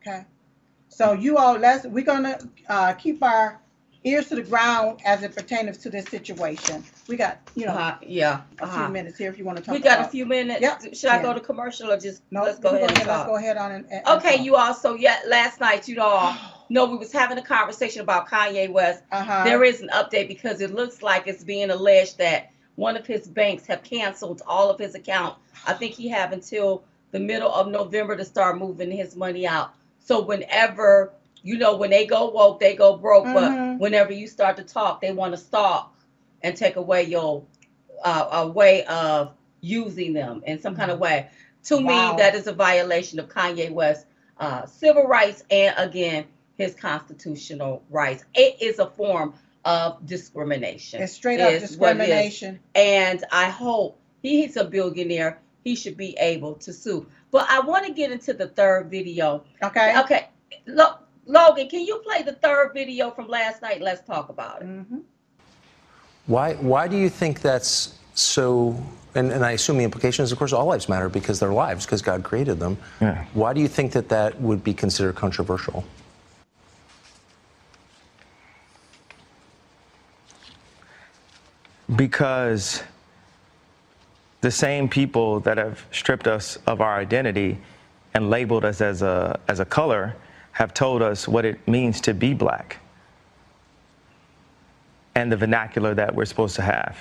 Okay. 0.00 0.24
So 0.88 1.12
you 1.12 1.38
all 1.38 1.56
let's 1.56 1.86
we're 1.86 2.04
gonna 2.04 2.38
uh, 2.68 2.92
keep 2.92 3.22
our 3.22 3.58
ears 4.04 4.28
to 4.28 4.36
the 4.36 4.42
ground 4.42 5.00
as 5.04 5.22
it 5.22 5.34
pertains 5.34 5.78
to 5.78 5.90
this 5.90 6.06
situation. 6.06 6.84
We 7.08 7.16
got, 7.16 7.38
you 7.54 7.66
know, 7.66 7.72
uh-huh. 7.72 7.98
Yeah. 8.02 8.42
a 8.60 8.64
Uh-huh. 8.64 8.84
few 8.84 8.92
minutes 8.92 9.18
here 9.18 9.30
if 9.30 9.38
you 9.38 9.44
want 9.44 9.58
to 9.58 9.64
talk 9.64 9.74
We 9.74 9.80
got 9.80 9.98
about 9.98 10.08
a 10.08 10.10
few 10.10 10.26
minutes. 10.26 10.60
Yep. 10.60 10.94
Should 10.94 11.10
I 11.10 11.22
go 11.22 11.34
to 11.34 11.40
commercial 11.40 11.90
or 11.90 11.98
just 11.98 12.22
no, 12.30 12.42
let's 12.44 12.58
go 12.58 12.72
we're 12.72 12.78
ahead 12.78 13.06
Let's 13.06 13.26
go 13.26 13.36
ahead 13.36 13.56
on 13.56 13.72
and, 13.72 13.86
and 13.90 14.06
Okay, 14.06 14.36
talk. 14.36 14.44
you 14.46 14.56
all. 14.56 14.74
So 14.74 14.94
yeah, 14.94 15.18
last 15.26 15.60
night, 15.60 15.88
you 15.88 15.96
know, 15.96 16.34
know 16.70 16.84
we 16.86 16.96
was 16.96 17.12
having 17.12 17.38
a 17.38 17.42
conversation 17.42 18.02
about 18.02 18.28
Kanye 18.28 18.70
West. 18.70 19.02
uh-huh. 19.10 19.44
There 19.44 19.64
is 19.64 19.80
an 19.80 19.88
update 19.92 20.28
because 20.28 20.60
it 20.60 20.72
looks 20.74 21.02
like 21.02 21.26
it's 21.26 21.44
being 21.44 21.70
alleged 21.70 22.18
that 22.18 22.50
one 22.76 22.96
of 22.96 23.06
his 23.06 23.26
banks 23.26 23.66
have 23.66 23.82
canceled 23.82 24.42
all 24.46 24.70
of 24.70 24.78
his 24.78 24.94
account. 24.94 25.36
I 25.66 25.72
think 25.72 25.94
he 25.94 26.08
have 26.08 26.32
until 26.32 26.84
the 27.10 27.18
middle 27.20 27.52
of 27.52 27.68
November 27.68 28.16
to 28.16 28.24
start 28.24 28.58
moving 28.58 28.90
his 28.90 29.16
money 29.16 29.46
out. 29.46 29.72
So 30.00 30.20
whenever 30.22 31.12
you 31.48 31.56
know 31.56 31.76
when 31.76 31.90
they 31.90 32.04
go 32.06 32.28
woke, 32.30 32.60
they 32.60 32.74
go 32.76 32.96
broke. 32.96 33.24
Mhm. 33.26 33.34
But 33.34 33.80
whenever 33.80 34.12
you 34.12 34.26
start 34.26 34.56
to 34.58 34.62
talk, 34.62 35.00
they 35.00 35.12
want 35.12 35.32
to 35.32 35.38
stop 35.38 35.94
and 36.42 36.54
take 36.56 36.76
away 36.76 37.04
your 37.04 37.42
uh, 38.04 38.28
a 38.32 38.46
way 38.46 38.84
of 38.84 39.32
using 39.60 40.12
them 40.12 40.42
in 40.46 40.60
some 40.60 40.76
kind 40.76 40.90
of 40.90 40.98
way. 41.00 41.26
To 41.64 41.76
Wow. 41.76 41.82
me, 42.12 42.16
that 42.22 42.34
is 42.34 42.46
a 42.46 42.52
violation 42.52 43.18
of 43.18 43.28
Kanye 43.28 43.70
West's 43.72 44.04
uh, 44.38 44.66
civil 44.66 45.04
rights 45.04 45.42
and 45.50 45.74
again 45.78 46.24
his 46.56 46.74
constitutional 46.74 47.82
rights. 47.90 48.24
It 48.34 48.60
is 48.62 48.78
a 48.78 48.86
form 48.86 49.34
of 49.64 50.04
discrimination. 50.06 51.02
it's 51.02 51.12
straight 51.12 51.40
up 51.40 51.50
is 51.50 51.54
what 51.54 51.60
it 51.60 51.62
is. 51.62 51.68
discrimination. 51.70 52.60
And 52.74 53.24
I 53.32 53.48
hope 53.50 53.98
he's 54.22 54.56
a 54.56 54.64
billionaire. 54.64 55.38
he 55.64 55.74
should 55.74 55.96
be 55.96 56.16
able 56.18 56.54
to 56.54 56.72
sue. 56.72 57.04
But 57.30 57.46
I 57.50 57.60
want 57.60 57.84
to 57.86 57.92
get 57.92 58.10
into 58.12 58.32
the 58.32 58.46
third 58.48 58.90
video. 58.90 59.44
Okay. 59.62 59.98
Okay. 60.00 60.28
Lo- 60.66 60.96
Logan, 61.28 61.68
can 61.68 61.84
you 61.84 61.98
play 61.98 62.22
the 62.22 62.32
third 62.32 62.72
video 62.72 63.10
from 63.10 63.28
last 63.28 63.60
night? 63.60 63.82
Let's 63.82 64.04
talk 64.06 64.30
about 64.30 64.62
it. 64.62 64.68
Mm-hmm. 64.68 64.98
Why, 66.26 66.54
why 66.54 66.88
do 66.88 66.96
you 66.96 67.10
think 67.10 67.42
that's 67.42 67.98
so? 68.14 68.82
And, 69.14 69.30
and 69.30 69.44
I 69.44 69.52
assume 69.52 69.76
the 69.76 69.84
implication 69.84 70.22
is, 70.22 70.32
of 70.32 70.38
course, 70.38 70.52
all 70.54 70.66
lives 70.66 70.88
matter 70.88 71.08
because 71.08 71.38
they're 71.38 71.52
lives, 71.52 71.84
because 71.84 72.00
God 72.00 72.24
created 72.24 72.58
them. 72.58 72.78
Yeah. 73.00 73.24
Why 73.34 73.52
do 73.52 73.60
you 73.60 73.68
think 73.68 73.92
that 73.92 74.08
that 74.08 74.40
would 74.40 74.64
be 74.64 74.72
considered 74.72 75.16
controversial? 75.16 75.84
Because 81.94 82.82
the 84.40 84.50
same 84.50 84.88
people 84.88 85.40
that 85.40 85.58
have 85.58 85.84
stripped 85.90 86.26
us 86.26 86.58
of 86.66 86.80
our 86.80 86.96
identity 86.98 87.58
and 88.14 88.30
labeled 88.30 88.64
us 88.64 88.80
as 88.80 89.02
a, 89.02 89.40
as 89.48 89.60
a 89.60 89.64
color 89.64 90.14
have 90.58 90.74
told 90.74 91.02
us 91.02 91.28
what 91.28 91.44
it 91.44 91.68
means 91.68 92.00
to 92.00 92.12
be 92.12 92.34
black 92.34 92.78
and 95.14 95.30
the 95.30 95.36
vernacular 95.36 95.94
that 95.94 96.12
we're 96.12 96.24
supposed 96.24 96.56
to 96.56 96.62
have. 96.62 96.98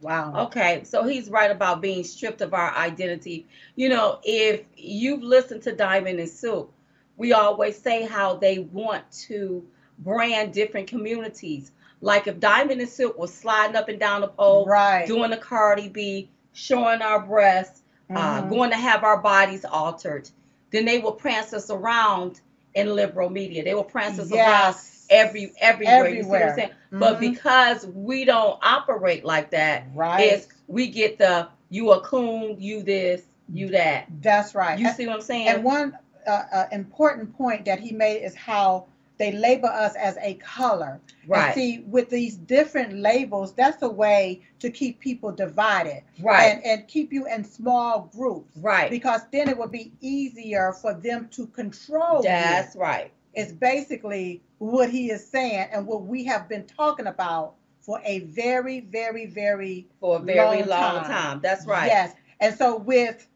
Wow. 0.00 0.46
Okay, 0.46 0.84
so 0.84 1.04
he's 1.04 1.28
right 1.28 1.50
about 1.50 1.82
being 1.82 2.02
stripped 2.04 2.40
of 2.40 2.54
our 2.54 2.74
identity. 2.74 3.46
You 3.76 3.90
know, 3.90 4.20
if 4.24 4.62
you've 4.74 5.22
listened 5.22 5.62
to 5.64 5.72
Diamond 5.76 6.18
and 6.18 6.28
Silk, 6.30 6.72
we 7.18 7.34
always 7.34 7.76
say 7.76 8.06
how 8.06 8.36
they 8.36 8.60
want 8.60 9.04
to 9.28 9.62
brand 9.98 10.54
different 10.54 10.86
communities. 10.86 11.72
Like 12.00 12.26
if 12.26 12.40
Diamond 12.40 12.80
and 12.80 12.88
Silk 12.88 13.18
was 13.18 13.34
sliding 13.34 13.76
up 13.76 13.90
and 13.90 14.00
down 14.00 14.22
the 14.22 14.28
pole, 14.28 14.64
Right. 14.64 15.06
doing 15.06 15.28
the 15.28 15.36
Cardi 15.36 15.90
B, 15.90 16.30
showing 16.54 17.02
our 17.02 17.20
breasts, 17.20 17.82
uh, 18.16 18.40
Mhm. 18.40 18.48
going 18.48 18.70
to 18.70 18.76
have 18.76 19.04
our 19.04 19.18
bodies 19.20 19.66
altered, 19.66 20.30
then 20.70 20.84
they 20.84 20.98
will 20.98 21.12
prance 21.12 21.52
us 21.52 21.70
around 21.70 22.40
in 22.74 22.94
liberal 22.94 23.30
media. 23.30 23.64
They 23.64 23.74
will 23.74 23.84
prance 23.84 24.18
us 24.18 24.32
around 24.32 24.76
every 25.10 25.52
everywhere. 25.60 26.08
You 26.08 26.22
see 26.22 26.28
what 26.28 26.42
I'm 26.42 26.54
saying? 26.54 26.70
But 26.90 27.20
because 27.20 27.86
we 27.86 28.24
don't 28.24 28.58
operate 28.62 29.24
like 29.24 29.50
that, 29.50 29.86
Right. 29.94 30.46
we 30.66 30.88
get 30.88 31.18
the 31.18 31.48
you 31.70 31.92
a 31.92 32.00
coon, 32.00 32.56
you 32.60 32.82
this, 32.82 33.22
you 33.52 33.68
that. 33.68 34.06
That's 34.20 34.54
right. 34.54 34.78
You 34.78 34.90
see 34.90 35.06
what 35.06 35.16
I'm 35.16 35.22
saying? 35.22 35.48
And 35.48 35.64
one 35.64 35.96
uh, 36.26 36.42
uh, 36.52 36.66
important 36.72 37.36
point 37.36 37.64
that 37.66 37.80
he 37.80 37.92
made 37.92 38.22
is 38.22 38.34
how 38.34 38.86
they 39.18 39.32
label 39.32 39.68
us 39.68 39.94
as 39.96 40.16
a 40.22 40.34
color. 40.34 41.00
And 41.22 41.30
Right. 41.30 41.54
see, 41.54 41.80
with 41.86 42.08
these 42.08 42.36
different 42.36 42.94
labels, 42.94 43.52
that's 43.54 43.82
a 43.82 43.88
way 43.88 44.42
to 44.60 44.70
keep 44.70 45.00
people 45.00 45.32
divided. 45.32 46.02
Right. 46.22 46.44
And, 46.54 46.64
and 46.64 46.88
keep 46.88 47.12
you 47.12 47.26
in 47.26 47.44
small 47.44 48.10
groups. 48.16 48.56
Right. 48.58 48.90
Because 48.90 49.22
then 49.32 49.48
it 49.48 49.58
would 49.58 49.72
be 49.72 49.92
easier 50.00 50.72
for 50.72 50.94
them 50.94 51.28
to 51.32 51.46
control 51.48 52.22
That's 52.22 52.74
you. 52.74 52.80
right. 52.80 53.12
It's 53.34 53.52
basically 53.52 54.42
what 54.58 54.90
he 54.90 55.10
is 55.10 55.26
saying 55.26 55.68
and 55.72 55.86
what 55.86 56.02
we 56.04 56.24
have 56.24 56.48
been 56.48 56.64
talking 56.66 57.06
about 57.06 57.54
for 57.80 58.00
a 58.04 58.20
very, 58.20 58.80
very, 58.80 59.26
very 59.26 59.86
For 60.00 60.16
a 60.16 60.20
very 60.20 60.62
long 60.62 61.04
time. 61.04 61.40
That's 61.42 61.66
right. 61.66 61.86
Yes. 61.86 62.14
And 62.40 62.54
so 62.54 62.76
with 62.76 63.26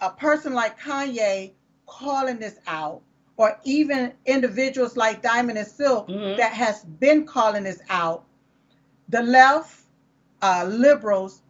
a 0.00 0.10
person 0.10 0.54
like 0.54 0.78
Kanye 0.80 1.52
calling 1.86 2.38
this 2.38 2.58
out, 2.66 3.02
or 3.36 3.58
even 3.64 4.12
individuals 4.24 4.96
like 4.96 5.22
Diamond 5.22 5.58
and 5.58 5.66
Silk 5.66 6.08
Mhm. 6.08 6.36
that 6.38 6.52
has 6.52 6.84
been 6.84 7.24
calling 7.26 7.64
this 7.64 7.80
out, 7.90 8.24
the 9.08 9.22
left, 9.22 9.82
uh, 10.42 10.64
liberals, 10.68 11.42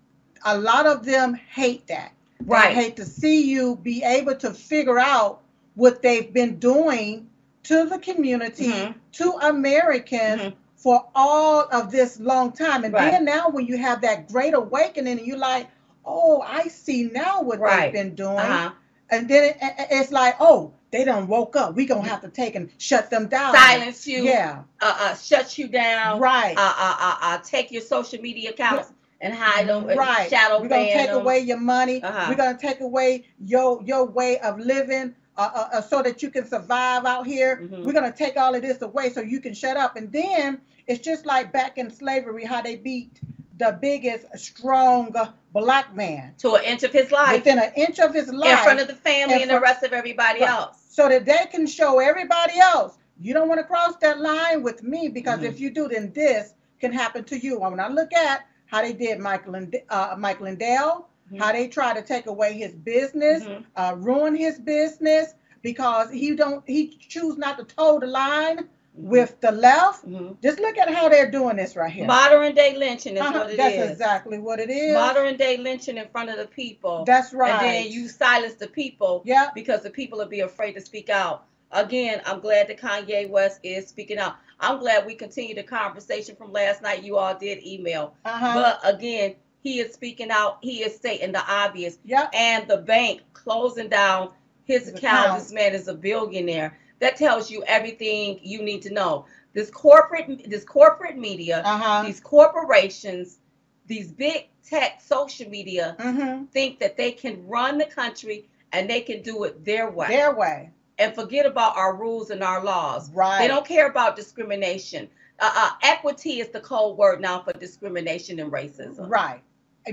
a 0.45 0.59
lot 0.59 0.87
of 0.87 1.05
them 1.05 1.35
hate 1.35 1.87
that. 1.89 2.13
They 2.41 2.47
Right. 2.47 2.75
hate 2.75 2.97
to 2.97 3.05
see 3.05 3.43
you 3.43 3.77
be 3.77 4.03
able 4.03 4.35
to 4.37 4.53
figure 4.53 4.99
out 4.99 5.41
what 5.75 6.03
they've 6.03 6.33
been 6.33 6.59
doing 6.59 7.29
to 7.65 7.85
the 7.87 7.99
community, 7.99 8.69
Mhm. 8.71 8.95
to 9.13 9.31
Americans 9.43 10.43
Mhm. 10.43 10.55
for 10.77 11.07
all 11.15 11.67
of 11.73 11.91
this 11.91 12.21
long 12.21 12.53
time. 12.53 12.85
And 12.85 12.95
Right. 12.95 13.11
then 13.11 13.25
now 13.25 13.49
when 13.49 13.67
you 13.67 13.77
have 13.79 14.01
that 14.03 14.29
great 14.29 14.55
awakening 14.55 15.19
and 15.19 15.27
you're 15.27 15.39
like, 15.39 15.67
oh, 16.05 16.43
I 16.43 16.69
see 16.69 17.05
now 17.13 17.43
what 17.43 17.59
Right. 17.59 17.93
they've 17.93 17.93
been 17.93 18.15
doing. 18.15 18.39
Uh-huh. 18.39 18.71
And 19.11 19.29
then 19.29 19.45
it- 19.45 19.57
it's 19.91 20.13
like, 20.13 20.37
oh, 20.41 20.73
they 20.91 21.05
done 21.05 21.27
woke 21.27 21.57
up. 21.57 21.75
We 21.75 21.85
gonna 21.87 22.07
have 22.09 22.23
to 22.23 22.29
take 22.29 22.55
and 22.55 22.71
shut 22.79 23.11
them 23.11 23.29
down. 23.29 23.55
Silence 23.55 24.07
you. 24.07 24.25
Yeah. 24.25 24.63
Uh, 24.81 24.97
uh, 25.01 25.15
shut 25.17 25.59
you 25.59 25.69
down. 25.69 26.21
Right. 26.21 26.57
Uh, 26.57 26.61
uh, 26.77 26.97
uh, 27.01 27.17
uh, 27.23 27.39
take 27.45 27.71
your 27.73 27.83
social 27.83 28.21
media 28.21 28.51
accounts 28.51 28.93
and 29.21 29.35
hide 29.35 29.67
them. 29.69 29.89
and 29.89 29.99
Right. 29.99 30.29
Shadow 30.31 30.61
We're 30.61 30.69
gonna 30.69 30.93
take 30.93 31.09
them. 31.09 31.21
away 31.23 31.41
your 31.41 31.59
money. 31.59 32.03
Uh-huh. 32.03 32.27
We're 32.29 32.37
gonna 32.37 32.59
take 32.59 32.81
away 32.81 33.25
your 33.41 33.83
your 33.85 34.05
way 34.05 34.39
of 34.39 34.59
living, 34.59 35.15
uh, 35.37 35.51
uh, 35.55 35.69
uh, 35.75 35.81
so 35.83 36.03
that 36.03 36.23
you 36.23 36.31
can 36.31 36.47
survive 36.47 37.05
out 37.05 37.27
here. 37.27 37.63
Mhm. 37.63 37.85
We're 37.85 37.93
gonna 37.93 38.13
take 38.13 38.37
all 38.37 38.55
of 38.55 38.63
this 38.63 38.81
away 38.83 39.11
so 39.11 39.21
you 39.21 39.41
can 39.41 39.55
shut 39.55 39.77
up. 39.77 39.97
And 39.97 40.11
then 40.13 40.61
it's 40.87 41.03
just 41.05 41.27
like 41.27 41.53
back 41.53 41.79
in 41.79 41.91
slavery, 41.91 42.45
how 42.45 42.63
they 42.63 42.77
beat 42.77 43.21
the 43.59 43.79
biggest, 43.81 44.27
strong 44.39 45.15
black 45.53 45.95
man 45.95 46.35
to 46.39 46.55
an 46.55 46.65
inch 46.65 46.83
of 46.83 46.93
his 46.93 47.11
life 47.11 47.33
within 47.39 47.59
an 47.59 47.73
inch 47.77 47.99
of 47.99 48.13
his 48.15 48.29
life 48.29 48.59
in 48.59 48.65
front 48.65 48.81
of 48.81 48.89
the 48.89 48.95
family 48.95 49.43
and 49.43 49.51
the 49.51 49.61
rest 49.61 49.83
of 49.83 49.93
everybody 49.93 50.41
Right. 50.41 50.51
else. 50.51 50.77
so 50.89 51.09
that 51.09 51.25
they 51.25 51.47
can 51.51 51.67
show 51.67 51.99
everybody 51.99 52.59
else 52.59 52.99
you 53.21 53.33
don't 53.33 53.49
want 53.49 53.59
to 53.61 53.65
cross 53.65 53.97
that 53.97 54.21
line 54.21 54.63
with 54.63 54.83
me 54.83 55.09
because 55.09 55.41
Mhm. 55.41 55.45
if 55.45 55.61
you 55.61 55.71
do 55.71 55.89
then 55.89 56.13
this 56.15 56.55
can 56.81 56.93
happen 56.93 57.25
to 57.25 57.39
you 57.39 57.61
and 57.63 57.71
when 57.73 57.81
i 57.81 57.89
look 57.89 58.13
at 58.13 58.45
how 58.67 58.83
they 58.83 58.93
did 58.93 59.19
michael 59.19 59.55
and 59.55 59.75
uh, 59.89 60.15
Michael 60.19 60.45
Lindell 60.45 61.09
Mhm. 61.33 61.39
how 61.39 61.53
they 61.53 61.69
try 61.69 61.95
to 61.95 62.03
take 62.03 62.27
away 62.27 62.53
his 62.55 62.75
business 62.75 63.45
Mhm. 63.45 63.65
uh, 63.77 63.95
ruin 63.97 64.35
his 64.35 64.59
business 64.59 65.35
because 65.63 66.11
he 66.11 66.35
don't 66.35 66.63
he 66.67 66.89
choose 66.89 67.37
not 67.39 67.57
to 67.59 67.65
toe 67.65 67.99
the 67.99 68.07
line 68.07 68.69
with 68.97 69.39
the 69.41 69.53
left 69.53 70.09
Mhm. 70.09 70.41
just 70.43 70.59
look 70.61 70.79
at 70.79 70.89
how 70.93 71.09
they're 71.09 71.31
doing 71.31 71.57
this 71.57 71.77
right 71.77 71.91
here 71.93 72.07
Modern 72.07 72.55
day 72.55 72.77
lynching 72.77 73.15
is 73.17 73.21
Uh-huh, 73.23 73.39
what 73.41 73.51
it 73.51 73.53
is. 73.53 73.57
that's 73.59 73.91
exactly 73.93 74.39
what 74.39 74.59
it 74.59 74.71
is 74.71 74.95
Modern 74.95 75.37
day 75.37 75.57
lynching 75.59 75.99
in 75.99 76.09
front 76.09 76.31
of 76.31 76.39
the 76.39 76.47
people. 76.47 77.05
that's 77.05 77.33
right 77.35 77.53
And 77.53 77.61
then 77.87 77.93
you 77.93 78.09
silence 78.09 78.55
the 78.55 78.69
people 78.69 79.23
yeah 79.25 79.51
because 79.55 79.83
the 79.83 79.91
people 79.91 80.19
will 80.19 80.27
be 80.27 80.41
afraid 80.41 80.73
to 80.75 80.81
speak 80.81 81.11
out. 81.11 81.45
Again, 81.73 82.23
I'm 82.25 82.41
glad 82.41 82.69
that 82.69 82.79
Kanye 82.81 83.29
West 83.29 83.59
is 83.65 83.89
speaking 83.89 84.19
out. 84.19 84.37
I'm 84.61 84.79
glad 84.79 85.05
we 85.05 85.15
continue 85.15 85.55
the 85.55 85.65
conversation 85.65 86.37
from 86.37 86.53
last 86.53 86.81
night. 86.81 87.03
You 87.03 87.17
all 87.19 87.35
did 87.35 87.67
email. 87.67 88.15
uh-huh 88.25 88.55
But 88.55 88.81
again, 88.95 89.35
he 89.63 89.81
is 89.81 89.93
speaking 89.93 90.31
out. 90.31 90.59
He 90.63 90.83
is 90.85 90.95
stating 90.95 91.33
the 91.33 91.43
obvious. 91.47 91.99
yep 92.05 92.31
And 92.33 92.67
the 92.69 92.79
bank 92.79 93.23
closing 93.35 93.89
down 93.89 94.31
his 94.65 94.87
His 94.87 94.95
account. 94.95 95.27
account. 95.27 95.41
This 95.41 95.53
man 95.53 95.75
is 95.75 95.89
a 95.89 95.95
billionaire. 95.95 96.79
That 96.99 97.17
tells 97.17 97.51
you 97.51 97.63
everything 97.67 98.41
you 98.43 98.63
need 98.63 98.83
to 98.83 98.93
know. 98.93 99.27
This 99.53 99.71
corporate, 99.71 100.49
this 100.51 100.65
corporate 100.65 101.17
media, 101.17 101.63
uh-huh 101.65 102.05
these 102.07 102.21
corporations, 102.21 103.39
these 103.87 104.11
big 104.11 104.49
tech 104.65 105.01
social 105.01 105.49
media 105.49 105.97
mm-hmm. 105.99 106.45
think 106.47 106.79
that 106.81 106.97
they 106.97 107.13
can 107.13 107.47
run 107.47 107.79
the 107.79 107.85
country 107.85 108.49
and 108.73 108.91
they 108.91 109.01
can 109.01 109.23
do 109.23 109.45
it 109.45 109.65
their 109.65 109.91
way 109.91 110.09
their 110.09 110.35
way 110.35 110.71
and 110.99 111.15
forget 111.15 111.47
about 111.47 111.77
our 111.77 111.95
rules 111.95 112.31
and 112.31 112.43
our 112.43 112.65
laws. 112.65 113.11
right 113.13 113.41
They 113.41 113.49
don't 113.49 113.67
care 113.67 113.89
about 113.89 114.17
discrimination. 114.17 115.09
Uh, 115.39 115.53
uh, 115.55 115.71
equity 115.83 116.41
is 116.41 116.49
the 116.49 116.61
code 116.61 116.97
word 116.97 117.21
now 117.21 117.41
for 117.43 117.53
discrimination 117.53 118.41
and 118.41 118.51
racism. 118.51 119.09
Right. 119.09 119.43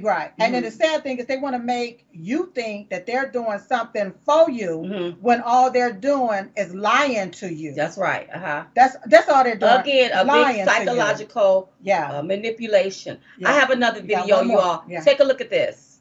Right. 0.01 0.31
And 0.39 0.53
then 0.55 0.63
the 0.63 0.69
Mhm. 0.69 0.77
sad 0.77 1.03
thing 1.03 1.19
is 1.19 1.27
they 1.27 1.37
want 1.37 1.53
to 1.55 1.59
make 1.61 2.05
you 2.11 2.51
think 2.55 2.89
that 2.89 3.05
they're 3.05 3.27
doing 3.29 3.59
something 3.59 4.11
for 4.25 4.49
you 4.49 4.79
Mhm. 4.85 5.17
when 5.21 5.41
all 5.41 5.69
they're 5.69 5.93
doing 5.93 6.49
is 6.57 6.73
lying 6.73 7.29
to 7.31 7.53
you. 7.53 7.73
That's 7.73 7.97
right. 7.97 8.27
Uh-huh. 8.33 8.63
That's 8.75 8.95
that's 9.05 9.29
all 9.29 9.43
they're 9.43 9.55
doing. 9.55 9.71
Again, 9.71 10.11
a 10.15 10.23
lying 10.23 10.65
big 10.65 10.65
psychological 10.65 11.69
Yeah. 11.83 12.11
uh, 12.11 12.21
manipulation. 12.23 13.19
Yeah. 13.37 13.49
I 13.49 13.53
have 13.53 13.69
another 13.69 14.01
video, 14.01 14.37
one 14.37 14.49
you 14.49 14.57
all. 14.59 14.83
Yeah. 14.87 15.01
Take 15.01 15.19
a 15.19 15.23
look 15.23 15.41
at 15.41 15.51
this. 15.51 15.99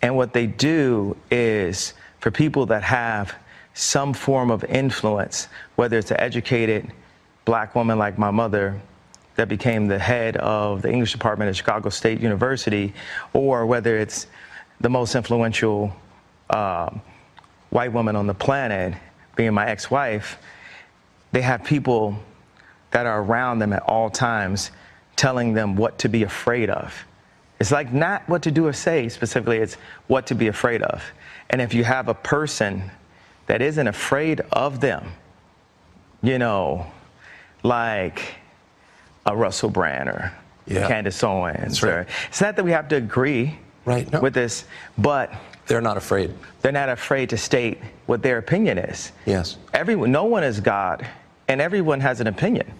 And 0.00 0.16
what 0.16 0.32
they 0.32 0.46
do 0.46 1.16
is 1.30 1.94
for 2.20 2.30
people 2.30 2.66
that 2.66 2.84
have 2.84 3.34
some 3.74 4.12
form 4.12 4.50
of 4.50 4.62
influence, 4.64 5.48
whether 5.76 5.98
it's 5.98 6.10
an 6.12 6.20
educated 6.20 6.92
black 7.44 7.74
woman 7.74 7.98
like 7.98 8.18
my 8.18 8.30
mother 8.30 8.80
that 9.38 9.48
became 9.48 9.86
the 9.86 10.00
head 10.00 10.36
of 10.38 10.82
the 10.82 10.90
English 10.90 11.12
department 11.12 11.48
at 11.48 11.54
Chicago 11.54 11.90
State 11.90 12.20
University, 12.20 12.92
or 13.32 13.66
whether 13.66 13.96
it's 13.96 14.26
the 14.80 14.90
most 14.90 15.14
influential 15.14 15.94
um, 16.50 17.00
white 17.70 17.92
woman 17.92 18.16
on 18.16 18.26
the 18.26 18.34
planet, 18.34 18.94
being 19.36 19.54
my 19.54 19.64
ex 19.68 19.92
wife, 19.92 20.38
they 21.30 21.40
have 21.40 21.62
people 21.62 22.18
that 22.90 23.06
are 23.06 23.22
around 23.22 23.60
them 23.60 23.72
at 23.72 23.82
all 23.84 24.10
times 24.10 24.72
telling 25.14 25.52
them 25.52 25.76
what 25.76 25.98
to 25.98 26.08
be 26.08 26.24
afraid 26.24 26.68
of. 26.68 26.92
It's 27.60 27.70
like 27.70 27.92
not 27.92 28.28
what 28.28 28.42
to 28.42 28.50
do 28.50 28.66
or 28.66 28.72
say 28.72 29.08
specifically, 29.08 29.58
it's 29.58 29.74
what 30.08 30.26
to 30.26 30.34
be 30.34 30.48
afraid 30.48 30.82
of. 30.82 31.04
And 31.50 31.62
if 31.62 31.72
you 31.74 31.84
have 31.84 32.08
a 32.08 32.14
person 32.14 32.90
that 33.46 33.62
isn't 33.62 33.86
afraid 33.86 34.40
of 34.50 34.80
them, 34.80 35.12
you 36.22 36.40
know, 36.40 36.86
like 37.62 38.34
a 39.28 39.36
Russell 39.36 39.70
Brand 39.70 40.08
or 40.08 40.32
Yeah. 40.66 40.86
Candace 40.88 41.22
Owens, 41.22 41.82
right. 41.82 41.90
or 41.92 42.06
it's 42.28 42.40
not 42.40 42.56
that 42.56 42.64
we 42.64 42.72
have 42.72 42.88
to 42.88 42.96
agree. 42.96 43.58
Right. 43.84 44.10
No. 44.12 44.20
with 44.20 44.34
this, 44.34 44.64
but 44.98 45.32
They're 45.66 45.80
not 45.80 45.96
afraid. 45.96 46.34
they're 46.60 46.72
not 46.72 46.90
afraid 46.90 47.30
to 47.30 47.38
state 47.38 47.78
what 48.04 48.22
their 48.22 48.36
opinion 48.36 48.76
is. 48.76 49.12
Yes. 49.24 49.56
Everyone, 49.72 50.12
no 50.12 50.24
one 50.24 50.44
is 50.44 50.60
God, 50.60 51.06
and 51.48 51.58
everyone 51.58 52.00
has 52.00 52.20
an 52.20 52.26
opinion. 52.26 52.70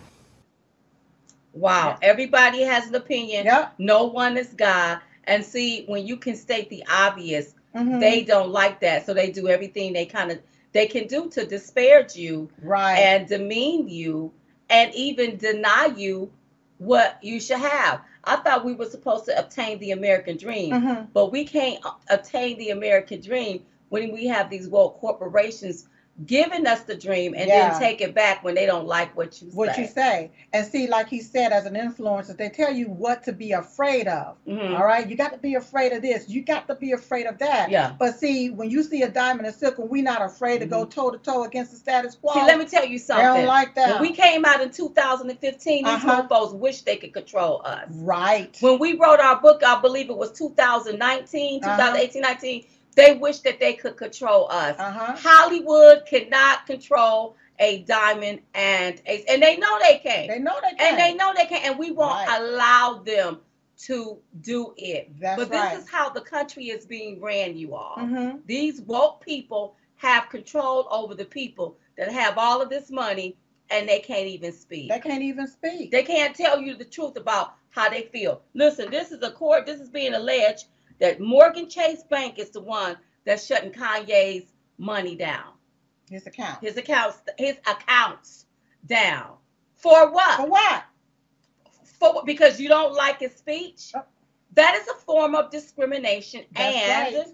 Wow, 1.55 1.97
everybody 2.03 2.61
has 2.63 2.89
an 2.89 2.95
opinion. 2.95 3.47
Yep. 3.47 3.75
No 3.79 4.05
one 4.05 4.37
is 4.37 4.49
God. 4.49 4.99
And 5.25 5.43
see, 5.45 5.85
when 5.87 6.07
you 6.07 6.19
can 6.19 6.37
state 6.37 6.69
the 6.69 6.85
obvious, 6.91 7.55
Mhm. 7.75 8.01
they 8.01 8.23
don't 8.23 8.51
like 8.51 8.81
that. 8.81 9.07
So 9.07 9.15
they 9.15 9.31
do 9.31 9.49
everything 9.49 9.93
they 9.95 10.05
kind 10.07 10.31
of 10.31 10.39
they 10.73 10.87
can 10.87 11.07
do 11.07 11.31
to 11.31 11.47
disparage 11.47 12.15
you 12.17 12.51
right. 12.63 12.99
and 12.99 13.27
demean 13.27 13.89
you 13.89 14.31
and 14.71 14.95
even 14.95 15.37
deny 15.37 15.93
you 15.97 16.31
what 16.79 17.19
you 17.23 17.41
should 17.41 17.59
have. 17.59 18.01
I 18.25 18.37
thought 18.37 18.65
we 18.65 18.75
were 18.75 18.87
supposed 18.87 19.25
to 19.27 19.39
obtain 19.39 19.79
the 19.79 19.93
American 19.93 20.37
dream, 20.37 20.73
Mhm. 20.73 21.09
but 21.13 21.33
we 21.33 21.45
can't 21.45 21.83
obtain 22.09 22.59
the 22.59 22.71
American 22.71 23.21
dream 23.21 23.65
when 23.89 24.13
we 24.13 24.27
have 24.27 24.51
these 24.51 24.69
world 24.69 24.97
corporations 25.01 25.87
giving 26.27 26.67
us 26.67 26.81
the 26.83 26.97
dream 26.97 27.35
and 27.37 27.47
Yeah. 27.49 27.71
then 27.71 27.79
take 27.81 28.01
it 28.01 28.15
back 28.15 28.43
when 28.43 28.55
they 28.55 28.67
don't 28.67 28.87
like 28.87 29.17
what 29.17 29.41
you 29.41 29.49
what 29.55 29.75
say. 29.75 29.83
you 29.83 29.87
say 29.89 30.31
and 30.53 30.67
see 30.67 30.87
like 30.89 31.09
he 31.09 31.21
said 31.21 31.53
as 31.53 31.65
an 31.65 31.75
influencer 31.75 32.37
they 32.37 32.49
tell 32.49 32.73
you 32.73 32.87
what 32.89 33.23
to 33.23 33.33
be 33.33 33.53
afraid 33.53 34.09
of 34.09 34.37
Mhm. 34.47 34.77
all 34.77 34.85
right 34.85 35.09
you 35.09 35.17
got 35.17 35.33
to 35.33 35.39
be 35.39 35.55
afraid 35.55 35.93
of 35.93 36.03
this 36.03 36.29
you 36.29 36.43
got 36.43 36.67
to 36.67 36.75
be 36.75 36.93
afraid 36.93 37.27
of 37.27 37.39
that 37.39 37.71
Yeah. 37.71 37.93
but 37.99 38.19
see 38.19 38.51
when 38.51 38.69
you 38.69 38.83
see 38.83 39.03
a 39.03 39.09
diamond 39.09 39.47
and 39.47 39.55
silk 39.55 39.79
and 39.79 39.89
we're 39.89 40.03
not 40.03 40.21
afraid 40.23 40.59
to 40.59 40.67
go 40.67 40.85
toe 40.85 41.11
to 41.11 41.19
toe 41.19 41.45
against 41.45 41.71
the 41.71 41.77
status 41.77 42.17
quo 42.17 42.31
Mm-hmm. 42.33 42.41
See, 42.41 42.47
let 42.47 42.59
me 42.59 42.65
tell 42.65 42.85
you 42.85 42.99
something 42.99 43.25
they 43.27 43.39
don't 43.41 43.47
like 43.47 43.75
that 43.77 43.93
When 44.01 44.01
we 44.11 44.13
came 44.13 44.45
out 44.45 44.61
in 44.61 44.71
2015, 44.71 45.85
these 45.85 45.95
Uh-huh. 46.05 46.27
mofos 46.29 46.53
wish 46.55 46.83
they 46.83 46.97
could 46.97 47.13
control 47.15 47.63
us. 47.65 47.87
right 47.91 48.57
When 48.61 48.79
we 48.81 48.95
wrote 48.95 49.21
our 49.21 49.41
book, 49.41 49.63
I 49.65 49.81
believe 49.81 50.11
it 50.11 50.17
was 50.17 50.33
2019, 50.33 51.61
Uh-huh. 51.63 51.77
2018, 51.77 52.23
19, 52.23 52.65
they 52.99 53.17
wish 53.17 53.39
that 53.41 53.59
they 53.61 53.75
could 53.75 53.97
control 53.97 54.49
us. 54.51 54.77
uh-huh 54.79 55.17
Hollywood 55.17 56.05
cannot 56.07 56.67
control 56.67 57.37
a 57.61 57.83
diamond 57.85 58.41
and 58.55 59.01
a, 59.07 59.25
and 59.29 59.43
they 59.43 59.57
know 59.57 59.79
they 59.81 59.99
can't. 59.99 60.29
they 60.29 60.39
know 60.39 60.57
they 60.63 60.77
can 60.77 60.87
and 60.89 60.99
they 60.99 61.15
know 61.15 61.33
they 61.37 61.47
can, 61.47 61.61
and 61.65 61.79
we 61.79 61.91
won't 61.91 62.27
Right. 62.27 62.39
allow 62.41 63.03
them 63.05 63.41
to 63.87 64.19
do 64.41 64.75
it. 64.77 65.11
That's 65.21 65.39
but 65.39 65.51
right. 65.51 65.75
this 65.77 65.85
is 65.85 65.91
how 65.91 66.11
the 66.11 66.21
country 66.21 66.67
is 66.67 66.85
being 66.87 67.21
ran, 67.21 67.57
you 67.57 67.75
all. 67.75 67.97
Mhm. 67.99 68.41
These 68.47 68.81
woke 68.83 69.21
people 69.25 69.77
have 69.97 70.29
control 70.29 70.87
over 70.91 71.15
the 71.15 71.25
people 71.25 71.77
that 71.97 72.11
have 72.13 72.39
all 72.39 72.61
of 72.63 72.69
this 72.71 72.91
money 72.91 73.37
and 73.71 73.89
they 73.89 73.99
can't 74.01 74.27
even 74.27 74.53
speak. 74.53 74.89
they 74.89 74.99
can't 75.01 75.23
even 75.23 75.47
speak 75.47 75.91
They 75.91 76.03
can't 76.03 76.35
tell 76.35 76.61
you 76.61 76.75
the 76.77 76.85
truth 76.85 77.17
about 77.17 77.55
how 77.71 77.89
they 77.89 78.03
feel. 78.03 78.41
Listen, 78.55 78.91
this 78.91 79.13
is 79.13 79.23
a 79.23 79.31
court, 79.31 79.67
this 79.67 79.81
is 79.81 79.91
being 79.91 80.15
alleged 80.15 80.67
that 81.01 81.21
Morgan 81.21 81.69
Chase 81.69 82.03
Bank 82.11 82.39
is 82.39 82.51
the 82.51 82.61
one 82.61 82.97
that's 83.25 83.47
shutting 83.47 83.73
Kanye's 83.73 84.47
money 84.79 85.15
down. 85.17 85.53
his 86.11 86.27
account 86.27 86.63
His 86.63 86.77
accounts, 86.77 87.19
his 87.37 87.57
accounts 87.67 88.47
down. 88.87 89.35
For 89.77 90.11
what? 90.11 90.37
for 90.37 90.47
what 90.49 90.85
For 91.99 92.23
because 92.25 92.61
you 92.61 92.69
don't 92.69 92.95
like 92.95 93.21
his 93.21 93.35
speech? 93.35 93.93
Oh. 93.95 94.03
That 94.55 94.75
is 94.77 94.89
a 94.89 94.95
form 94.95 95.35
of 95.35 95.51
discrimination 95.51 96.45
That's 96.55 96.77
and 96.77 97.15
right. 97.17 97.27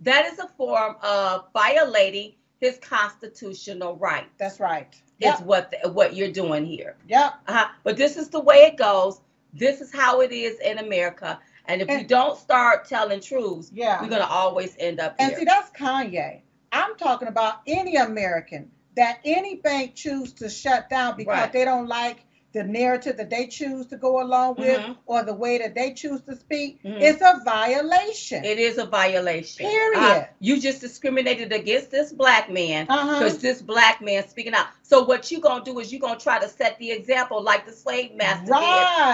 that 0.00 0.24
is 0.26 0.38
a 0.38 0.48
form 0.48 0.96
of 1.02 1.46
violating 1.52 2.32
his 2.60 2.78
constitutional 2.78 3.96
right. 3.96 4.26
that's 4.38 4.58
right 4.60 4.88
Is 4.94 5.00
yep 5.20 5.40
what 5.42 5.70
the, 5.82 5.88
what 5.90 6.14
you're 6.16 6.30
doing 6.32 6.64
here. 6.64 6.96
yep 7.08 7.34
Uh-huh. 7.46 7.68
But 7.84 7.96
this 7.96 8.16
is 8.16 8.28
the 8.30 8.40
way 8.40 8.64
it 8.64 8.76
goes. 8.76 9.20
This 9.52 9.80
is 9.80 9.92
how 9.92 10.22
it 10.22 10.32
is 10.32 10.58
in 10.60 10.78
America. 10.78 11.38
And 11.66 11.80
if 11.82 11.88
we 11.88 12.02
don't 12.04 12.38
start 12.38 12.84
telling 12.86 13.20
truths, 13.20 13.70
yeah 13.72 14.02
we're 14.02 14.08
gonna 14.08 14.24
always 14.24 14.76
end 14.78 15.00
up 15.00 15.14
And 15.18 15.30
here. 15.30 15.38
see, 15.40 15.44
that's 15.44 15.70
Kanye. 15.70 16.40
I'm 16.72 16.96
talking 16.96 17.28
about 17.28 17.60
any 17.66 17.96
American 17.96 18.70
that 18.96 19.20
any 19.24 19.56
bank 19.56 19.94
choose 19.94 20.32
to 20.34 20.48
shut 20.50 20.88
down 20.90 21.16
because 21.16 21.32
Right. 21.32 21.52
they 21.52 21.64
don't 21.64 21.86
like 21.86 22.24
the 22.52 22.62
narrative 22.62 23.16
that 23.16 23.30
they 23.30 23.46
choose 23.46 23.86
to 23.86 23.96
go 23.96 24.22
along 24.22 24.56
with 24.56 24.78
Mhm. 24.80 24.96
or 25.06 25.22
the 25.24 25.32
way 25.34 25.58
that 25.58 25.74
they 25.74 25.92
choose 25.94 26.20
to 26.22 26.36
speak. 26.36 26.82
Mhm. 26.82 27.00
It's 27.00 27.22
a 27.22 27.40
violation. 27.44 28.44
it 28.44 28.58
is 28.58 28.78
a 28.78 28.84
violation. 28.86 29.66
Period. 29.66 29.98
Uh, 30.02 30.24
you 30.40 30.60
just 30.60 30.80
discriminated 30.80 31.52
against 31.52 31.90
this 31.90 32.12
black 32.12 32.50
man 32.50 32.86
Uh-huh. 32.88 33.18
because 33.18 33.38
this 33.38 33.62
black 33.62 34.00
man 34.00 34.26
speaking 34.28 34.54
out. 34.54 34.66
So 34.82 35.02
what 35.04 35.30
you 35.30 35.40
gonna 35.40 35.64
do 35.64 35.78
is 35.78 35.92
you 35.92 35.98
gonna 35.98 36.18
try 36.18 36.38
to 36.38 36.48
set 36.48 36.78
the 36.78 36.90
example 36.90 37.42
like 37.42 37.64
the 37.66 37.72
slave 37.72 38.14
master 38.14 38.50
Right. 38.50 38.60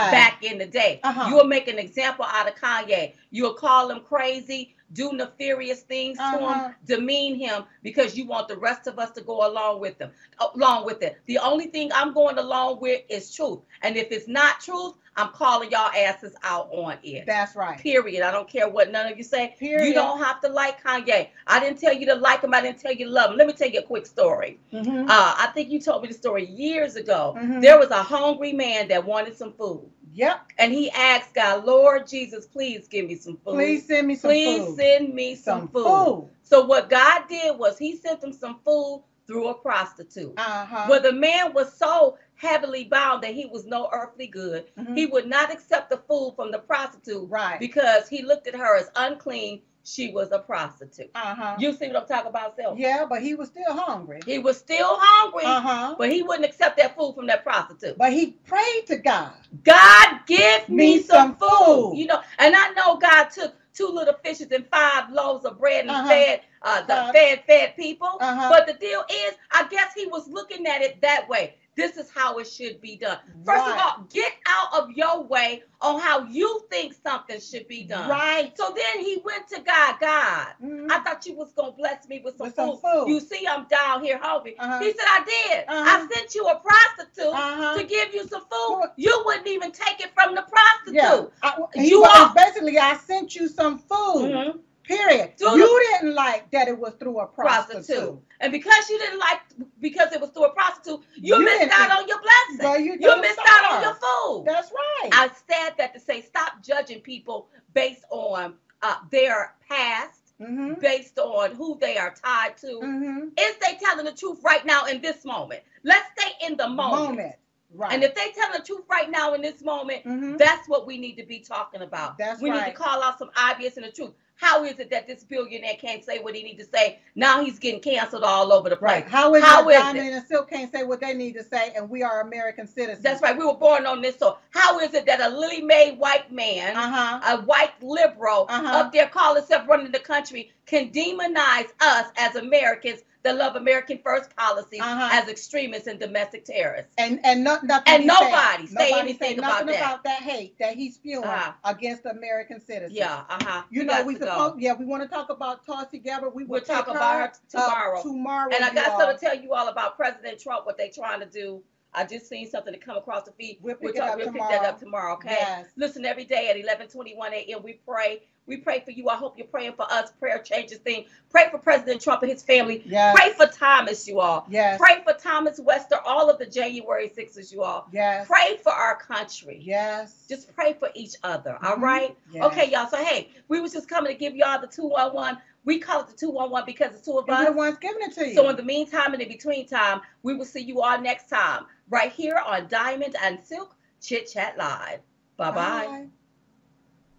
did 0.06 0.10
back 0.10 0.44
in 0.44 0.58
the 0.58 0.66
day. 0.66 1.00
Uh-huh. 1.04 1.28
You'll 1.30 1.44
make 1.44 1.68
an 1.68 1.78
example 1.78 2.24
out 2.28 2.48
of 2.48 2.54
Kanye. 2.56 3.12
You'll 3.30 3.54
call 3.54 3.90
him 3.90 4.00
crazy, 4.00 4.74
do 4.92 5.12
nefarious 5.12 5.82
things 5.82 6.16
to 6.16 6.22
Uh-huh. 6.24 6.68
him, 6.68 6.74
demean 6.86 7.34
him 7.36 7.64
because 7.82 8.16
you 8.16 8.26
want 8.26 8.48
the 8.48 8.56
rest 8.56 8.86
of 8.86 8.98
us 8.98 9.10
to 9.12 9.20
go 9.20 9.46
along 9.46 9.80
with 9.80 9.98
them, 9.98 10.10
along 10.54 10.86
with 10.86 11.02
it. 11.02 11.18
The 11.26 11.38
only 11.38 11.66
thing 11.66 11.90
I'm 11.92 12.12
going 12.14 12.38
along 12.38 12.80
with 12.80 13.02
is 13.08 13.34
truth. 13.34 13.60
And 13.82 13.96
if 13.96 14.10
it's 14.12 14.28
not 14.28 14.60
truth, 14.60 14.94
I'm 15.16 15.30
calling 15.30 15.70
y'all 15.72 15.90
asses 15.96 16.34
out 16.44 16.68
on 16.72 16.96
it. 17.02 17.26
That's 17.26 17.56
right. 17.56 17.76
Period. 17.78 18.22
I 18.22 18.30
don't 18.30 18.48
care 18.48 18.68
what 18.68 18.92
none 18.92 19.10
of 19.10 19.18
you 19.18 19.24
say. 19.24 19.56
Period. 19.58 19.88
You 19.88 19.92
don't 19.94 20.20
have 20.22 20.40
to 20.42 20.48
like 20.48 20.82
Kanye. 20.82 21.28
I 21.46 21.58
didn't 21.58 21.80
tell 21.80 21.92
you 21.92 22.06
to 22.06 22.14
like 22.14 22.42
him. 22.42 22.54
I 22.54 22.60
didn't 22.60 22.78
tell 22.80 22.92
you 22.92 23.04
to 23.06 23.10
love 23.10 23.32
him. 23.32 23.36
Let 23.36 23.48
me 23.48 23.52
tell 23.52 23.68
you 23.68 23.80
a 23.80 23.82
quick 23.82 24.06
story. 24.06 24.60
Mhm. 24.72 25.06
Uh, 25.10 25.34
I 25.36 25.48
think 25.54 25.70
you 25.70 25.80
told 25.80 26.02
me 26.02 26.08
the 26.08 26.14
story 26.14 26.46
years 26.46 26.94
ago. 26.94 27.34
Mhm. 27.36 27.60
There 27.60 27.78
was 27.78 27.90
a 27.90 28.02
hungry 28.02 28.52
man 28.52 28.88
that 28.88 29.04
wanted 29.04 29.36
some 29.36 29.52
food. 29.52 29.90
Yep. 30.14 30.40
And 30.58 30.72
he 30.72 30.90
asked 30.90 31.34
God, 31.34 31.64
Lord 31.64 32.06
Jesus, 32.06 32.46
please 32.46 32.88
give 32.88 33.06
me 33.06 33.14
some 33.16 33.36
food. 33.44 33.54
Please 33.54 33.86
send 33.86 34.06
me 34.06 34.14
some 34.16 34.30
food. 34.30 34.34
Please 34.44 34.66
food. 34.66 34.76
send 34.76 35.14
me 35.14 35.34
some, 35.34 35.60
Some 35.60 35.68
food. 35.68 35.84
food. 35.84 36.30
So 36.42 36.64
what 36.64 36.90
God 36.90 37.22
did 37.28 37.58
was 37.58 37.78
he 37.78 37.96
sent 37.96 38.22
him 38.22 38.32
some 38.32 38.58
food 38.64 39.02
through 39.26 39.48
a 39.48 39.54
prostitute. 39.54 40.32
Uh-huh. 40.38 40.86
Well, 40.88 41.02
the 41.02 41.12
man 41.12 41.52
was 41.52 41.72
so 41.74 42.16
heavily 42.36 42.84
bound 42.84 43.22
that 43.22 43.34
he 43.34 43.44
was 43.46 43.66
no 43.66 43.88
earthly 43.92 44.26
good. 44.26 44.66
Mhm. 44.78 44.96
He 44.96 45.04
would 45.06 45.26
not 45.26 45.52
accept 45.52 45.90
the 45.90 45.98
food 45.98 46.32
from 46.36 46.50
the 46.50 46.58
prostitute 46.58 47.28
Right. 47.28 47.60
because 47.60 48.08
he 48.08 48.22
looked 48.22 48.46
at 48.46 48.54
her 48.54 48.76
as 48.76 48.90
unclean. 48.96 49.60
She 49.88 50.10
was 50.12 50.32
a 50.32 50.38
prostitute. 50.38 51.10
Uh-huh. 51.14 51.56
You 51.58 51.72
see 51.72 51.86
what 51.88 51.96
I'm 51.96 52.06
talking 52.06 52.28
about, 52.28 52.56
Self? 52.56 52.78
Yeah, 52.78 53.06
but 53.08 53.22
he 53.22 53.34
was 53.34 53.48
still 53.48 53.72
hungry. 53.72 54.20
He 54.26 54.38
was 54.38 54.58
still 54.58 54.96
hungry, 54.98 55.44
Uh-huh. 55.44 55.94
but 55.98 56.12
he 56.12 56.22
wouldn't 56.22 56.44
accept 56.44 56.76
that 56.76 56.96
food 56.96 57.14
from 57.14 57.26
that 57.28 57.42
prostitute. 57.42 57.96
But 57.96 58.12
he 58.12 58.32
prayed 58.46 58.84
to 58.88 58.96
God. 58.96 59.32
God, 59.64 60.20
give 60.26 60.68
me, 60.68 60.96
Me 60.96 61.02
some, 61.02 61.36
food. 61.36 61.48
food. 61.64 61.94
You 61.96 62.06
know, 62.06 62.20
and 62.38 62.54
I 62.54 62.70
know 62.70 62.96
God 62.96 63.30
took 63.30 63.54
two 63.72 63.88
little 63.88 64.14
fishes 64.24 64.50
and 64.50 64.66
five 64.68 65.10
loaves 65.10 65.44
of 65.44 65.58
bread 65.58 65.82
and 65.82 65.90
Uh-huh. 65.90 66.08
fed 66.08 66.40
uh, 66.62 66.82
the 66.82 66.94
Uh, 66.94 67.12
fed 67.12 67.44
fed 67.46 67.76
people. 67.76 68.18
Uh-huh. 68.20 68.48
But 68.50 68.66
the 68.66 68.74
deal 68.74 69.04
is, 69.08 69.34
I 69.52 69.68
guess 69.68 69.94
he 69.94 70.06
was 70.06 70.26
looking 70.28 70.66
at 70.66 70.82
it 70.82 71.00
that 71.02 71.28
way. 71.28 71.54
This 71.78 71.96
is 71.96 72.10
how 72.12 72.38
it 72.38 72.48
should 72.48 72.80
be 72.80 72.96
done. 72.96 73.18
First 73.46 73.64
Right. 73.64 73.70
of 73.70 73.78
all, 74.00 74.06
get 74.12 74.32
out 74.46 74.80
of 74.82 74.90
your 74.90 75.22
way 75.22 75.62
on 75.80 76.00
how 76.00 76.24
you 76.24 76.60
think 76.70 76.92
something 77.06 77.40
should 77.40 77.68
be 77.68 77.84
done. 77.84 78.10
Right. 78.10 78.52
So 78.56 78.74
then 78.76 79.04
he 79.04 79.18
went 79.24 79.46
to 79.54 79.60
God. 79.60 79.94
God, 80.00 80.48
Mhm. 80.60 80.90
I 80.90 80.98
thought 81.04 81.24
you 81.24 81.34
was 81.34 81.52
gonna 81.52 81.70
bless 81.70 82.08
me 82.08 82.20
with 82.24 82.36
some, 82.36 82.46
With 82.48 82.56
some 82.56 82.70
food. 82.72 82.80
food. 82.82 83.08
You 83.08 83.20
see, 83.20 83.46
I'm 83.46 83.64
down 83.68 84.02
here 84.02 84.18
hungry. 84.20 84.58
Uh-huh. 84.58 84.80
He 84.80 84.90
said, 84.92 85.06
I 85.08 85.20
did. 85.24 85.64
Uh-huh. 85.68 85.98
I 86.08 86.14
sent 86.14 86.34
you 86.34 86.48
a 86.48 86.56
prostitute 86.56 87.32
Uh-huh. 87.32 87.76
to 87.78 87.84
give 87.84 88.12
you 88.12 88.26
some 88.26 88.44
food. 88.50 88.90
You 88.96 89.22
wouldn't 89.24 89.46
even 89.46 89.70
take 89.70 90.00
it 90.00 90.10
from 90.14 90.34
the 90.34 90.42
prostitute. 90.42 90.94
Yeah. 90.94 91.26
I, 91.44 91.58
You 91.76 92.02
are- 92.02 92.34
basically 92.34 92.76
I 92.78 92.96
sent 92.96 93.36
you 93.36 93.46
some 93.46 93.78
food. 93.78 94.32
Mhm. 94.32 94.60
Period. 94.88 95.32
Do 95.36 95.44
you 95.50 95.58
the- 95.58 95.98
didn't 96.00 96.14
like 96.14 96.50
that 96.50 96.66
it 96.66 96.78
was 96.78 96.94
through 96.94 97.20
a 97.20 97.26
prostitute. 97.26 97.86
Prostitute. 97.86 98.22
And 98.40 98.52
because 98.52 98.88
you 98.88 98.98
didn't 98.98 99.18
like 99.18 99.40
because 99.80 100.12
it 100.12 100.20
was 100.20 100.30
through 100.30 100.46
a 100.46 100.52
prostitute, 100.52 101.00
you, 101.16 101.36
You 101.36 101.44
missed 101.44 101.78
out 101.78 101.90
on 101.90 102.08
your 102.08 102.18
blessing. 102.20 102.58
Girl, 102.58 102.78
you 102.78 102.96
you 102.98 103.20
missed 103.20 103.38
out 103.50 103.72
on 103.72 103.82
your 103.82 103.94
food. 103.94 104.44
That's 104.46 104.72
right. 104.72 105.10
I 105.12 105.28
said 105.48 105.74
that 105.76 105.92
to 105.94 106.00
say 106.00 106.22
stop 106.22 106.62
judging 106.62 107.00
people 107.00 107.48
based 107.74 108.04
on 108.10 108.54
uh, 108.82 108.96
their 109.10 109.54
past, 109.68 110.32
mm-hmm. 110.40 110.80
based 110.80 111.18
on 111.18 111.54
who 111.54 111.76
they 111.80 111.98
are 111.98 112.14
tied 112.14 112.56
to. 112.58 112.80
Mm-hmm. 112.82 113.28
Is 113.38 113.56
they 113.56 113.76
telling 113.84 114.06
the 114.06 114.12
truth 114.12 114.38
right 114.42 114.64
now 114.64 114.86
in 114.86 115.02
this 115.02 115.24
moment? 115.24 115.60
Let's 115.84 116.08
stay 116.18 116.46
in 116.46 116.56
the 116.56 116.68
moment. 116.68 117.02
Moment. 117.10 117.34
Right. 117.74 117.92
And 117.92 118.02
if 118.02 118.14
they 118.14 118.30
telling 118.30 118.58
the 118.58 118.64
truth 118.64 118.84
right 118.88 119.10
now 119.10 119.34
in 119.34 119.42
this 119.42 119.60
moment, 119.62 120.02
Mhm. 120.04 120.38
that's 120.38 120.66
what 120.68 120.86
we 120.86 120.96
need 120.96 121.16
to 121.16 121.24
be 121.24 121.40
talking 121.40 121.82
about. 121.82 122.16
That's 122.16 122.40
we 122.40 122.48
need 122.50 122.64
to 122.64 122.72
call 122.72 123.02
out 123.02 123.18
some 123.18 123.30
obvious 123.36 123.76
and 123.76 123.84
the 123.84 123.90
truth. 123.90 124.14
How 124.40 124.62
is 124.64 124.78
it 124.78 124.88
that 124.90 125.08
this 125.08 125.24
billionaire 125.24 125.74
can't 125.80 126.04
say 126.04 126.20
what 126.20 126.32
he 126.34 126.44
need 126.44 126.58
to 126.58 126.64
say? 126.64 127.00
Now 127.16 127.44
he's 127.44 127.58
getting 127.58 127.80
canceled 127.80 128.22
all 128.22 128.52
over 128.52 128.70
the 128.70 128.76
place. 128.76 129.02
Right. 129.02 129.08
How 129.08 129.34
is 129.34 129.42
How 129.42 129.68
it 129.68 129.72
is 129.74 129.80
Diamond 129.80 130.06
it? 130.08 130.12
and 130.12 130.26
Silk 130.26 130.48
can't 130.48 130.70
say 130.72 130.84
what 130.84 131.00
they 131.00 131.12
need 131.12 131.32
to 131.34 131.42
say, 131.42 131.72
and 131.74 131.90
we 131.90 132.04
are 132.04 132.20
American 132.20 132.68
citizens? 132.68 133.02
That's 133.02 133.20
right. 133.20 133.36
We 133.36 133.44
were 133.44 133.54
born 133.56 133.84
on 133.84 134.00
this 134.00 134.16
soil. 134.16 134.38
How 134.50 134.78
is 134.78 134.94
it 134.94 135.06
that 135.06 135.20
a 135.20 135.28
lily 135.28 135.60
made 135.60 135.98
white 135.98 136.30
man, 136.30 136.76
Uh 136.76 136.88
huh. 137.20 137.36
a 137.38 137.42
white 137.42 137.72
liberal, 137.82 138.46
Uh-huh. 138.48 138.78
up 138.78 138.92
there 138.92 139.08
calling 139.08 139.42
himself 139.42 139.68
running 139.68 139.90
the 139.90 139.98
country, 139.98 140.52
can 140.68 140.90
demonize 140.90 141.68
us 141.80 142.06
as 142.18 142.36
Americans 142.36 143.02
that 143.24 143.36
love 143.36 143.56
American 143.56 143.98
first 144.04 144.34
policy 144.36 144.78
Uh-huh. 144.80 145.08
as 145.12 145.28
extremists 145.28 145.88
and 145.88 145.98
domestic 145.98 146.44
terrorists. 146.44 146.92
And 146.98 147.20
and 147.24 147.42
not, 147.42 147.64
nothing 147.64 147.94
And 147.94 148.02
he 148.04 148.08
said. 148.08 148.20
nobody 148.20 148.66
say 148.68 148.74
Nobody 148.90 149.00
anything 149.00 149.38
about 149.38 149.48
nothing 149.52 149.66
that. 149.68 149.76
about 149.82 150.04
that 150.04 150.22
hate 150.22 150.58
that 150.60 150.76
he's 150.76 150.94
spewing 150.96 151.24
Uh-huh. 151.24 151.52
against 151.64 152.06
American 152.06 152.60
citizens. 152.60 152.96
Yeah, 152.96 153.24
uh-huh. 153.28 153.64
You 153.70 153.80
We 153.80 153.86
know, 153.86 154.04
we 154.04 154.14
supposed 154.16 154.60
yeah, 154.60 154.74
we 154.74 154.84
want 154.84 155.02
to 155.02 155.08
talk 155.08 155.30
about 155.30 155.66
Tulsi 155.66 155.98
Gabbard. 155.98 156.34
We 156.34 156.44
will 156.44 156.50
We'll 156.52 156.60
talk 156.60 156.86
about 156.88 157.20
her 157.20 157.32
tomorrow. 157.50 158.02
tomorrow, 158.02 158.50
And 158.54 158.64
I 158.64 158.72
got 158.74 158.90
all. 158.90 159.00
something 159.00 159.18
to 159.18 159.24
tell 159.26 159.36
you 159.42 159.52
all 159.54 159.68
about 159.68 159.96
President 159.96 160.38
Trump, 160.40 160.66
what 160.66 160.78
they're 160.78 160.90
trying 160.90 161.20
to 161.20 161.26
do. 161.26 161.62
I 161.94 162.04
just 162.04 162.28
seen 162.28 162.48
something 162.48 162.72
to 162.74 162.78
come 162.78 162.96
across 162.98 163.24
the 163.24 163.32
feed. 163.32 163.58
We'll 163.62 163.74
pick 163.76 163.82
we'll 163.82 163.94
it 163.94 163.96
talk, 163.96 164.10
up 164.10 164.16
we'll 164.18 164.32
pick 164.32 164.42
that 164.42 164.64
up 164.64 164.78
tomorrow, 164.78 165.14
okay? 165.14 165.30
Yes. 165.40 165.66
Listen 165.76 166.04
every 166.04 166.24
day 166.24 166.48
at 166.50 166.56
11:21 166.56 167.32
a.m. 167.32 167.62
We 167.62 167.72
pray. 167.86 168.22
We 168.48 168.56
pray 168.56 168.80
for 168.80 168.90
you. 168.90 169.08
I 169.08 169.14
hope 169.16 169.36
you're 169.36 169.46
praying 169.46 169.74
for 169.74 169.84
us. 169.92 170.10
Prayer 170.18 170.38
changes 170.38 170.78
things. 170.78 171.06
Pray 171.30 171.48
for 171.50 171.58
President 171.58 172.00
Trump 172.00 172.22
and 172.22 172.32
his 172.32 172.42
family. 172.42 172.82
Yes. 172.86 173.14
Pray 173.14 173.32
for 173.34 173.46
Thomas, 173.52 174.08
you 174.08 174.20
all. 174.20 174.46
Yes. 174.48 174.78
Pray 174.80 175.02
for 175.04 175.12
Thomas 175.12 175.60
Webster, 175.60 175.98
all 176.06 176.30
of 176.30 176.38
the 176.38 176.46
January 176.46 177.08
6ers, 177.10 177.52
you 177.52 177.62
all. 177.62 177.86
Yes. 177.92 178.26
Pray 178.26 178.56
for 178.62 178.72
our 178.72 178.96
country. 178.96 179.60
Yes. 179.62 180.24
Just 180.28 180.52
pray 180.54 180.72
for 180.72 180.88
each 180.94 181.14
other. 181.22 181.58
All 181.62 181.76
Mhm. 181.76 181.82
right. 181.82 182.16
Yes. 182.32 182.44
Okay, 182.44 182.70
y'all. 182.70 182.88
So 182.88 182.96
hey, 182.96 183.28
we 183.48 183.60
was 183.60 183.72
just 183.72 183.88
coming 183.88 184.10
to 184.10 184.18
give 184.18 184.34
y'all 184.34 184.58
the 184.60 184.66
211. 184.66 185.38
We 185.66 185.78
call 185.78 186.00
it 186.00 186.06
the 186.06 186.14
211 186.16 186.64
because 186.64 186.94
it's 186.94 187.04
two 187.04 187.18
of 187.18 187.26
And 187.28 187.36
us. 187.36 187.40
we're 187.40 187.50
the 187.52 187.56
ones 187.58 187.78
giving 187.78 188.00
it 188.02 188.14
to 188.14 188.26
you. 188.28 188.34
So 188.34 188.48
in 188.48 188.56
the 188.56 188.62
meantime 188.62 189.12
and 189.12 189.20
in 189.20 189.28
between 189.28 189.66
time, 189.68 190.00
we 190.22 190.34
will 190.34 190.46
see 190.46 190.62
you 190.62 190.80
all 190.80 190.98
next 190.98 191.28
time 191.28 191.66
right 191.90 192.10
here 192.10 192.38
on 192.38 192.66
Diamond 192.68 193.14
and 193.22 193.38
Silk 193.44 193.76
Chit 194.00 194.30
Chat 194.32 194.56
Live. 194.56 195.00
Bye 195.36 195.50
bye. 195.50 196.06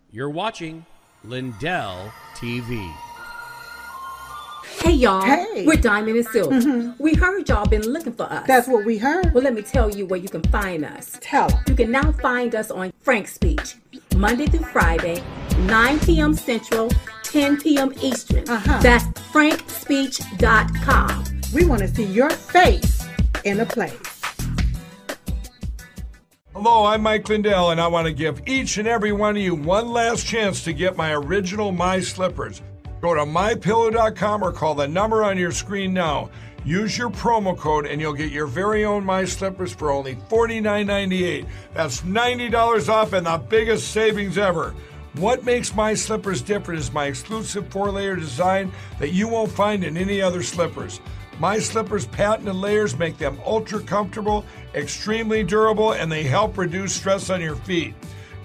You're 0.10 0.32
watching 0.32 0.84
Lindell 1.24 2.12
TV. 2.36 2.92
Hey 4.82 4.92
y'all, 4.94 5.22
Hey. 5.22 5.66
we're 5.66 5.76
Diamond 5.76 6.16
and 6.18 6.28
Silk. 6.28 6.52
Mhm. 6.52 6.96
We 7.00 7.14
heard 7.14 7.50
y'all 7.50 7.66
been 7.66 7.82
looking 7.82 8.14
for 8.14 8.24
us. 8.24 8.48
That's 8.48 8.68
what 8.68 8.86
we 8.86 8.98
heard. 8.98 9.34
Well, 9.34 9.44
let 9.44 9.54
me 9.54 9.62
tell 9.62 9.90
you 9.94 10.06
where 10.06 10.20
you 10.20 10.30
can 10.30 10.42
find 10.44 10.86
us. 10.86 11.18
Tell 11.20 11.52
'em. 11.52 11.60
You 11.68 11.76
can 11.76 11.92
now 11.92 12.14
find 12.22 12.56
us 12.56 12.72
on 12.72 12.94
Frank 13.02 13.28
Speech, 13.28 13.76
Monday 14.16 14.46
through 14.48 14.66
Friday, 14.72 15.22
9 15.66 16.00
p.m. 16.00 16.34
Central, 16.34 16.90
10 17.24 17.58
p.m. 17.60 17.94
Eastern. 18.02 18.48
Uh-huh. 18.50 18.80
That's 18.82 19.04
frankspeech.com. 19.34 21.24
We 21.54 21.66
want 21.66 21.82
to 21.82 21.88
see 21.94 22.04
your 22.06 22.30
face 22.30 23.04
in 23.44 23.60
a 23.60 23.66
place. 23.66 23.98
Hello, 26.62 26.86
I'm 26.86 27.04
Mike 27.04 27.30
Lindell, 27.30 27.72
and 27.72 27.80
I 27.80 27.88
want 27.88 28.06
to 28.08 28.12
give 28.12 28.42
each 28.46 28.78
and 28.78 28.86
every 28.86 29.14
one 29.14 29.38
of 29.38 29.42
you 29.42 29.56
one 29.56 29.94
last 29.94 30.26
chance 30.26 30.62
to 30.66 30.74
get 30.74 30.98
my 30.98 31.14
original 31.14 31.72
My 31.72 32.02
Slippers. 32.02 32.62
Go 33.00 33.14
to 33.14 33.22
mypillow.com 33.22 34.44
or 34.44 34.52
call 34.52 34.76
the 34.76 34.86
number 34.86 35.24
on 35.24 35.38
your 35.38 35.54
screen 35.54 35.94
now. 35.94 36.30
Use 36.66 36.98
your 36.98 37.12
promo 37.12 37.58
code, 37.58 37.86
and 37.86 38.02
you'll 38.02 38.12
get 38.12 38.34
your 38.34 38.46
very 38.46 38.84
own 38.84 39.06
My 39.06 39.24
Slippers 39.24 39.74
for 39.74 39.90
only 39.90 40.16
$49.98. 40.30 41.48
That's 41.74 42.02
$90 42.02 42.90
off 42.90 43.14
and 43.14 43.26
the 43.26 43.38
biggest 43.38 43.94
savings 43.94 44.38
ever. 44.38 44.76
What 45.14 45.46
makes 45.46 45.74
my 45.74 45.94
slippers 45.94 46.42
different 46.42 46.82
is 46.82 46.92
my 46.92 47.06
exclusive 47.06 47.70
four 47.70 47.90
layer 47.90 48.18
design 48.18 48.74
that 49.00 49.14
you 49.14 49.30
won't 49.30 49.52
find 49.52 49.86
in 49.86 49.96
any 49.96 50.22
other 50.22 50.44
slippers. 50.44 51.00
My 51.40 51.58
slippers' 51.58 52.06
patented 52.06 52.56
layers 52.56 53.00
make 53.00 53.18
them 53.18 53.40
ultra 53.46 53.80
comfortable, 53.80 54.46
extremely 54.76 55.42
durable, 55.42 55.94
and 55.94 56.12
they 56.12 56.24
help 56.24 56.58
reduce 56.58 56.94
stress 56.94 57.30
on 57.30 57.40
your 57.40 57.56
feet. 57.56 57.96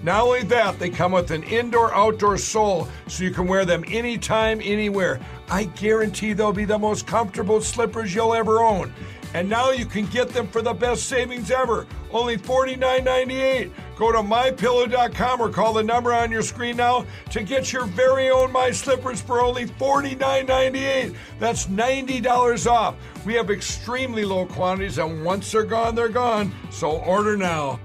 Not 0.01 0.21
only 0.21 0.43
that, 0.43 0.79
they 0.79 0.89
come 0.89 1.11
with 1.11 1.31
an 1.31 1.43
indoor 1.43 1.93
outdoor 1.93 2.37
sole 2.37 2.87
so 3.07 3.23
you 3.23 3.31
can 3.31 3.47
wear 3.47 3.65
them 3.65 3.83
anytime, 3.87 4.61
anywhere. 4.63 5.19
I 5.49 5.65
guarantee 5.65 6.31
they'll 6.31 6.53
be 6.53 6.63
the 6.63 6.79
most 6.79 7.05
comfortable 7.05 7.59
slippers 7.59 8.15
you'll 8.15 8.33
ever 8.33 8.59
own. 8.59 8.93
And 9.33 9.49
now 9.49 9.71
you 9.71 9.85
can 9.85 10.05
get 10.05 10.29
them 10.29 10.47
for 10.47 10.61
the 10.61 10.73
best 10.73 11.07
savings 11.07 11.51
ever 11.51 11.85
only 12.11 12.37
$49.98. 12.37 13.71
Go 13.97 14.11
to 14.11 14.19
mypillow.com 14.19 15.41
or 15.41 15.49
call 15.49 15.73
the 15.73 15.83
number 15.83 16.13
on 16.13 16.31
your 16.31 16.41
screen 16.41 16.77
now 16.77 17.05
to 17.31 17.43
get 17.43 17.71
your 17.71 17.85
very 17.85 18.29
own 18.29 18.51
My 18.51 18.71
Slippers 18.71 19.21
for 19.21 19.41
only 19.41 19.65
$49.98. 19.65 21.15
That's 21.39 21.67
$90 21.67 22.71
off. 22.71 22.95
We 23.25 23.33
have 23.35 23.49
extremely 23.49 24.25
low 24.25 24.45
quantities, 24.45 24.97
and 24.97 25.23
once 25.23 25.51
they're 25.51 25.63
gone, 25.63 25.95
they're 25.95 26.09
gone. 26.09 26.53
So 26.71 26.97
order 26.99 27.37
now. 27.37 27.79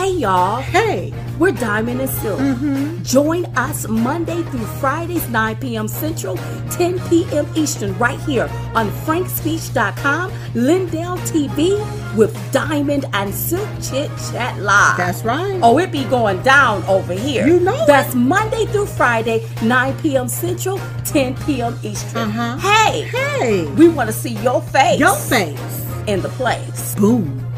Hey 0.00 0.12
y'all. 0.12 0.62
Hey. 0.62 1.12
We're 1.38 1.52
Diamond 1.52 2.00
and 2.00 2.08
Silk. 2.10 2.38
Mm-hmm. 2.40 3.02
Join 3.02 3.44
us 3.56 3.86
Monday 3.88 4.42
through 4.44 4.64
Fridays, 4.80 5.26
9 5.28 5.56
p.m. 5.56 5.88
Central, 5.88 6.36
10 6.70 6.98
p.m. 7.08 7.46
Eastern, 7.54 7.96
right 7.98 8.18
here 8.20 8.44
on 8.74 8.88
frankspeech.com, 8.90 10.32
Lindell 10.54 11.16
TV 11.18 12.16
with 12.16 12.34
Diamond 12.52 13.04
and 13.12 13.34
Silk 13.34 13.68
Chit 13.82 14.10
Chat 14.30 14.58
Live. 14.58 14.96
That's 14.96 15.22
right. 15.22 15.60
Oh, 15.62 15.78
it 15.78 15.92
be 15.92 16.04
going 16.04 16.42
down 16.42 16.82
over 16.84 17.12
here. 17.14 17.46
You 17.46 17.60
know 17.60 17.74
it. 17.82 17.86
That's 17.86 18.14
Monday 18.14 18.64
through 18.66 18.86
Friday, 18.86 19.46
9 19.62 19.98
p.m. 20.00 20.28
Central, 20.28 20.78
10 21.04 21.36
p.m. 21.44 21.78
Eastern. 21.82 22.30
Uh-huh. 22.30 22.56
Hey, 22.58 23.02
Hey. 23.02 23.66
we 23.74 23.88
want 23.88 24.08
to 24.08 24.14
see 24.14 24.34
your 24.42 24.60
face. 24.62 24.98
Your 24.98 25.16
face. 25.16 25.86
in 26.06 26.20
the 26.22 26.30
place. 26.30 26.94
Boom. 26.96 27.49